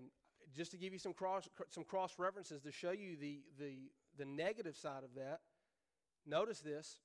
just 0.57 0.71
to 0.71 0.79
give 0.79 0.93
you 0.93 1.01
some 1.01 1.13
cross 1.13 1.49
some 1.71 1.83
cross 1.83 2.15
references 2.17 2.63
to 2.63 2.71
show 2.73 2.93
you 2.93 3.17
the 3.17 3.41
the 3.59 3.91
the 4.17 4.25
negative 4.25 4.77
side 4.77 5.03
of 5.03 5.15
that, 5.17 5.41
notice 6.25 6.61
this. 6.61 7.01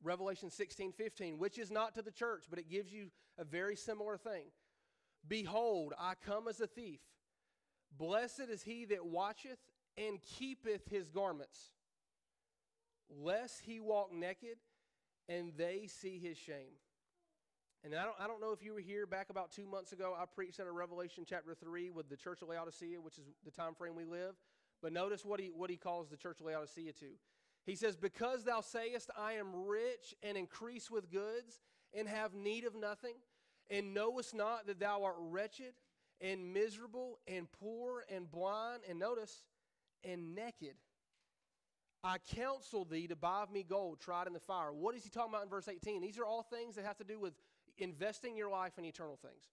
Revelation 0.00 0.48
16, 0.48 0.92
15, 0.92 1.38
which 1.38 1.58
is 1.58 1.72
not 1.72 1.96
to 1.96 2.02
the 2.02 2.12
church, 2.12 2.44
but 2.48 2.60
it 2.60 2.70
gives 2.70 2.92
you 2.92 3.10
a 3.36 3.42
very 3.42 3.74
similar 3.74 4.16
thing. 4.16 4.44
Behold, 5.26 5.92
I 5.98 6.12
come 6.24 6.46
as 6.46 6.60
a 6.60 6.68
thief. 6.68 7.00
Blessed 7.98 8.46
is 8.48 8.62
he 8.62 8.84
that 8.84 9.04
watcheth 9.04 9.58
and 9.96 10.20
keepeth 10.22 10.88
his 10.88 11.08
garments, 11.08 11.72
lest 13.10 13.60
he 13.60 13.80
walk 13.80 14.12
naked 14.12 14.56
and 15.28 15.52
they 15.56 15.86
see 15.86 16.18
his 16.18 16.36
shame. 16.36 16.76
And 17.84 17.94
I 17.94 18.04
don't, 18.04 18.16
I 18.18 18.26
don't 18.26 18.40
know 18.40 18.52
if 18.52 18.62
you 18.62 18.72
were 18.72 18.80
here 18.80 19.06
back 19.06 19.30
about 19.30 19.52
two 19.52 19.66
months 19.66 19.92
ago. 19.92 20.14
I 20.18 20.24
preached 20.26 20.58
out 20.58 20.66
of 20.66 20.74
Revelation 20.74 21.24
chapter 21.28 21.54
3 21.54 21.90
with 21.90 22.08
the 22.08 22.16
church 22.16 22.42
of 22.42 22.48
Laodicea, 22.48 23.00
which 23.00 23.18
is 23.18 23.24
the 23.44 23.50
time 23.50 23.74
frame 23.74 23.94
we 23.94 24.04
live. 24.04 24.34
But 24.82 24.92
notice 24.92 25.24
what 25.24 25.40
he, 25.40 25.50
what 25.54 25.70
he 25.70 25.76
calls 25.76 26.08
the 26.08 26.16
church 26.16 26.40
of 26.40 26.46
Laodicea 26.46 26.92
to. 26.94 27.06
He 27.64 27.76
says, 27.76 27.96
Because 27.96 28.44
thou 28.44 28.62
sayest, 28.62 29.10
I 29.16 29.34
am 29.34 29.66
rich 29.66 30.14
and 30.22 30.36
increase 30.36 30.90
with 30.90 31.10
goods 31.10 31.60
and 31.94 32.08
have 32.08 32.34
need 32.34 32.64
of 32.64 32.74
nothing, 32.74 33.14
and 33.70 33.94
knowest 33.94 34.34
not 34.34 34.66
that 34.66 34.80
thou 34.80 35.04
art 35.04 35.16
wretched 35.18 35.74
and 36.20 36.52
miserable 36.52 37.18
and 37.28 37.46
poor 37.52 38.04
and 38.12 38.30
blind, 38.30 38.82
and 38.88 38.98
notice, 38.98 39.44
and 40.02 40.34
naked. 40.34 40.74
I 42.04 42.18
counsel 42.18 42.84
thee 42.84 43.08
to 43.08 43.16
buy 43.16 43.42
of 43.42 43.50
me 43.50 43.64
gold 43.68 44.00
tried 44.00 44.28
in 44.28 44.32
the 44.32 44.40
fire. 44.40 44.72
What 44.72 44.94
is 44.94 45.02
he 45.02 45.10
talking 45.10 45.32
about 45.32 45.42
in 45.42 45.48
verse 45.48 45.68
18? 45.68 46.00
These 46.00 46.18
are 46.18 46.26
all 46.26 46.42
things 46.42 46.76
that 46.76 46.84
have 46.84 46.98
to 46.98 47.04
do 47.04 47.18
with 47.18 47.34
investing 47.76 48.36
your 48.36 48.50
life 48.50 48.78
in 48.78 48.84
eternal 48.84 49.18
things. 49.20 49.48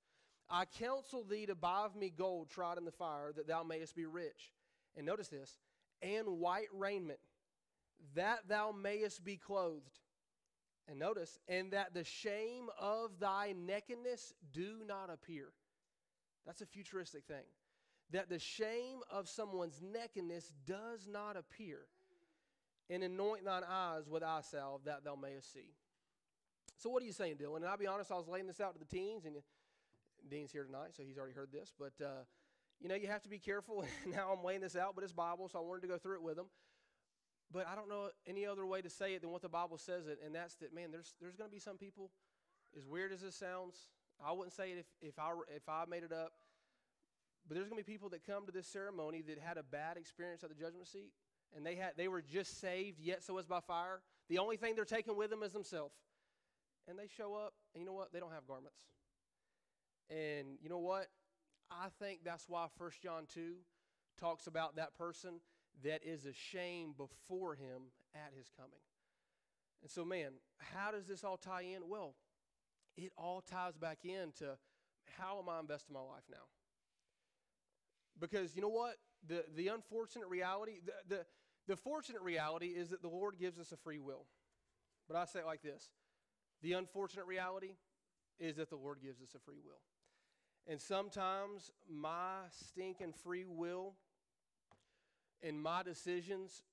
I 0.49 0.65
counsel 0.65 1.23
thee 1.23 1.47
to 1.47 1.55
buy 1.55 1.85
of 1.85 1.95
me 1.95 2.11
gold 2.15 2.49
tried 2.49 2.77
in 2.77 2.85
the 2.85 2.91
fire, 2.91 3.31
that 3.35 3.47
thou 3.47 3.63
mayest 3.63 3.95
be 3.95 4.05
rich. 4.05 4.53
And 4.95 5.05
notice 5.05 5.27
this, 5.27 5.57
and 6.01 6.39
white 6.39 6.67
raiment, 6.71 7.19
that 8.13 8.47
thou 8.47 8.71
mayest 8.71 9.23
be 9.23 9.37
clothed. 9.37 9.99
And 10.87 10.99
notice, 10.99 11.39
and 11.47 11.71
that 11.71 11.95
the 11.95 12.03
shame 12.03 12.67
of 12.79 13.19
thy 13.19 13.55
nakedness 13.57 14.33
do 14.53 14.81
not 14.87 15.09
appear. 15.11 15.47
That's 16.45 16.61
a 16.61 16.67
futuristic 16.67 17.25
thing. 17.25 17.45
That 18.11 18.29
the 18.29 18.37
shame 18.37 18.99
of 19.09 19.27
someone's 19.27 19.81
nakedness 19.81 20.51
does 20.67 21.07
not 21.07 21.37
appear. 21.37 21.87
And 22.89 23.03
anoint 23.03 23.43
thine 23.45 23.63
eyes 23.67 24.07
with 24.07 24.23
eye 24.23 24.41
salve 24.41 24.81
that 24.85 25.03
thou 25.03 25.15
mayest 25.15 25.51
see. 25.51 25.73
So, 26.77 26.89
what 26.89 27.01
are 27.01 27.05
you 27.05 27.13
saying, 27.13 27.37
Dylan? 27.37 27.57
And 27.57 27.65
I'll 27.65 27.77
be 27.77 27.87
honest, 27.87 28.11
I 28.11 28.15
was 28.15 28.27
laying 28.27 28.47
this 28.47 28.61
out 28.61 28.73
to 28.73 28.79
the 28.79 28.85
teens, 28.85 29.25
and 29.25 29.35
Dean's 30.29 30.51
here 30.51 30.63
tonight, 30.63 30.89
so 30.93 31.03
he's 31.03 31.17
already 31.17 31.33
heard 31.33 31.51
this. 31.51 31.73
But, 31.77 31.93
uh, 32.03 32.23
you 32.79 32.89
know, 32.89 32.95
you 32.95 33.07
have 33.07 33.23
to 33.23 33.29
be 33.29 33.39
careful. 33.39 33.83
now 34.05 34.31
I'm 34.31 34.43
laying 34.43 34.61
this 34.61 34.75
out, 34.75 34.93
but 34.93 35.03
it's 35.03 35.13
Bible, 35.13 35.49
so 35.49 35.59
I 35.59 35.61
wanted 35.61 35.81
to 35.81 35.87
go 35.87 35.97
through 35.97 36.15
it 36.15 36.21
with 36.21 36.35
them. 36.35 36.47
But 37.51 37.67
I 37.67 37.75
don't 37.75 37.89
know 37.89 38.09
any 38.27 38.45
other 38.45 38.65
way 38.65 38.81
to 38.81 38.89
say 38.89 39.13
it 39.13 39.21
than 39.21 39.31
what 39.31 39.41
the 39.41 39.49
Bible 39.49 39.77
says 39.77 40.07
it, 40.07 40.19
and 40.23 40.35
that's 40.35 40.55
that, 40.55 40.73
man, 40.73 40.91
there's, 40.91 41.13
there's 41.21 41.35
going 41.35 41.49
to 41.49 41.53
be 41.53 41.59
some 41.59 41.77
people, 41.77 42.11
as 42.77 42.85
weird 42.85 43.11
as 43.11 43.21
this 43.21 43.35
sounds, 43.35 43.75
I 44.23 44.31
wouldn't 44.31 44.53
say 44.53 44.71
it 44.71 44.77
if, 44.79 45.09
if, 45.09 45.19
I, 45.19 45.31
if 45.55 45.67
I 45.69 45.85
made 45.89 46.03
it 46.03 46.11
up, 46.11 46.33
but 47.47 47.55
there's 47.55 47.67
going 47.69 47.81
to 47.81 47.85
be 47.85 47.91
people 47.91 48.09
that 48.09 48.25
come 48.25 48.45
to 48.45 48.51
this 48.51 48.67
ceremony 48.67 49.21
that 49.27 49.37
had 49.39 49.57
a 49.57 49.63
bad 49.63 49.97
experience 49.97 50.43
at 50.43 50.49
the 50.49 50.55
judgment 50.55 50.87
seat, 50.87 51.11
and 51.55 51.65
they, 51.65 51.75
had, 51.75 51.91
they 51.97 52.07
were 52.07 52.21
just 52.21 52.59
saved, 52.59 52.99
yet 52.99 53.23
so 53.23 53.37
as 53.37 53.45
by 53.45 53.59
fire. 53.59 54.01
The 54.29 54.39
only 54.39 54.57
thing 54.57 54.75
they're 54.75 54.85
taking 54.85 55.15
with 55.15 55.29
them 55.29 55.43
is 55.43 55.53
themselves 55.53 55.93
and 56.87 56.97
they 56.97 57.07
show 57.07 57.33
up, 57.35 57.53
and 57.73 57.81
you 57.81 57.85
know 57.85 57.93
what? 57.93 58.13
They 58.13 58.19
don't 58.19 58.31
have 58.31 58.47
garments. 58.47 58.77
And 60.09 60.57
you 60.61 60.69
know 60.69 60.79
what? 60.79 61.07
I 61.71 61.87
think 61.99 62.19
that's 62.23 62.45
why 62.47 62.67
1 62.77 62.91
John 63.01 63.25
2 63.33 63.55
talks 64.19 64.47
about 64.47 64.75
that 64.75 64.95
person 64.95 65.39
that 65.83 66.01
is 66.03 66.25
ashamed 66.25 66.95
before 66.97 67.55
him 67.55 67.91
at 68.13 68.31
his 68.37 68.49
coming. 68.55 68.79
And 69.81 69.91
so, 69.91 70.05
man, 70.05 70.33
how 70.59 70.91
does 70.91 71.07
this 71.07 71.23
all 71.23 71.37
tie 71.37 71.63
in? 71.63 71.89
Well, 71.89 72.15
it 72.97 73.11
all 73.17 73.41
ties 73.41 73.77
back 73.77 73.99
into 74.03 74.57
how 75.17 75.39
am 75.39 75.49
I 75.49 75.59
investing 75.59 75.93
my 75.93 75.99
life 75.99 76.23
now? 76.29 76.37
Because 78.19 78.55
you 78.55 78.61
know 78.61 78.69
what? 78.69 78.95
The, 79.27 79.43
the 79.55 79.67
unfortunate 79.69 80.27
reality, 80.27 80.79
the, 81.07 81.25
the 81.67 81.75
fortunate 81.75 82.21
reality 82.21 82.67
is 82.67 82.89
that 82.89 83.01
the 83.01 83.09
Lord 83.09 83.35
gives 83.39 83.59
us 83.59 83.71
a 83.71 83.77
free 83.77 83.99
will. 83.99 84.25
But 85.07 85.17
I 85.17 85.25
say 85.25 85.39
it 85.39 85.45
like 85.45 85.61
this 85.61 85.89
the 86.61 86.73
unfortunate 86.73 87.25
reality 87.25 87.75
is 88.39 88.57
that 88.57 88.69
the 88.69 88.75
Lord 88.75 88.99
gives 89.01 89.21
us 89.21 89.35
a 89.35 89.39
free 89.39 89.59
will. 89.63 89.81
And 90.67 90.81
sometimes 90.81 91.71
my 91.89 92.39
stinking 92.49 93.13
free 93.23 93.45
will 93.45 93.93
and 95.43 95.61
my 95.61 95.83
decisions 95.83 96.63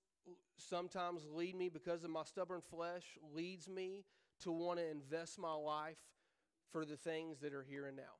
sometimes 0.57 1.27
lead 1.31 1.55
me 1.55 1.69
because 1.69 2.05
of 2.05 2.11
my 2.11 2.23
stubborn 2.25 2.63
flesh 2.71 3.19
leads 3.35 3.69
me 3.69 4.05
to 4.41 4.51
want 4.51 4.79
to 4.79 4.91
invest 4.91 5.39
my 5.39 5.53
life 5.53 5.99
for 6.71 6.85
the 6.85 6.97
things 6.97 7.41
that 7.41 7.53
are 7.53 7.63
here 7.63 7.87
and 7.87 7.97
now 7.97 8.17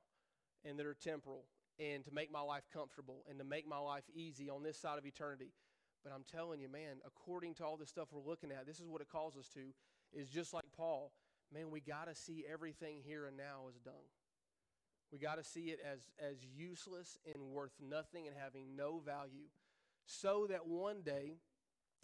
and 0.63 0.77
that 0.77 0.85
are 0.85 0.93
temporal 0.93 1.45
and 1.79 2.05
to 2.05 2.13
make 2.13 2.31
my 2.31 2.41
life 2.41 2.63
comfortable 2.71 3.23
and 3.27 3.39
to 3.39 3.45
make 3.45 3.67
my 3.67 3.79
life 3.79 4.03
easy 4.13 4.49
on 4.49 4.61
this 4.61 4.77
side 4.77 4.99
of 4.99 5.05
eternity. 5.05 5.51
But 6.03 6.13
I'm 6.13 6.23
telling 6.29 6.59
you, 6.59 6.69
man, 6.69 6.97
according 7.05 7.55
to 7.55 7.65
all 7.65 7.77
the 7.77 7.85
stuff 7.85 8.09
we're 8.11 8.21
looking 8.21 8.51
at, 8.51 8.65
this 8.65 8.79
is 8.79 8.87
what 8.87 9.01
it 9.01 9.07
calls 9.09 9.37
us 9.37 9.47
to 9.53 9.61
is 10.13 10.29
just 10.29 10.53
like 10.53 10.65
Paul 10.75 11.11
man, 11.53 11.69
we 11.71 11.79
got 11.79 12.07
to 12.07 12.15
see 12.15 12.45
everything 12.51 13.01
here 13.05 13.25
and 13.25 13.37
now 13.37 13.67
as 13.69 13.79
dung. 13.79 13.93
We 15.11 15.19
got 15.19 15.37
to 15.37 15.43
see 15.43 15.65
it 15.65 15.79
as, 15.85 15.99
as 16.19 16.37
useless 16.57 17.19
and 17.33 17.51
worth 17.51 17.73
nothing 17.79 18.27
and 18.27 18.35
having 18.35 18.75
no 18.75 18.99
value, 19.05 19.47
so 20.05 20.47
that 20.49 20.67
one 20.67 21.01
day, 21.03 21.35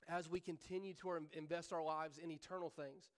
as 0.07 0.29
we 0.29 0.39
continue 0.39 0.93
to 1.01 1.19
invest 1.33 1.73
our 1.73 1.83
lives 1.83 2.17
in 2.17 2.31
eternal 2.31 2.69
things, 2.69 3.09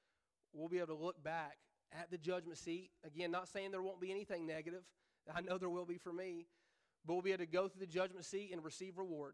we'll 0.53 0.69
be 0.69 0.77
able 0.77 0.95
to 0.95 1.03
look 1.03 1.21
back 1.21 1.57
at 1.91 2.09
the 2.09 2.17
judgment 2.17 2.57
seat. 2.57 2.91
Again, 3.05 3.32
not 3.32 3.49
saying 3.49 3.71
there 3.71 3.82
won't 3.82 3.99
be 3.99 4.11
anything 4.11 4.45
negative. 4.45 4.84
I 5.34 5.41
know 5.41 5.57
there 5.57 5.69
will 5.69 5.86
be 5.86 5.97
for 5.97 6.13
me. 6.13 6.47
But 7.05 7.13
we'll 7.13 7.21
be 7.21 7.32
able 7.32 7.45
to 7.45 7.51
go 7.51 7.67
through 7.67 7.82
the 7.82 7.91
judgment 7.91 8.25
seat 8.25 8.51
and 8.53 8.63
receive 8.63 8.97
reward. 8.97 9.34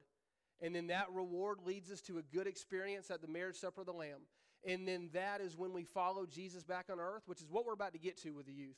And 0.62 0.74
then 0.74 0.88
that 0.88 1.08
reward 1.14 1.60
leads 1.66 1.92
us 1.92 2.02
to 2.02 2.18
a 2.18 2.22
good 2.22 2.48
experience 2.48 3.12
at 3.12 3.22
the 3.22 3.28
marriage 3.28 3.58
supper 3.58 3.82
of 3.82 3.88
the 3.88 3.94
Lamb. 3.94 4.22
And 4.66 4.88
then 4.88 5.10
that 5.14 5.40
is 5.40 5.56
when 5.56 5.72
we 5.72 5.84
follow 5.84 6.26
Jesus 6.26 6.64
back 6.64 6.86
on 6.92 7.00
earth, 7.00 7.24
which 7.28 7.42
is 7.42 7.48
what 7.50 7.66
we're 7.66 7.74
about 7.74 7.94
to 7.94 8.00
get 8.00 8.18
to 8.24 8.32
with 8.32 8.48
the 8.48 8.54
youth, 8.54 8.78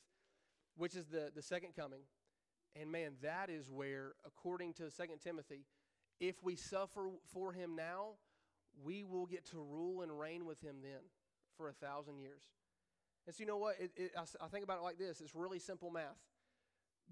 which 0.76 0.94
is 0.94 1.06
the, 1.06 1.30
the 1.34 1.42
second 1.42 1.70
coming. 1.74 2.00
And 2.80 2.92
man, 2.92 3.12
that 3.22 3.50
is 3.50 3.70
where, 3.70 4.12
according 4.26 4.74
to 4.74 4.90
Second 4.90 5.20
Timothy, 5.20 5.64
if 6.20 6.42
we 6.42 6.54
suffer 6.54 7.08
for 7.32 7.52
him 7.52 7.74
now, 7.74 8.10
we 8.84 9.02
will 9.02 9.26
get 9.26 9.46
to 9.46 9.58
rule 9.58 10.02
and 10.02 10.16
reign 10.16 10.44
with 10.44 10.60
him 10.60 10.76
then 10.82 11.00
for 11.56 11.68
a 11.68 11.72
thousand 11.72 12.18
years. 12.18 12.42
And 13.26 13.34
so, 13.34 13.40
you 13.40 13.46
know 13.46 13.56
what? 13.56 13.76
It, 13.80 13.90
it, 13.96 14.12
I, 14.16 14.22
I 14.44 14.48
think 14.48 14.64
about 14.64 14.78
it 14.78 14.82
like 14.82 14.98
this 14.98 15.20
it's 15.20 15.34
really 15.34 15.58
simple 15.58 15.90
math, 15.90 16.18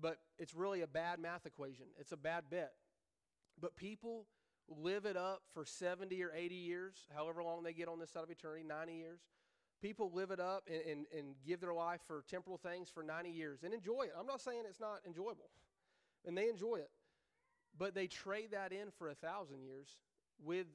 but 0.01 0.19
it's 0.39 0.55
really 0.55 0.83
a 0.83 0.87
bad 0.87 1.19
math 1.19 1.47
equation. 1.47 1.87
It's 1.99 2.13
a 2.13 2.17
bad 2.17 2.45
bet. 2.51 2.73
But 3.61 3.77
people 3.77 4.27
live 4.69 5.07
it 5.07 5.17
up 5.17 5.43
for 5.55 5.65
70 5.65 6.23
or 6.23 6.33
80 6.35 6.55
years, 6.55 6.95
however 7.15 7.43
long 7.43 7.63
they 7.63 7.73
get 7.73 7.89
on 7.89 7.99
this 7.99 8.11
side 8.11 8.23
of 8.23 8.31
eternity, 8.31 8.65
90 8.67 8.93
years. 8.93 9.21
People 9.81 10.11
live 10.13 10.31
it 10.31 10.41
up 10.41 10.65
and, 10.69 10.83
and, 10.83 11.07
and 11.17 11.35
give 11.47 11.61
their 11.61 11.73
life 11.73 12.01
for 12.07 12.25
temporal 12.29 12.59
things 12.59 12.89
for 12.91 13.03
90 13.03 13.31
years 13.31 13.61
and 13.63 13.73
enjoy 13.73 14.03
it. 14.03 14.13
I'm 14.19 14.27
not 14.27 14.41
saying 14.41 14.63
it's 14.69 14.81
not 14.81 15.01
enjoyable, 15.07 15.51
and 16.27 16.37
they 16.37 16.49
enjoy 16.49 16.77
it. 16.77 16.91
But 17.79 17.95
they 17.95 18.09
trade 18.09 18.51
that 18.53 18.73
in 18.73 18.91
for 18.99 19.09
a 19.09 19.15
thousand 19.15 19.63
years 19.63 19.89
with 20.45 20.67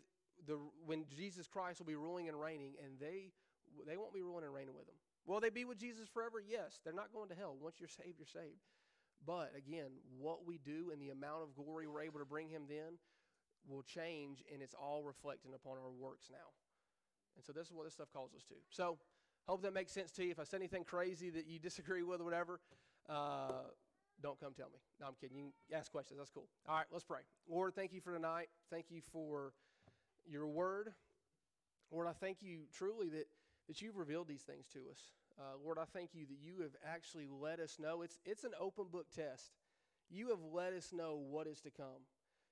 the 0.48 0.58
when 0.86 1.06
Jesus 1.16 1.48
Christ 1.48 1.80
will 1.80 1.86
be 1.86 1.96
ruling 1.96 2.30
and 2.30 2.40
reigning, 2.40 2.74
and 2.84 2.98
they 3.00 3.32
they 3.86 3.98
won't 3.98 4.14
be 4.14 4.22
ruling 4.22 4.46
and 4.46 4.54
reigning 4.54 4.76
with 4.76 4.88
him. 4.88 4.96
Will 5.26 5.40
they 5.40 5.50
be 5.50 5.66
with 5.66 5.78
Jesus 5.78 6.08
forever? 6.08 6.42
Yes. 6.46 6.80
They're 6.84 6.94
not 6.94 7.14
going 7.14 7.30
to 7.30 7.36
hell. 7.36 7.56
Once 7.60 7.76
you're 7.80 7.90
saved, 7.90 8.20
you're 8.20 8.28
saved. 8.28 8.60
But 9.26 9.52
again, 9.58 9.92
what 10.20 10.46
we 10.46 10.58
do 10.58 10.92
and 10.92 11.02
the 11.02 11.10
amount 11.10 11.44
of 11.44 11.56
glory 11.56 11.88
we're 11.88 12.02
able 12.02 12.20
to 12.20 12.26
bring 12.26 12.50
him 12.50 12.64
then 12.68 13.00
will 13.68 13.84
change 13.84 14.44
and 14.52 14.62
it's 14.62 14.74
all 14.74 15.04
reflecting 15.04 15.54
upon 15.54 15.74
our 15.78 15.92
works 15.92 16.28
now. 16.32 16.52
And 17.36 17.44
so 17.44 17.52
this 17.52 17.68
is 17.68 17.74
what 17.74 17.86
this 17.86 17.94
stuff 17.94 18.12
calls 18.14 18.34
us 18.36 18.44
to. 18.50 18.56
So 18.70 18.98
hope 19.48 19.62
that 19.64 19.74
makes 19.74 19.92
sense 19.92 20.12
to 20.12 20.24
you. 20.24 20.32
If 20.32 20.40
I 20.40 20.44
said 20.44 20.58
anything 20.58 20.84
crazy 20.84 21.30
that 21.32 21.48
you 21.48 21.60
disagree 21.60 22.04
with 22.04 22.22
or 22.22 22.26
whatever, 22.26 22.60
uh, 23.10 23.70
don't 24.22 24.40
come 24.40 24.54
tell 24.54 24.70
me. 24.70 24.80
No, 25.00 25.08
I'm 25.08 25.16
kidding. 25.20 25.38
You 25.38 25.52
ask 25.76 25.92
questions. 25.92 26.18
That's 26.18 26.30
cool. 26.30 26.48
All 26.68 26.76
right, 26.76 26.86
let's 26.92 27.04
pray. 27.04 27.22
Lord, 27.50 27.76
thank 27.76 27.94
you 27.94 28.02
for 28.02 28.14
tonight. 28.14 28.50
Thank 28.70 28.86
you 28.90 29.02
for 29.12 29.54
your 30.26 30.48
word. 30.48 30.94
Lord, 31.92 32.08
I 32.08 32.14
thank 32.14 32.38
you 32.42 32.62
truly 32.74 33.10
that, 33.10 33.26
that 33.68 33.82
you've 33.82 33.98
revealed 33.98 34.28
these 34.28 34.42
things 34.42 34.68
to 34.74 34.80
us. 34.92 35.00
Uh, 35.38 35.58
Lord, 35.64 35.78
I 35.80 35.86
thank 35.86 36.12
you 36.14 36.26
that 36.28 36.38
you 36.42 36.62
have 36.62 36.76
actually 36.88 37.28
let 37.28 37.60
us 37.60 37.78
know. 37.80 38.02
It's, 38.04 38.20
it's 38.24 38.44
an 38.44 38.52
open 38.60 38.86
book 38.92 39.08
test. 39.16 39.52
You 40.10 40.30
have 40.30 40.40
let 40.54 40.74
us 40.74 40.94
know 40.94 41.20
what 41.30 41.48
is 41.48 41.60
to 41.62 41.72
come 41.72 42.06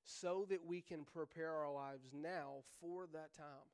so 0.03 0.45
that 0.49 0.65
we 0.65 0.81
can 0.81 1.05
prepare 1.05 1.51
our 1.51 1.71
lives 1.71 2.09
now 2.13 2.63
for 2.79 3.07
that 3.13 3.33
time. 3.35 3.69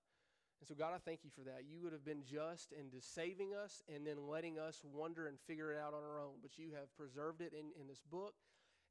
And 0.60 0.68
so, 0.68 0.74
God, 0.74 0.94
I 0.96 0.98
thank 0.98 1.24
you 1.24 1.30
for 1.30 1.42
that. 1.42 1.66
You 1.70 1.80
would 1.84 1.94
have 1.94 2.06
been 2.06 2.24
just 2.26 2.72
into 2.72 3.00
saving 3.00 3.54
us 3.54 3.84
and 3.94 4.06
then 4.06 4.28
letting 4.28 4.58
us 4.58 4.82
wonder 4.84 5.28
and 5.28 5.40
figure 5.40 5.72
it 5.72 5.78
out 5.78 5.94
on 5.94 6.02
our 6.02 6.20
own. 6.20 6.42
But 6.42 6.58
you 6.58 6.72
have 6.74 6.96
preserved 6.98 7.42
it 7.42 7.54
in, 7.54 7.70
in 7.80 7.88
this 7.88 8.02
book 8.02 8.34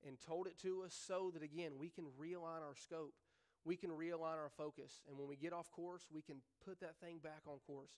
and 0.06 0.16
told 0.20 0.46
it 0.46 0.58
to 0.62 0.82
us 0.84 0.94
so 0.94 1.30
that, 1.34 1.42
again, 1.42 1.72
we 1.78 1.88
can 1.88 2.04
realign 2.20 2.62
our 2.62 2.76
scope. 2.76 3.14
We 3.64 3.74
can 3.76 3.90
realign 3.90 4.38
our 4.38 4.50
focus. 4.56 5.02
And 5.08 5.18
when 5.18 5.26
we 5.26 5.34
get 5.34 5.52
off 5.52 5.72
course, 5.72 6.06
we 6.12 6.22
can 6.22 6.36
put 6.64 6.78
that 6.80 6.96
thing 7.02 7.18
back 7.18 7.42
on 7.48 7.58
course 7.66 7.90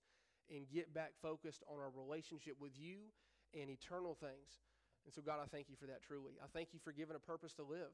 and 0.49 0.65
get 0.73 0.95
back 0.95 1.13
focused 1.21 1.63
on 1.69 1.77
our 1.79 1.93
relationship 1.95 2.57
with 2.59 2.73
you 2.75 3.13
and 3.53 3.69
eternal 3.69 4.15
things. 4.15 4.65
And 5.05 5.13
so, 5.13 5.21
God, 5.21 5.41
I 5.43 5.47
thank 5.47 5.69
you 5.69 5.77
for 5.77 5.87
that 5.87 6.03
truly. 6.03 6.41
I 6.43 6.47
thank 6.53 6.73
you 6.73 6.81
for 6.83 6.93
giving 6.93 7.17
a 7.17 7.21
purpose 7.21 7.53
to 7.55 7.63
live, 7.63 7.93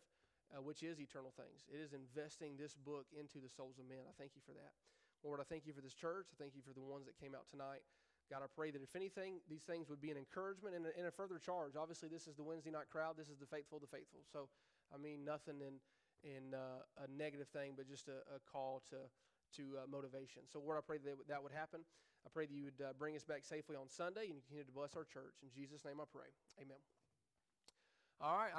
uh, 0.55 0.63
which 0.63 0.87
is 0.87 1.03
eternal 1.03 1.35
things. 1.35 1.67
It 1.67 1.83
is 1.83 1.93
investing 1.93 2.55
this 2.55 2.79
book 2.79 3.11
into 3.11 3.43
the 3.43 3.51
souls 3.51 3.83
of 3.83 3.91
men. 3.91 4.07
I 4.07 4.15
thank 4.15 4.39
you 4.39 4.43
for 4.47 4.55
that. 4.55 4.73
Lord, 5.27 5.41
I 5.43 5.45
thank 5.45 5.67
you 5.67 5.75
for 5.75 5.83
this 5.83 5.95
church. 5.95 6.31
I 6.31 6.37
thank 6.39 6.55
you 6.55 6.63
for 6.63 6.73
the 6.73 6.85
ones 6.85 7.07
that 7.11 7.19
came 7.19 7.35
out 7.35 7.51
tonight. 7.51 7.83
God, 8.31 8.41
I 8.41 8.49
pray 8.49 8.71
that 8.71 8.81
if 8.81 8.97
anything, 8.97 9.41
these 9.51 9.65
things 9.67 9.89
would 9.91 10.01
be 10.01 10.11
an 10.11 10.17
encouragement 10.17 10.75
and 10.75 10.87
a, 10.87 10.93
and 10.97 11.07
a 11.07 11.13
further 11.13 11.37
charge. 11.37 11.77
Obviously, 11.77 12.09
this 12.09 12.25
is 12.25 12.37
the 12.37 12.45
Wednesday 12.45 12.71
night 12.71 12.89
crowd. 12.89 13.17
This 13.19 13.29
is 13.29 13.37
the 13.37 13.49
faithful, 13.49 13.81
the 13.81 13.91
faithful. 13.91 14.25
So, 14.33 14.49
I 14.95 14.97
mean, 14.97 15.25
nothing 15.25 15.61
in 15.61 15.77
in 16.25 16.57
uh, 16.57 16.81
a 17.05 17.07
negative 17.13 17.49
thing, 17.53 17.77
but 17.77 17.85
just 17.85 18.09
a, 18.09 18.25
a 18.33 18.41
call 18.49 18.81
to 18.89 18.97
to 19.61 19.77
uh, 19.77 19.87
motivation. 19.87 20.49
So, 20.49 20.61
Lord, 20.61 20.79
I 20.79 20.85
pray 20.85 20.99
that 21.05 21.29
that 21.29 21.43
would 21.43 21.53
happen. 21.53 21.85
I 22.25 22.33
pray 22.33 22.47
that 22.47 22.57
you 22.57 22.73
would 22.73 22.81
uh, 22.81 22.93
bring 22.97 23.15
us 23.17 23.25
back 23.25 23.45
safely 23.45 23.77
on 23.77 23.93
Sunday 23.93 24.33
and 24.33 24.41
you 24.41 24.43
continue 24.49 24.65
to 24.65 24.73
bless 24.73 24.97
our 24.97 25.05
church. 25.05 25.37
In 25.45 25.53
Jesus' 25.53 25.85
name, 25.85 26.01
I 26.01 26.09
pray. 26.09 26.33
Amen. 26.57 26.81
All 28.21 28.41
right. 28.41 28.55